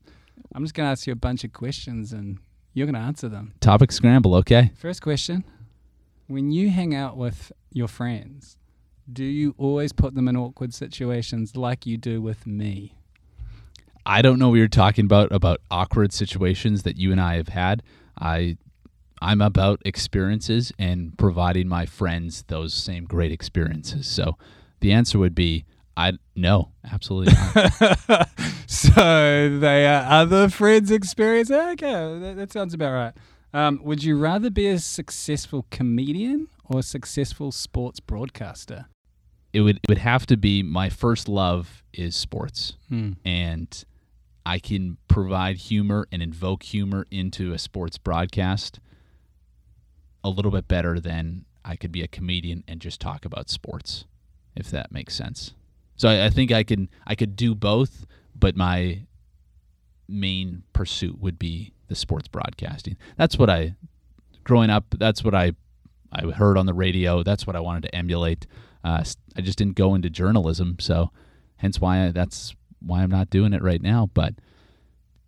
I'm 0.54 0.64
just 0.64 0.76
going 0.76 0.86
to 0.86 0.92
ask 0.92 1.08
you 1.08 1.14
a 1.14 1.16
bunch 1.16 1.44
of 1.44 1.52
questions 1.54 2.14
and 2.14 2.38
you're 2.74 2.88
going 2.88 2.96
to 2.96 3.02
answer 3.02 3.30
them. 3.30 3.54
Topic 3.60 3.92
scramble, 3.92 4.36
okay? 4.36 4.72
First 4.76 5.02
question 5.02 5.44
When 6.28 6.52
you 6.52 6.70
hang 6.70 6.96
out 6.96 7.18
with 7.18 7.52
your 7.72 7.88
friends, 7.88 8.58
do 9.12 9.24
you 9.24 9.54
always 9.58 9.94
put 9.94 10.16
them 10.16 10.28
in 10.28 10.36
awkward 10.36 10.74
situations 10.74 11.56
like 11.56 11.86
you 11.86 11.98
do 11.98 12.22
with 12.22 12.48
me? 12.48 12.96
I 14.06 14.22
don't 14.22 14.40
know 14.40 14.50
what 14.50 14.56
you're 14.56 14.68
talking 14.68 15.06
about 15.06 15.32
about 15.32 15.62
awkward 15.72 16.12
situations 16.12 16.84
that 16.84 16.98
you 16.98 17.12
and 17.12 17.22
I 17.22 17.36
have 17.36 17.50
had. 17.50 17.84
I 18.20 18.58
I'm 19.22 19.42
about 19.42 19.82
experiences 19.86 20.74
and 20.78 21.18
providing 21.18 21.70
my 21.70 21.86
friends 21.86 22.44
those 22.48 22.74
same 22.74 23.06
great 23.06 23.32
experiences. 23.32 24.06
So 24.08 24.38
the 24.82 24.92
answer 24.92 25.18
would 25.18 25.34
be 25.34 25.64
I 25.96 26.14
no, 26.36 26.72
absolutely 26.92 27.34
not. 27.34 28.30
so 28.68 29.58
they 29.60 29.86
are 29.88 30.04
other 30.22 30.50
friends' 30.50 30.90
experience. 30.92 31.52
Okay, 31.52 32.20
that, 32.20 32.36
that 32.38 32.52
sounds 32.52 32.74
about 32.74 32.92
right. 32.94 33.14
Um, 33.54 33.80
would 33.84 34.04
you 34.04 34.18
rather 34.18 34.50
be 34.50 34.68
a 34.68 34.80
successful 34.80 35.68
comedian 35.70 36.48
or 36.66 36.80
a 36.80 36.84
successful 36.84 37.52
sports 37.52 38.00
broadcaster? 38.00 38.86
it 39.54 39.62
would 39.62 39.76
it 39.78 39.82
would 39.88 40.00
have 40.00 40.26
to 40.26 40.36
be 40.36 40.64
my 40.64 40.90
first 40.90 41.30
love 41.30 41.84
is 41.94 42.16
sports, 42.16 42.74
Hmm. 42.90 43.12
and 43.24 43.84
I 44.46 44.58
can 44.58 44.98
provide 45.08 45.58
humor 45.58 46.08
and 46.12 46.24
invoke 46.24 46.64
humor 46.64 47.06
into 47.12 47.54
a 47.54 47.60
sports 47.60 48.00
broadcast 48.00 48.80
a 50.24 50.30
little 50.30 50.50
bit 50.52 50.68
better 50.68 51.00
than 51.00 51.46
I 51.64 51.76
could 51.76 51.92
be 51.92 52.02
a 52.02 52.08
comedian 52.08 52.64
and 52.68 52.82
just 52.82 53.00
talk 53.00 53.26
about 53.26 53.50
sports, 53.52 54.06
if 54.56 54.72
that 54.72 54.92
makes 54.92 55.14
sense. 55.16 55.54
So 55.96 56.10
I, 56.10 56.26
I 56.26 56.30
think 56.30 56.52
I 56.52 56.64
can 56.64 56.90
I 57.06 57.16
could 57.16 57.36
do 57.36 57.56
both, 57.56 58.06
but 58.36 58.56
my 58.56 59.06
main 60.08 60.64
pursuit 60.74 61.20
would 61.20 61.40
be 61.40 61.74
the 61.88 61.96
sports 61.96 62.28
broadcasting. 62.28 62.98
That's 63.18 63.38
what 63.38 63.50
I 63.50 63.76
growing 64.44 64.70
up. 64.70 64.86
That's 64.98 65.24
what 65.24 65.36
I 65.36 65.54
I 66.12 66.32
heard 66.32 66.58
on 66.58 66.66
the 66.66 66.74
radio. 66.74 67.24
That's 67.24 67.48
what 67.48 67.56
I 67.56 67.60
wanted 67.60 67.84
to 67.84 67.96
emulate. 67.96 68.46
Uh, 68.84 69.04
I 69.36 69.42
just 69.42 69.58
didn't 69.58 69.76
go 69.76 69.96
into 69.96 70.10
journalism, 70.10 70.78
so 70.80 71.12
hence 71.58 71.80
why 71.80 72.08
I, 72.08 72.12
that's 72.12 72.54
why 72.80 73.02
I'm 73.02 73.10
not 73.10 73.30
doing 73.30 73.54
it 73.54 73.64
right 73.64 73.82
now. 73.82 74.10
But 74.14 74.36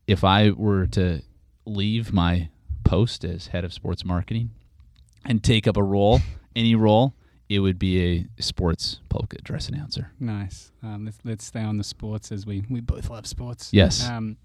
if 0.08 0.24
I 0.24 0.52
were 0.52 0.86
to 0.88 1.22
leave 1.66 2.14
my 2.14 2.50
post 2.84 3.24
as 3.24 3.48
head 3.48 3.64
of 3.64 3.74
sports 3.74 4.06
marketing 4.06 4.52
and 5.26 5.44
take 5.44 5.68
up 5.68 5.78
a 5.78 5.84
role, 5.84 6.20
any 6.56 6.76
role, 6.76 7.16
it 7.50 7.60
would 7.60 7.78
be 7.78 8.28
a 8.38 8.42
sports 8.42 9.00
public 9.10 9.34
address 9.34 9.70
announcer. 9.70 10.12
Nice. 10.20 10.72
Um, 10.82 11.06
let's 11.06 11.20
let's 11.24 11.46
stay 11.46 11.62
on 11.62 11.78
the 11.78 11.84
sports 11.84 12.32
as 12.32 12.46
we 12.46 12.64
we 12.70 12.82
both 12.82 13.10
love 13.10 13.28
sports. 13.28 13.70
Yes. 13.72 14.08
Um, 14.08 14.38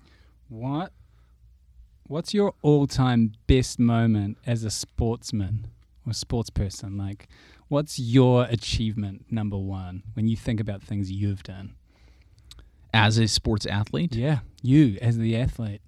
what 0.48 0.92
what's 2.06 2.34
your 2.34 2.54
all-time 2.62 3.32
best 3.46 3.78
moment 3.78 4.36
as 4.44 4.64
a 4.64 4.70
sportsman 4.70 5.68
or 6.06 6.12
sports 6.12 6.50
person? 6.50 6.98
Like, 6.98 7.28
what's 7.68 7.98
your 7.98 8.44
achievement 8.44 9.26
number 9.30 9.56
one 9.56 10.02
when 10.14 10.26
you 10.26 10.36
think 10.36 10.58
about 10.60 10.82
things 10.82 11.10
you've 11.10 11.42
done? 11.44 11.74
As 12.92 13.16
a 13.18 13.28
sports 13.28 13.64
athlete, 13.66 14.14
Yeah, 14.16 14.40
you 14.62 14.98
as 15.00 15.16
the 15.16 15.36
athlete. 15.36 15.80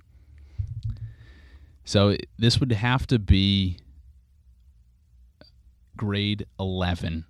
So 1.84 2.16
this 2.38 2.60
would 2.60 2.70
have 2.70 3.08
to 3.08 3.18
be 3.18 3.78
grade 5.97 6.47
11 6.59 7.24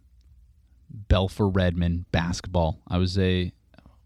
Balfour 0.91 1.49
Redmen 1.49 2.07
basketball. 2.13 2.81
I 2.89 2.99
was 2.99 3.19
a 3.19 3.53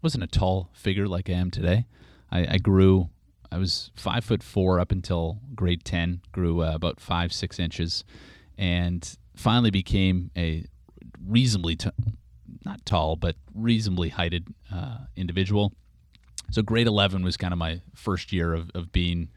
wasn't 0.01 0.23
a 0.23 0.27
tall 0.27 0.69
figure 0.73 1.07
like 1.07 1.29
I 1.29 1.33
am 1.33 1.51
today. 1.51 1.85
I, 2.31 2.55
I 2.55 2.57
grew. 2.57 3.09
I 3.51 3.57
was 3.57 3.91
five 3.95 4.23
foot 4.23 4.43
four 4.43 4.79
up 4.79 4.91
until 4.91 5.39
grade 5.55 5.83
10. 5.83 6.21
Grew 6.31 6.63
uh, 6.63 6.73
about 6.73 6.99
five 6.99 7.33
six 7.33 7.59
inches, 7.59 8.03
and 8.57 9.17
finally 9.35 9.71
became 9.71 10.31
a 10.37 10.65
reasonably 11.25 11.75
t- 11.75 11.89
not 12.65 12.85
tall 12.85 13.15
but 13.15 13.35
reasonably 13.53 14.09
heighted 14.09 14.47
uh, 14.73 14.99
individual. 15.15 15.73
So 16.51 16.61
grade 16.61 16.87
11 16.87 17.23
was 17.23 17.35
kind 17.35 17.51
of 17.51 17.57
my 17.57 17.81
first 17.93 18.31
year 18.31 18.53
of, 18.53 18.71
of 18.73 18.91
being 18.93 19.29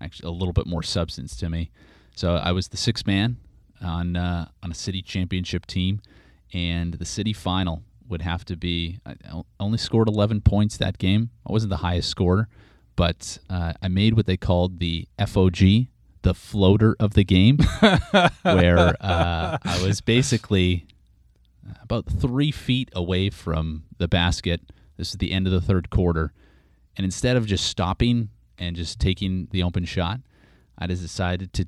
actually 0.00 0.28
a 0.28 0.32
little 0.32 0.54
bit 0.54 0.66
more 0.66 0.82
substance 0.82 1.36
to 1.36 1.50
me. 1.50 1.70
So 2.16 2.36
I 2.36 2.52
was 2.52 2.68
the 2.68 2.78
sixth 2.78 3.06
man 3.06 3.36
on 3.80 4.16
uh, 4.16 4.48
on 4.62 4.70
a 4.70 4.74
city 4.74 5.02
championship 5.02 5.66
team, 5.66 6.00
and 6.52 6.94
the 6.94 7.04
city 7.04 7.32
final 7.32 7.82
would 8.08 8.22
have 8.22 8.44
to 8.46 8.56
be. 8.56 8.98
I 9.06 9.14
only 9.58 9.78
scored 9.78 10.08
11 10.08 10.42
points 10.42 10.76
that 10.76 10.98
game. 10.98 11.30
I 11.48 11.52
wasn't 11.52 11.70
the 11.70 11.78
highest 11.78 12.08
scorer, 12.08 12.48
but 12.96 13.38
uh, 13.48 13.72
I 13.82 13.88
made 13.88 14.14
what 14.14 14.26
they 14.26 14.36
called 14.36 14.78
the 14.78 15.08
FOG, 15.18 15.86
the 16.22 16.34
floater 16.34 16.96
of 17.00 17.14
the 17.14 17.24
game, 17.24 17.58
where 18.42 18.94
uh, 19.00 19.58
I 19.62 19.82
was 19.82 20.00
basically 20.00 20.86
about 21.82 22.06
three 22.06 22.50
feet 22.50 22.90
away 22.94 23.30
from 23.30 23.84
the 23.98 24.08
basket. 24.08 24.60
This 24.96 25.10
is 25.10 25.16
the 25.16 25.32
end 25.32 25.46
of 25.46 25.52
the 25.52 25.60
third 25.60 25.90
quarter. 25.90 26.32
And 26.96 27.04
instead 27.04 27.36
of 27.36 27.46
just 27.46 27.66
stopping 27.66 28.28
and 28.58 28.76
just 28.76 29.00
taking 29.00 29.48
the 29.50 29.62
open 29.62 29.84
shot, 29.84 30.20
I 30.78 30.86
just 30.86 31.02
decided 31.02 31.52
to 31.54 31.66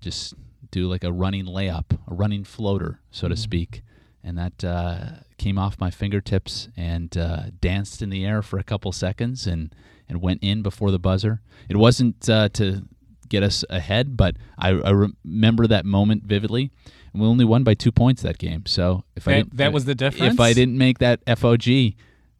just 0.00 0.34
do 0.76 0.86
like 0.86 1.04
a 1.04 1.12
running 1.12 1.46
layup, 1.46 1.98
a 2.06 2.14
running 2.14 2.44
floater, 2.44 3.00
so 3.10 3.28
to 3.28 3.36
speak. 3.36 3.82
And 4.22 4.36
that 4.36 4.62
uh, 4.62 5.22
came 5.38 5.58
off 5.58 5.80
my 5.80 5.90
fingertips 5.90 6.68
and 6.76 7.16
uh, 7.16 7.44
danced 7.60 8.02
in 8.02 8.10
the 8.10 8.26
air 8.26 8.42
for 8.42 8.58
a 8.58 8.62
couple 8.62 8.92
seconds 8.92 9.46
and, 9.46 9.74
and 10.08 10.20
went 10.20 10.42
in 10.42 10.62
before 10.62 10.90
the 10.90 10.98
buzzer. 10.98 11.40
It 11.68 11.76
wasn't 11.76 12.28
uh, 12.28 12.50
to 12.50 12.82
get 13.28 13.42
us 13.42 13.64
ahead, 13.70 14.16
but 14.16 14.36
I, 14.58 14.70
I 14.70 14.90
remember 14.90 15.66
that 15.66 15.86
moment 15.86 16.24
vividly. 16.24 16.70
And 17.12 17.22
we 17.22 17.28
only 17.28 17.44
won 17.44 17.64
by 17.64 17.74
two 17.74 17.92
points 17.92 18.22
that 18.22 18.38
game. 18.38 18.66
So 18.66 19.04
if 19.14 19.26
I 19.26 19.34
didn't, 19.36 19.56
that 19.56 19.72
was 19.72 19.86
the 19.86 19.94
difference. 19.94 20.34
if 20.34 20.40
I 20.40 20.52
didn't 20.52 20.76
make 20.76 20.98
that 20.98 21.20
FOG, 21.38 21.66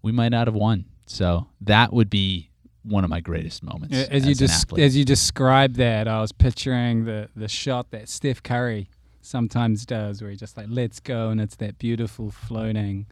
we 0.02 0.12
might 0.12 0.28
not 0.28 0.46
have 0.46 0.54
won. 0.54 0.84
So 1.06 1.46
that 1.62 1.92
would 1.92 2.10
be 2.10 2.50
one 2.86 3.04
of 3.04 3.10
my 3.10 3.20
greatest 3.20 3.62
moments. 3.62 3.94
Yeah, 3.94 4.06
as 4.10 4.26
you 4.26 4.46
athlete. 4.46 4.84
as 4.84 4.96
you 4.96 5.04
described 5.04 5.76
that, 5.76 6.08
I 6.08 6.20
was 6.20 6.32
picturing 6.32 7.04
the 7.04 7.28
the 7.34 7.48
shot 7.48 7.90
that 7.90 8.08
Steph 8.08 8.42
Curry 8.42 8.88
sometimes 9.20 9.84
does, 9.84 10.22
where 10.22 10.30
he 10.30 10.36
just 10.36 10.56
like 10.56 10.66
lets 10.68 11.00
go, 11.00 11.30
and 11.30 11.40
it's 11.40 11.56
that 11.56 11.78
beautiful 11.78 12.30
floating, 12.30 13.06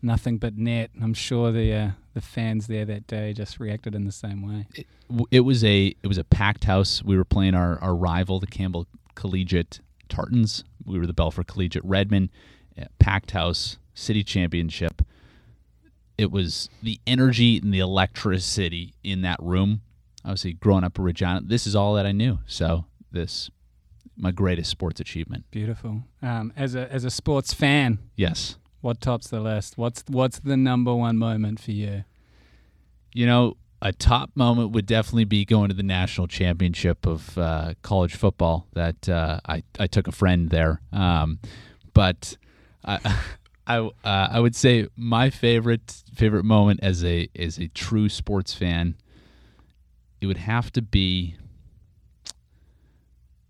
nothing 0.00 0.38
but 0.38 0.56
net. 0.56 0.90
I'm 1.02 1.14
sure 1.14 1.52
the 1.52 1.72
uh, 1.72 1.90
the 2.14 2.20
fans 2.20 2.66
there 2.66 2.84
that 2.84 3.06
day 3.06 3.32
just 3.32 3.60
reacted 3.60 3.94
in 3.94 4.04
the 4.04 4.12
same 4.12 4.46
way. 4.46 4.66
W- 5.08 5.26
it 5.30 5.40
was 5.40 5.64
a 5.64 5.94
it 6.02 6.06
was 6.06 6.18
a 6.18 6.24
packed 6.24 6.64
house. 6.64 7.02
We 7.02 7.16
were 7.16 7.24
playing 7.24 7.54
our, 7.54 7.78
our 7.80 7.94
rival, 7.94 8.40
the 8.40 8.46
Campbell 8.46 8.86
Collegiate 9.14 9.80
Tartans. 10.08 10.64
We 10.84 10.98
were 10.98 11.06
the 11.06 11.12
Balfour 11.12 11.44
Collegiate 11.44 11.84
Redmen, 11.84 12.30
Packed 12.98 13.32
house, 13.32 13.78
city 13.94 14.22
championship. 14.22 15.02
It 16.18 16.30
was 16.30 16.68
the 16.82 16.98
energy 17.06 17.58
and 17.58 17.72
the 17.74 17.80
electricity 17.80 18.94
in 19.04 19.22
that 19.22 19.38
room. 19.42 19.82
Obviously, 20.24 20.54
growing 20.54 20.82
up 20.84 20.98
in 20.98 21.04
Regina, 21.04 21.40
this 21.44 21.66
is 21.66 21.76
all 21.76 21.94
that 21.94 22.06
I 22.06 22.12
knew. 22.12 22.38
So 22.46 22.86
this, 23.12 23.50
my 24.16 24.30
greatest 24.32 24.70
sports 24.70 24.98
achievement. 25.00 25.44
Beautiful. 25.50 26.02
Um, 26.22 26.52
as 26.56 26.74
a 26.74 26.90
as 26.92 27.04
a 27.04 27.10
sports 27.10 27.52
fan, 27.54 27.98
Yes. 28.16 28.56
what 28.80 29.00
tops 29.00 29.28
the 29.28 29.40
list? 29.40 29.76
What's 29.78 30.02
what's 30.08 30.38
the 30.40 30.56
number 30.56 30.94
one 30.94 31.16
moment 31.18 31.60
for 31.60 31.72
you? 31.72 32.04
You 33.14 33.26
know, 33.26 33.56
a 33.82 33.92
top 33.92 34.30
moment 34.34 34.72
would 34.72 34.86
definitely 34.86 35.24
be 35.26 35.44
going 35.44 35.68
to 35.68 35.74
the 35.74 35.82
national 35.82 36.26
championship 36.26 37.06
of 37.06 37.36
uh, 37.38 37.74
college 37.82 38.14
football. 38.16 38.66
That 38.72 39.08
uh, 39.08 39.40
I 39.46 39.62
I 39.78 39.86
took 39.86 40.08
a 40.08 40.12
friend 40.12 40.50
there, 40.50 40.80
um, 40.92 41.38
but 41.92 42.36
I 42.84 42.98
I 43.66 43.78
uh, 43.78 43.90
I 44.04 44.40
would 44.40 44.54
say 44.54 44.86
my 44.96 45.30
favorite 45.30 46.02
favorite 46.14 46.44
moment 46.44 46.80
as 46.82 47.04
a 47.04 47.28
as 47.38 47.58
a 47.58 47.68
true 47.68 48.08
sports 48.08 48.54
fan, 48.54 48.96
it 50.20 50.26
would 50.26 50.38
have 50.38 50.72
to 50.72 50.82
be. 50.82 51.36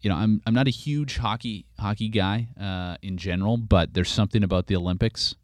You 0.01 0.11
know, 0.11 0.17
I'm 0.17 0.41
I'm 0.47 0.55
not 0.55 0.67
a 0.69 0.71
huge 0.71 1.19
hockey 1.19 1.67
hockey 1.79 2.09
guy 2.09 2.49
uh, 2.61 2.97
in 3.03 3.17
general, 3.17 3.57
but 3.57 3.95
there's 3.95 4.11
something 4.11 4.43
about 4.43 4.67
the 4.69 4.77
Olympics 4.77 5.35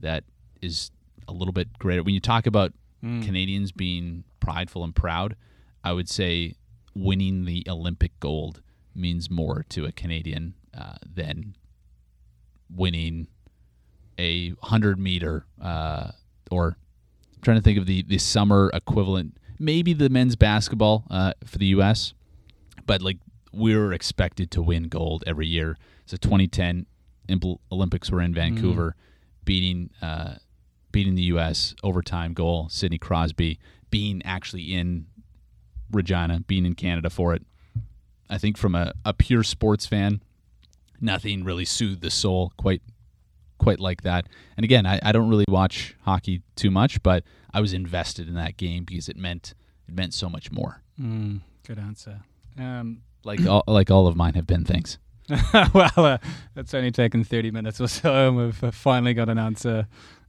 that 0.00 0.24
is 0.60 0.90
a 1.28 1.32
little 1.32 1.52
bit 1.52 1.78
greater. 1.78 2.02
When 2.02 2.14
you 2.14 2.20
talk 2.20 2.46
about 2.46 2.72
Canadians 3.24 3.72
being 3.72 4.22
prideful 4.38 4.84
and 4.84 4.94
proud, 4.94 5.34
I 5.82 5.92
would 5.92 6.08
say 6.08 6.54
winning 6.94 7.46
the 7.46 7.64
Olympic 7.68 8.12
gold 8.20 8.60
means 8.94 9.28
more 9.28 9.64
to 9.70 9.86
a 9.86 9.92
Canadian 9.92 10.54
uh, 10.76 10.94
than 11.04 11.56
winning 12.70 13.26
a 14.22 14.50
100 14.50 14.98
meter 14.98 15.44
uh, 15.60 16.12
or 16.50 16.76
I'm 17.34 17.42
trying 17.42 17.56
to 17.56 17.62
think 17.62 17.78
of 17.78 17.86
the, 17.86 18.02
the 18.02 18.18
summer 18.18 18.70
equivalent, 18.72 19.36
maybe 19.58 19.92
the 19.94 20.08
men's 20.08 20.36
basketball 20.36 21.04
uh, 21.10 21.32
for 21.44 21.58
the 21.58 21.66
U.S., 21.66 22.14
but 22.86 23.02
like 23.02 23.18
we 23.52 23.76
were 23.76 23.92
expected 23.92 24.50
to 24.52 24.62
win 24.62 24.84
gold 24.84 25.24
every 25.26 25.46
year. 25.46 25.76
So 26.06 26.16
2010 26.16 26.86
Impl- 27.28 27.58
Olympics 27.70 28.10
were 28.10 28.20
in 28.20 28.32
Vancouver, 28.34 28.96
beating 29.44 29.90
uh, 30.00 30.34
beating 30.90 31.14
the 31.14 31.22
U.S. 31.22 31.74
overtime 31.82 32.32
goal, 32.34 32.68
Sidney 32.68 32.98
Crosby, 32.98 33.58
being 33.90 34.22
actually 34.24 34.74
in 34.74 35.06
Regina, 35.90 36.40
being 36.46 36.66
in 36.66 36.74
Canada 36.74 37.08
for 37.10 37.34
it. 37.34 37.42
I 38.28 38.38
think 38.38 38.56
from 38.58 38.74
a, 38.74 38.92
a 39.04 39.12
pure 39.14 39.42
sports 39.42 39.86
fan, 39.86 40.22
nothing 41.00 41.44
really 41.44 41.64
soothed 41.64 42.02
the 42.02 42.10
soul 42.10 42.52
quite 42.56 42.82
quite 43.62 43.80
like 43.80 44.02
that. 44.02 44.26
And 44.56 44.64
again, 44.64 44.84
I, 44.86 44.98
I 45.02 45.12
don't 45.12 45.28
really 45.28 45.44
watch 45.48 45.94
hockey 46.02 46.42
too 46.56 46.70
much, 46.70 47.02
but 47.02 47.24
I 47.54 47.60
was 47.60 47.72
invested 47.72 48.28
in 48.28 48.34
that 48.34 48.56
game 48.56 48.84
because 48.84 49.08
it 49.08 49.16
meant 49.16 49.54
it 49.88 49.94
meant 49.94 50.14
so 50.14 50.28
much 50.28 50.50
more. 50.52 50.82
Mm, 51.00 51.40
good 51.66 51.78
answer. 51.78 52.20
Um, 52.58 53.02
Like 53.24 53.46
all, 53.46 53.62
like 53.68 53.88
all 53.88 54.08
of 54.08 54.16
mine 54.16 54.34
have 54.34 54.48
been 54.48 54.64
things. 54.64 54.98
well, 55.72 55.92
uh, 55.96 56.18
it's 56.56 56.74
only 56.74 56.90
taken 56.90 57.22
30 57.22 57.52
minutes 57.52 57.80
or 57.80 57.86
so, 57.86 58.26
and 58.28 58.36
we've 58.36 58.64
uh, 58.64 58.72
finally 58.72 59.14
got 59.14 59.28
an 59.28 59.38
answer 59.38 59.86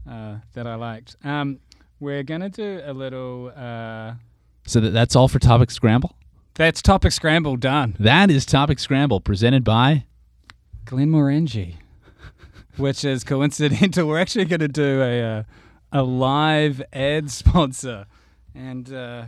uh, 0.08 0.36
that 0.54 0.68
I 0.68 0.76
liked. 0.76 1.16
Um, 1.24 1.58
we're 2.00 2.22
gonna 2.22 2.50
do 2.50 2.82
a 2.86 2.94
little. 2.94 3.52
Uh, 3.56 4.14
So 4.68 4.80
that, 4.80 4.92
that's 4.92 5.16
all 5.16 5.28
for 5.28 5.40
Topic 5.40 5.72
Scramble? 5.72 6.16
that's 6.54 6.84
topic 6.84 7.12
scramble 7.12 7.56
done. 7.58 7.96
That 8.00 8.30
is 8.30 8.46
Topic 8.46 8.78
Scramble 8.78 9.20
presented 9.20 9.64
by. 9.64 10.06
Glenn 10.86 11.08
Glenmorangie, 11.12 11.78
which 12.78 13.06
is 13.06 13.24
coincidental. 13.24 14.08
We're 14.08 14.20
actually 14.20 14.46
going 14.46 14.60
to 14.62 14.68
do 14.68 15.02
a 15.02 15.22
uh, 15.22 15.44
a 15.92 16.04
live 16.04 16.82
ad 16.92 17.30
sponsor, 17.30 18.06
and 18.56 18.92
uh, 18.94 19.26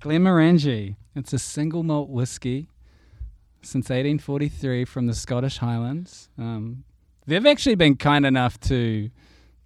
Glenmorangie. 0.00 0.96
It's 1.14 1.32
a 1.32 1.38
single 1.38 1.82
malt 1.82 2.08
whiskey 2.10 2.68
since 3.62 3.84
1843 3.86 4.84
from 4.84 5.06
the 5.06 5.14
Scottish 5.14 5.58
Highlands. 5.58 6.28
Um, 6.38 6.84
they've 7.26 7.44
actually 7.44 7.74
been 7.74 7.96
kind 7.96 8.24
enough 8.24 8.58
to 8.60 9.10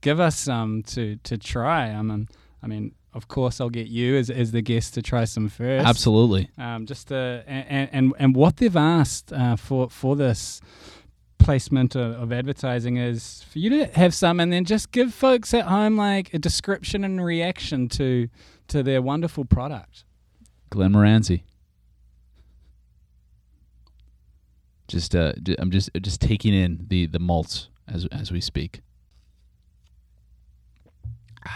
give 0.01 0.20
us 0.20 0.39
some 0.39 0.83
to 0.85 1.16
to 1.16 1.39
try. 1.39 1.91
I 1.91 2.03
mean, 2.03 2.28
I 2.62 2.66
mean, 2.66 2.95
of 3.14 3.28
course, 3.28 3.61
I'll 3.61 3.70
get 3.70 3.89
you 3.89 4.16
as 4.16 4.30
as 4.30 4.53
the 4.53 4.62
guest 4.62 4.95
to 4.95 5.03
try 5.03 5.24
some 5.24 5.49
first 5.49 5.87
Absolutely. 5.87 6.51
um, 6.59 6.87
just 6.87 7.12
uh, 7.12 7.41
and, 7.47 7.89
and 7.93 8.14
and 8.18 8.37
what 8.37 8.57
they've 8.59 8.76
asked 8.76 9.33
uh, 9.33 9.57
for 9.57 9.91
for 9.91 10.16
this 10.16 10.61
placement 11.43 11.95
of, 11.95 12.12
of 12.20 12.32
advertising 12.32 12.97
is 12.97 13.45
for 13.51 13.59
you 13.59 13.70
to 13.70 13.86
have 13.99 14.14
some 14.14 14.40
and 14.40 14.53
then 14.53 14.64
just 14.64 14.93
give 14.93 15.12
folks 15.12 15.53
at 15.55 15.66
home 15.66 15.97
like 15.97 16.32
a 16.32 16.38
description 16.38 17.05
and 17.05 17.24
reaction 17.24 17.88
to 17.88 18.28
to 18.68 18.82
their 18.82 19.03
wonderful 19.03 19.45
product. 19.45 20.05
Glenn 20.70 20.93
Moranzi. 20.93 21.43
Just, 24.88 25.14
uh, 25.14 25.32
j- 25.43 25.57
I'm 25.59 25.70
just 25.70 25.90
just 26.01 26.20
taking 26.20 26.55
in 26.55 26.86
the 26.88 27.07
the 27.07 27.18
malts 27.18 27.68
as 27.88 28.07
as 28.07 28.30
we 28.32 28.40
speak. 28.40 28.80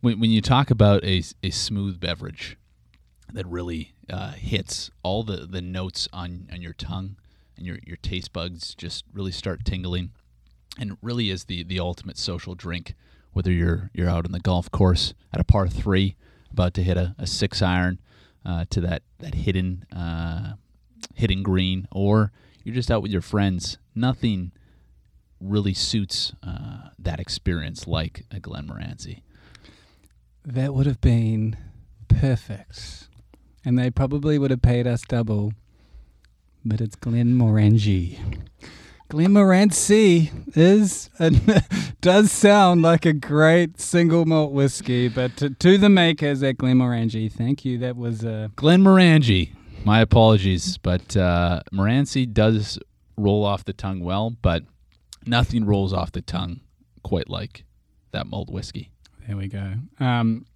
When 0.00 0.18
when 0.18 0.30
you 0.30 0.40
talk 0.40 0.72
about 0.72 1.04
a 1.04 1.22
a 1.44 1.50
smooth 1.50 2.00
beverage 2.00 2.56
that 3.32 3.46
really 3.46 3.94
uh, 4.10 4.32
hits 4.32 4.90
all 5.04 5.22
the 5.22 5.46
the 5.46 5.62
notes 5.62 6.08
on 6.12 6.48
on 6.52 6.60
your 6.60 6.72
tongue 6.72 7.16
and 7.56 7.66
your 7.66 7.78
your 7.84 7.96
taste 7.96 8.32
buds 8.32 8.74
just 8.74 9.04
really 9.12 9.32
start 9.32 9.64
tingling, 9.64 10.10
and 10.78 10.92
it 10.92 10.98
really 11.02 11.30
is 11.30 11.44
the 11.44 11.62
the 11.62 11.80
ultimate 11.80 12.18
social 12.18 12.54
drink. 12.54 12.94
Whether 13.32 13.50
you're 13.50 13.90
you're 13.94 14.10
out 14.10 14.26
on 14.26 14.32
the 14.32 14.40
golf 14.40 14.70
course 14.70 15.14
at 15.32 15.40
a 15.40 15.44
par 15.44 15.68
three, 15.68 16.16
about 16.50 16.74
to 16.74 16.82
hit 16.82 16.96
a, 16.96 17.14
a 17.18 17.26
six 17.26 17.62
iron 17.62 18.00
uh, 18.44 18.64
to 18.70 18.80
that 18.82 19.02
that 19.18 19.34
hidden 19.34 19.84
uh, 19.94 20.54
hidden 21.14 21.42
green, 21.42 21.88
or 21.90 22.32
you're 22.64 22.74
just 22.74 22.90
out 22.90 23.02
with 23.02 23.10
your 23.12 23.22
friends. 23.22 23.78
Nothing 23.94 24.52
really 25.40 25.74
suits 25.74 26.32
uh, 26.42 26.90
that 26.98 27.20
experience 27.20 27.86
like 27.86 28.24
a 28.30 28.38
Glen 28.38 28.68
Moranzi. 28.68 29.22
That 30.44 30.74
would 30.74 30.86
have 30.86 31.00
been 31.00 31.56
perfect, 32.08 33.08
and 33.64 33.78
they 33.78 33.90
probably 33.90 34.38
would 34.38 34.50
have 34.50 34.62
paid 34.62 34.86
us 34.86 35.02
double. 35.02 35.52
But 36.64 36.80
it's 36.80 36.96
Glenmorangie. 36.96 38.18
Glen 39.12 39.32
Moranci 39.32 40.30
is 40.56 41.10
and 41.18 41.62
does 42.00 42.32
sound 42.32 42.80
like 42.80 43.04
a 43.04 43.12
great 43.12 43.78
single 43.78 44.24
malt 44.24 44.52
whiskey, 44.52 45.08
but 45.08 45.36
to, 45.36 45.50
to 45.50 45.76
the 45.76 45.90
makers 45.90 46.42
at 46.42 46.56
Glenmorangie, 46.56 47.30
thank 47.30 47.62
you. 47.62 47.76
That 47.76 47.98
was 47.98 48.24
uh, 48.24 48.48
Glenmorangie. 48.56 49.54
My 49.84 50.00
apologies, 50.00 50.78
but 50.78 51.14
uh, 51.14 51.60
Moranci 51.74 52.32
does 52.32 52.78
roll 53.18 53.44
off 53.44 53.66
the 53.66 53.74
tongue 53.74 54.00
well, 54.00 54.34
but 54.40 54.62
nothing 55.26 55.66
rolls 55.66 55.92
off 55.92 56.12
the 56.12 56.22
tongue 56.22 56.60
quite 57.02 57.28
like 57.28 57.64
that 58.12 58.26
malt 58.26 58.48
whiskey. 58.48 58.92
There 59.26 59.36
we 59.36 59.48
go. 59.48 59.74
Um, 60.00 60.46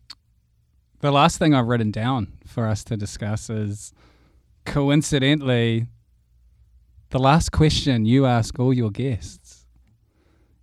the 1.00 1.10
last 1.10 1.38
thing 1.38 1.54
I've 1.54 1.66
written 1.66 1.90
down 1.90 2.38
for 2.46 2.66
us 2.66 2.84
to 2.84 2.96
discuss 2.96 3.50
is 3.50 3.92
coincidentally 4.64 5.88
the 7.10 7.18
last 7.18 7.52
question 7.52 8.04
you 8.04 8.26
ask 8.26 8.58
all 8.58 8.72
your 8.72 8.90
guests. 8.90 9.66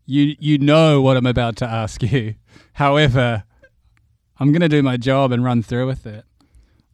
You 0.06 0.36
you 0.40 0.58
know 0.58 1.02
what 1.02 1.18
I'm 1.18 1.26
about 1.26 1.56
to 1.58 1.66
ask 1.66 2.02
you. 2.04 2.36
However, 2.74 3.44
I'm 4.40 4.52
going 4.52 4.62
to 4.62 4.70
do 4.70 4.84
my 4.84 4.98
job 4.98 5.32
and 5.32 5.44
run 5.44 5.64
through 5.64 5.88
with 5.88 6.06
it. 6.06 6.26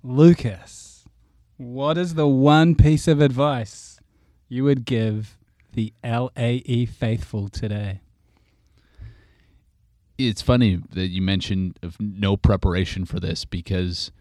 Lucas, 0.03 1.05
what 1.57 1.97
is 1.97 2.13
the 2.13 2.27
one 2.27 2.75
piece 2.75 3.07
of 3.07 3.21
advice 3.21 3.99
you 4.47 4.63
would 4.63 4.85
give 4.85 5.37
the 5.73 5.93
LAE 6.03 6.85
faithful 6.85 7.49
today? 7.49 8.01
it's 10.19 10.41
funny 10.41 10.81
that 10.91 11.07
you 11.07 11.21
mentioned 11.21 11.79
of 11.81 11.95
no 11.99 12.35
preparation 12.35 13.05
for 13.05 13.19
this 13.19 13.45
because 13.45 14.11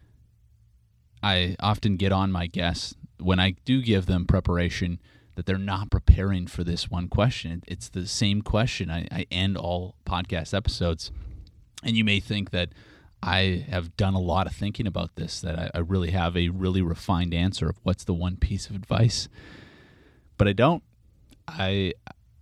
I 1.22 1.56
often 1.58 1.96
get 1.96 2.12
on 2.12 2.30
my 2.30 2.46
guests 2.46 2.94
when 3.18 3.40
I 3.40 3.56
do 3.64 3.82
give 3.82 4.06
them 4.06 4.24
preparation 4.24 5.00
that 5.38 5.46
they're 5.46 5.56
not 5.56 5.88
preparing 5.88 6.48
for 6.48 6.64
this 6.64 6.90
one 6.90 7.06
question. 7.06 7.62
It's 7.68 7.88
the 7.88 8.08
same 8.08 8.42
question. 8.42 8.90
I, 8.90 9.06
I 9.12 9.24
end 9.30 9.56
all 9.56 9.94
podcast 10.04 10.52
episodes, 10.52 11.12
and 11.84 11.96
you 11.96 12.02
may 12.02 12.18
think 12.18 12.50
that 12.50 12.70
I 13.22 13.64
have 13.70 13.96
done 13.96 14.14
a 14.14 14.18
lot 14.18 14.48
of 14.48 14.52
thinking 14.52 14.84
about 14.84 15.14
this, 15.14 15.40
that 15.42 15.56
I, 15.56 15.70
I 15.76 15.78
really 15.78 16.10
have 16.10 16.36
a 16.36 16.48
really 16.48 16.82
refined 16.82 17.32
answer 17.32 17.68
of 17.68 17.76
what's 17.84 18.02
the 18.02 18.14
one 18.14 18.36
piece 18.36 18.68
of 18.68 18.74
advice, 18.74 19.28
but 20.38 20.48
I 20.48 20.54
don't. 20.54 20.82
I 21.46 21.92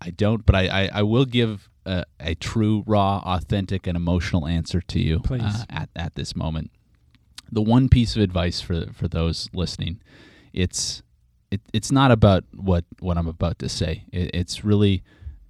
I 0.00 0.08
don't, 0.08 0.46
but 0.46 0.54
I, 0.54 0.66
I, 0.66 0.90
I 0.94 1.02
will 1.02 1.26
give 1.26 1.68
a, 1.84 2.04
a 2.18 2.34
true, 2.34 2.82
raw, 2.86 3.18
authentic, 3.26 3.86
and 3.86 3.94
emotional 3.94 4.46
answer 4.46 4.80
to 4.80 4.98
you 4.98 5.20
uh, 5.30 5.64
at, 5.68 5.90
at 5.94 6.14
this 6.14 6.34
moment. 6.34 6.70
The 7.52 7.60
one 7.60 7.90
piece 7.90 8.16
of 8.16 8.22
advice 8.22 8.62
for, 8.62 8.86
for 8.94 9.06
those 9.06 9.50
listening, 9.52 10.00
it's 10.54 11.02
it, 11.50 11.60
it's 11.72 11.92
not 11.92 12.10
about 12.10 12.44
what, 12.54 12.84
what 13.00 13.16
I'm 13.16 13.28
about 13.28 13.58
to 13.60 13.68
say. 13.68 14.04
It, 14.12 14.30
it's 14.34 14.64
really 14.64 15.02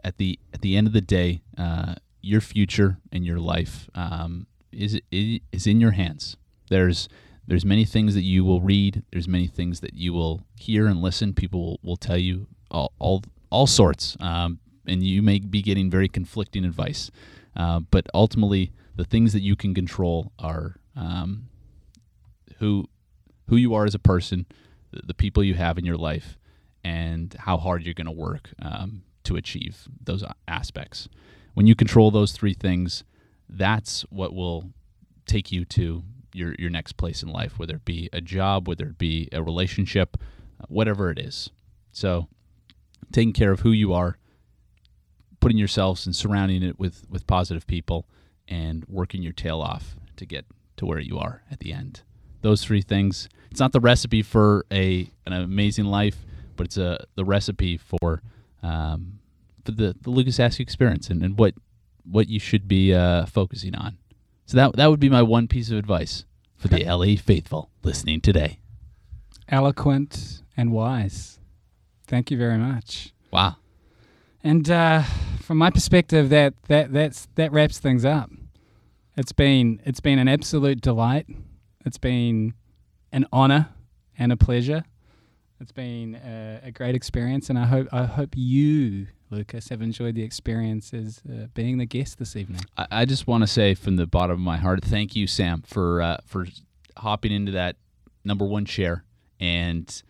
at 0.05 0.19
the 0.19 0.39
at 0.53 0.61
the 0.61 0.77
end 0.77 0.87
of 0.87 0.93
the 0.93 1.01
day, 1.01 1.43
uh, 1.59 1.97
your 2.23 2.41
future 2.41 2.99
and 3.13 3.25
your 3.25 3.39
life 3.39 3.89
um, 3.95 4.47
is 4.73 5.01
is 5.11 5.67
in 5.67 5.81
your 5.81 5.93
hands. 5.93 6.37
There's 6.71 7.09
there's 7.47 7.65
many 7.65 7.85
things 7.85 8.15
that 8.15 8.23
you 8.23 8.45
will 8.45 8.61
read. 8.61 9.03
There's 9.13 9.29
many 9.29 9.47
things 9.47 9.81
that 9.81 9.95
you 9.95 10.13
will 10.13 10.45
hear 10.57 10.87
and 10.87 11.01
listen. 11.01 11.33
People 11.33 11.61
will, 11.61 11.81
will 11.83 11.97
tell 11.97 12.17
you 12.19 12.47
all, 12.71 12.93
all 12.99 13.25
all 13.51 13.67
sorts, 13.67 14.17
um, 14.21 14.61
and 14.87 15.03
you 15.03 15.23
may 15.23 15.39
be 15.39 15.63
getting 15.63 15.91
very 15.91 16.09
conflicting 16.09 16.65
advice. 16.65 17.11
Uh, 17.57 17.81
but 17.91 18.07
ultimately, 18.13 18.73
the 18.97 19.05
things 19.05 19.33
that 19.33 19.41
you 19.41 19.57
can 19.57 19.75
control 19.75 20.33
are 20.39 20.77
um, 20.95 21.49
who 22.59 22.89
who 23.49 23.57
you 23.57 23.75
are 23.75 23.85
as 23.85 23.95
a 23.95 24.01
person, 24.01 24.47
the, 25.05 25.15
people 25.15 25.43
you 25.43 25.55
have 25.55 25.79
in 25.79 25.85
your 25.85 25.97
life, 25.97 26.39
and 26.85 27.35
how 27.39 27.57
hard 27.57 27.85
you're 27.85 27.95
going 27.95 28.07
to 28.07 28.13
work 28.13 28.51
um, 28.61 29.03
to 29.25 29.37
achieve 29.37 29.89
those 30.03 30.25
aspects. 30.47 31.09
When 31.55 31.67
you 31.67 31.75
control 31.75 32.11
those 32.11 32.33
three 32.33 32.55
things, 32.55 33.05
that's 33.49 34.03
what 34.11 34.35
will 34.35 34.71
take 35.27 35.51
you 35.51 35.65
to 35.65 36.03
your 36.33 36.55
your 36.59 36.71
next 36.71 36.93
place 36.93 37.23
in 37.23 37.29
life, 37.29 37.59
whether 37.59 37.77
it 37.77 37.85
be 37.85 38.09
a 38.13 38.21
job, 38.21 38.69
whether 38.69 38.87
it 38.87 38.99
be 38.99 39.29
a 39.33 39.43
relationship, 39.43 40.17
whatever 40.69 41.11
it 41.11 41.19
is. 41.19 41.51
So, 41.93 42.29
taking 43.13 43.33
care 43.33 43.53
of 43.53 43.61
who 43.61 43.71
you 43.71 43.93
are, 43.93 44.19
putting 45.41 45.59
yourselves 45.59 46.07
and 46.07 46.15
surrounding 46.15 46.63
it 46.63 46.79
with 46.79 47.07
with 47.09 47.27
positive 47.27 47.67
people, 47.67 48.07
and 48.49 48.85
working 48.89 49.23
your 49.23 49.33
tail 49.33 49.61
off 49.61 49.97
to 50.17 50.27
get 50.27 50.45
to 50.77 50.87
where 50.87 51.01
you 51.01 51.19
are 51.19 51.43
at 51.51 51.61
the 51.61 51.73
end. 51.73 52.03
Those 52.43 52.63
three 52.63 52.83
things. 52.83 53.29
It's 53.57 53.61
not 53.63 53.73
the 53.73 53.81
recipe 53.81 54.21
for 54.21 54.67
a 54.71 55.11
an 55.25 55.33
amazing 55.33 55.87
life, 55.87 56.27
but 56.57 56.67
it's 56.67 56.77
a 56.77 57.07
the 57.15 57.25
recipe 57.25 57.79
for 57.79 58.21
um, 58.63 59.19
for 59.65 59.73
the 59.73 59.97
the 59.99 60.11
Lucas 60.11 60.39
Askew 60.39 60.63
experience 60.63 61.09
and, 61.09 61.23
and 61.23 61.39
what 61.39 61.55
what 62.05 62.29
you 62.29 62.39
should 62.39 62.69
be 62.69 62.93
uh, 62.93 63.25
focusing 63.25 63.75
on. 63.75 63.97
So 64.45 64.59
that 64.59 64.77
that 64.77 64.91
would 64.91 65.01
be 65.01 65.09
my 65.09 65.23
one 65.23 65.49
piece 65.49 65.71
of 65.71 65.79
advice 65.79 66.27
for 66.55 66.69
the 66.69 66.85
LAE 66.85 67.17
faithful 67.17 67.71
listening 67.83 68.21
today. 68.21 68.59
Eloquent 69.49 70.43
and 70.55 70.71
wise. 70.71 71.39
Thank 72.07 72.31
you 72.31 72.37
very 72.37 72.59
much. 72.59 73.15
Wow. 73.33 73.57
And 74.45 74.69
uh, 74.71 75.03
from 75.41 75.57
my 75.57 75.71
perspective, 75.71 76.29
that 76.29 76.53
that 76.65 76.93
that's 76.93 77.27
that 77.37 77.53
wraps 77.53 77.79
things 77.79 78.05
up. 78.05 78.31
It's 79.17 79.33
been 79.33 79.81
it's 79.87 80.01
been 80.01 80.19
an 80.19 80.29
absolute 80.29 80.83
delight. 80.83 81.27
It's 81.87 81.97
been 81.97 82.53
an 83.13 83.27
honor 83.33 83.69
and 84.19 84.33
a 84.33 84.37
pleasure. 84.37 84.85
It's 85.61 85.73
been 85.73 86.17
a, 86.17 86.61
a 86.65 86.71
great 86.71 86.95
experience, 86.95 87.49
and 87.49 87.59
I 87.59 87.65
hope 87.65 87.89
I 87.91 88.05
hope 88.05 88.35
you, 88.35 89.07
Lucas, 89.31 89.71
have 89.71 89.81
enjoyed 89.81 90.15
the 90.15 90.23
experience 90.23 90.93
as 90.93 91.23
uh, 91.29 91.47
being 91.55 91.79
the 91.79 91.87
guest 91.87 92.19
this 92.19 92.37
evening. 92.37 92.61
I, 92.77 92.87
I 92.91 93.05
just 93.07 93.27
want 93.27 93.43
to 93.43 93.47
say 93.47 93.75
from 93.75 93.97
the 93.97 94.07
bottom 94.07 94.33
of 94.33 94.41
my 94.41 94.59
heart, 94.59 94.85
thank 94.85 95.17
you, 95.17 95.27
Sam, 95.27 95.63
for 95.63 96.03
uh, 96.03 96.19
for 96.27 96.47
hopping 96.99 97.33
into 97.33 97.53
that 97.53 97.77
number 98.25 98.45
one 98.45 98.67
chair 98.67 99.05
and 99.41 100.03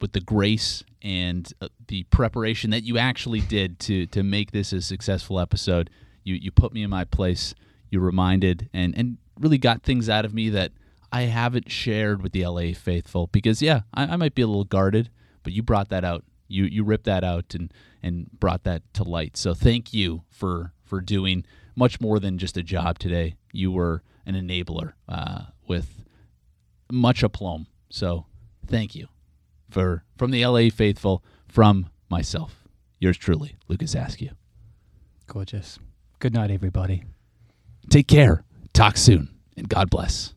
with 0.00 0.12
the 0.12 0.20
grace 0.20 0.82
and 1.02 1.52
uh, 1.60 1.68
the 1.86 2.02
preparation 2.04 2.70
that 2.70 2.82
you 2.82 2.98
actually 2.98 3.40
did 3.40 3.78
to 3.80 4.06
to 4.06 4.24
make 4.24 4.50
this 4.50 4.72
a 4.72 4.82
successful 4.82 5.38
episode. 5.38 5.88
You 6.24 6.34
you 6.34 6.50
put 6.50 6.72
me 6.72 6.82
in 6.82 6.90
my 6.90 7.04
place. 7.04 7.54
You 7.90 8.00
reminded 8.00 8.68
and 8.72 8.92
and 8.96 9.18
really 9.38 9.58
got 9.58 9.82
things 9.82 10.08
out 10.08 10.24
of 10.24 10.34
me 10.34 10.48
that 10.50 10.72
I 11.12 11.22
haven't 11.22 11.70
shared 11.70 12.22
with 12.22 12.32
the 12.32 12.46
LAE 12.46 12.72
faithful 12.72 13.28
because 13.28 13.60
yeah, 13.60 13.82
I, 13.92 14.04
I 14.04 14.16
might 14.16 14.34
be 14.34 14.42
a 14.42 14.46
little 14.46 14.64
guarded, 14.64 15.10
but 15.42 15.52
you 15.52 15.62
brought 15.62 15.90
that 15.90 16.04
out. 16.04 16.24
You 16.48 16.64
you 16.64 16.84
ripped 16.84 17.04
that 17.04 17.22
out 17.22 17.54
and 17.54 17.72
and 18.02 18.30
brought 18.32 18.64
that 18.64 18.82
to 18.94 19.04
light. 19.04 19.36
So 19.36 19.54
thank 19.54 19.92
you 19.92 20.22
for 20.30 20.72
for 20.84 21.00
doing 21.00 21.44
much 21.76 22.00
more 22.00 22.18
than 22.18 22.38
just 22.38 22.56
a 22.56 22.62
job 22.62 22.98
today. 22.98 23.36
You 23.52 23.70
were 23.70 24.02
an 24.24 24.34
enabler 24.34 24.92
uh, 25.08 25.44
with 25.66 26.02
much 26.90 27.22
aplomb. 27.22 27.66
So 27.90 28.26
thank 28.66 28.94
you 28.94 29.08
for 29.70 30.04
from 30.16 30.30
the 30.30 30.46
LAE 30.46 30.70
faithful, 30.70 31.22
from 31.46 31.90
myself. 32.08 32.64
Yours 32.98 33.18
truly, 33.18 33.56
Lucas 33.68 33.94
Askew. 33.94 34.30
Gorgeous. 35.26 35.78
Good 36.20 36.34
night, 36.34 36.50
everybody. 36.50 37.04
Take 37.90 38.06
care. 38.06 38.44
Talk 38.72 38.96
soon, 38.96 39.28
and 39.56 39.68
God 39.68 39.90
bless. 39.90 40.34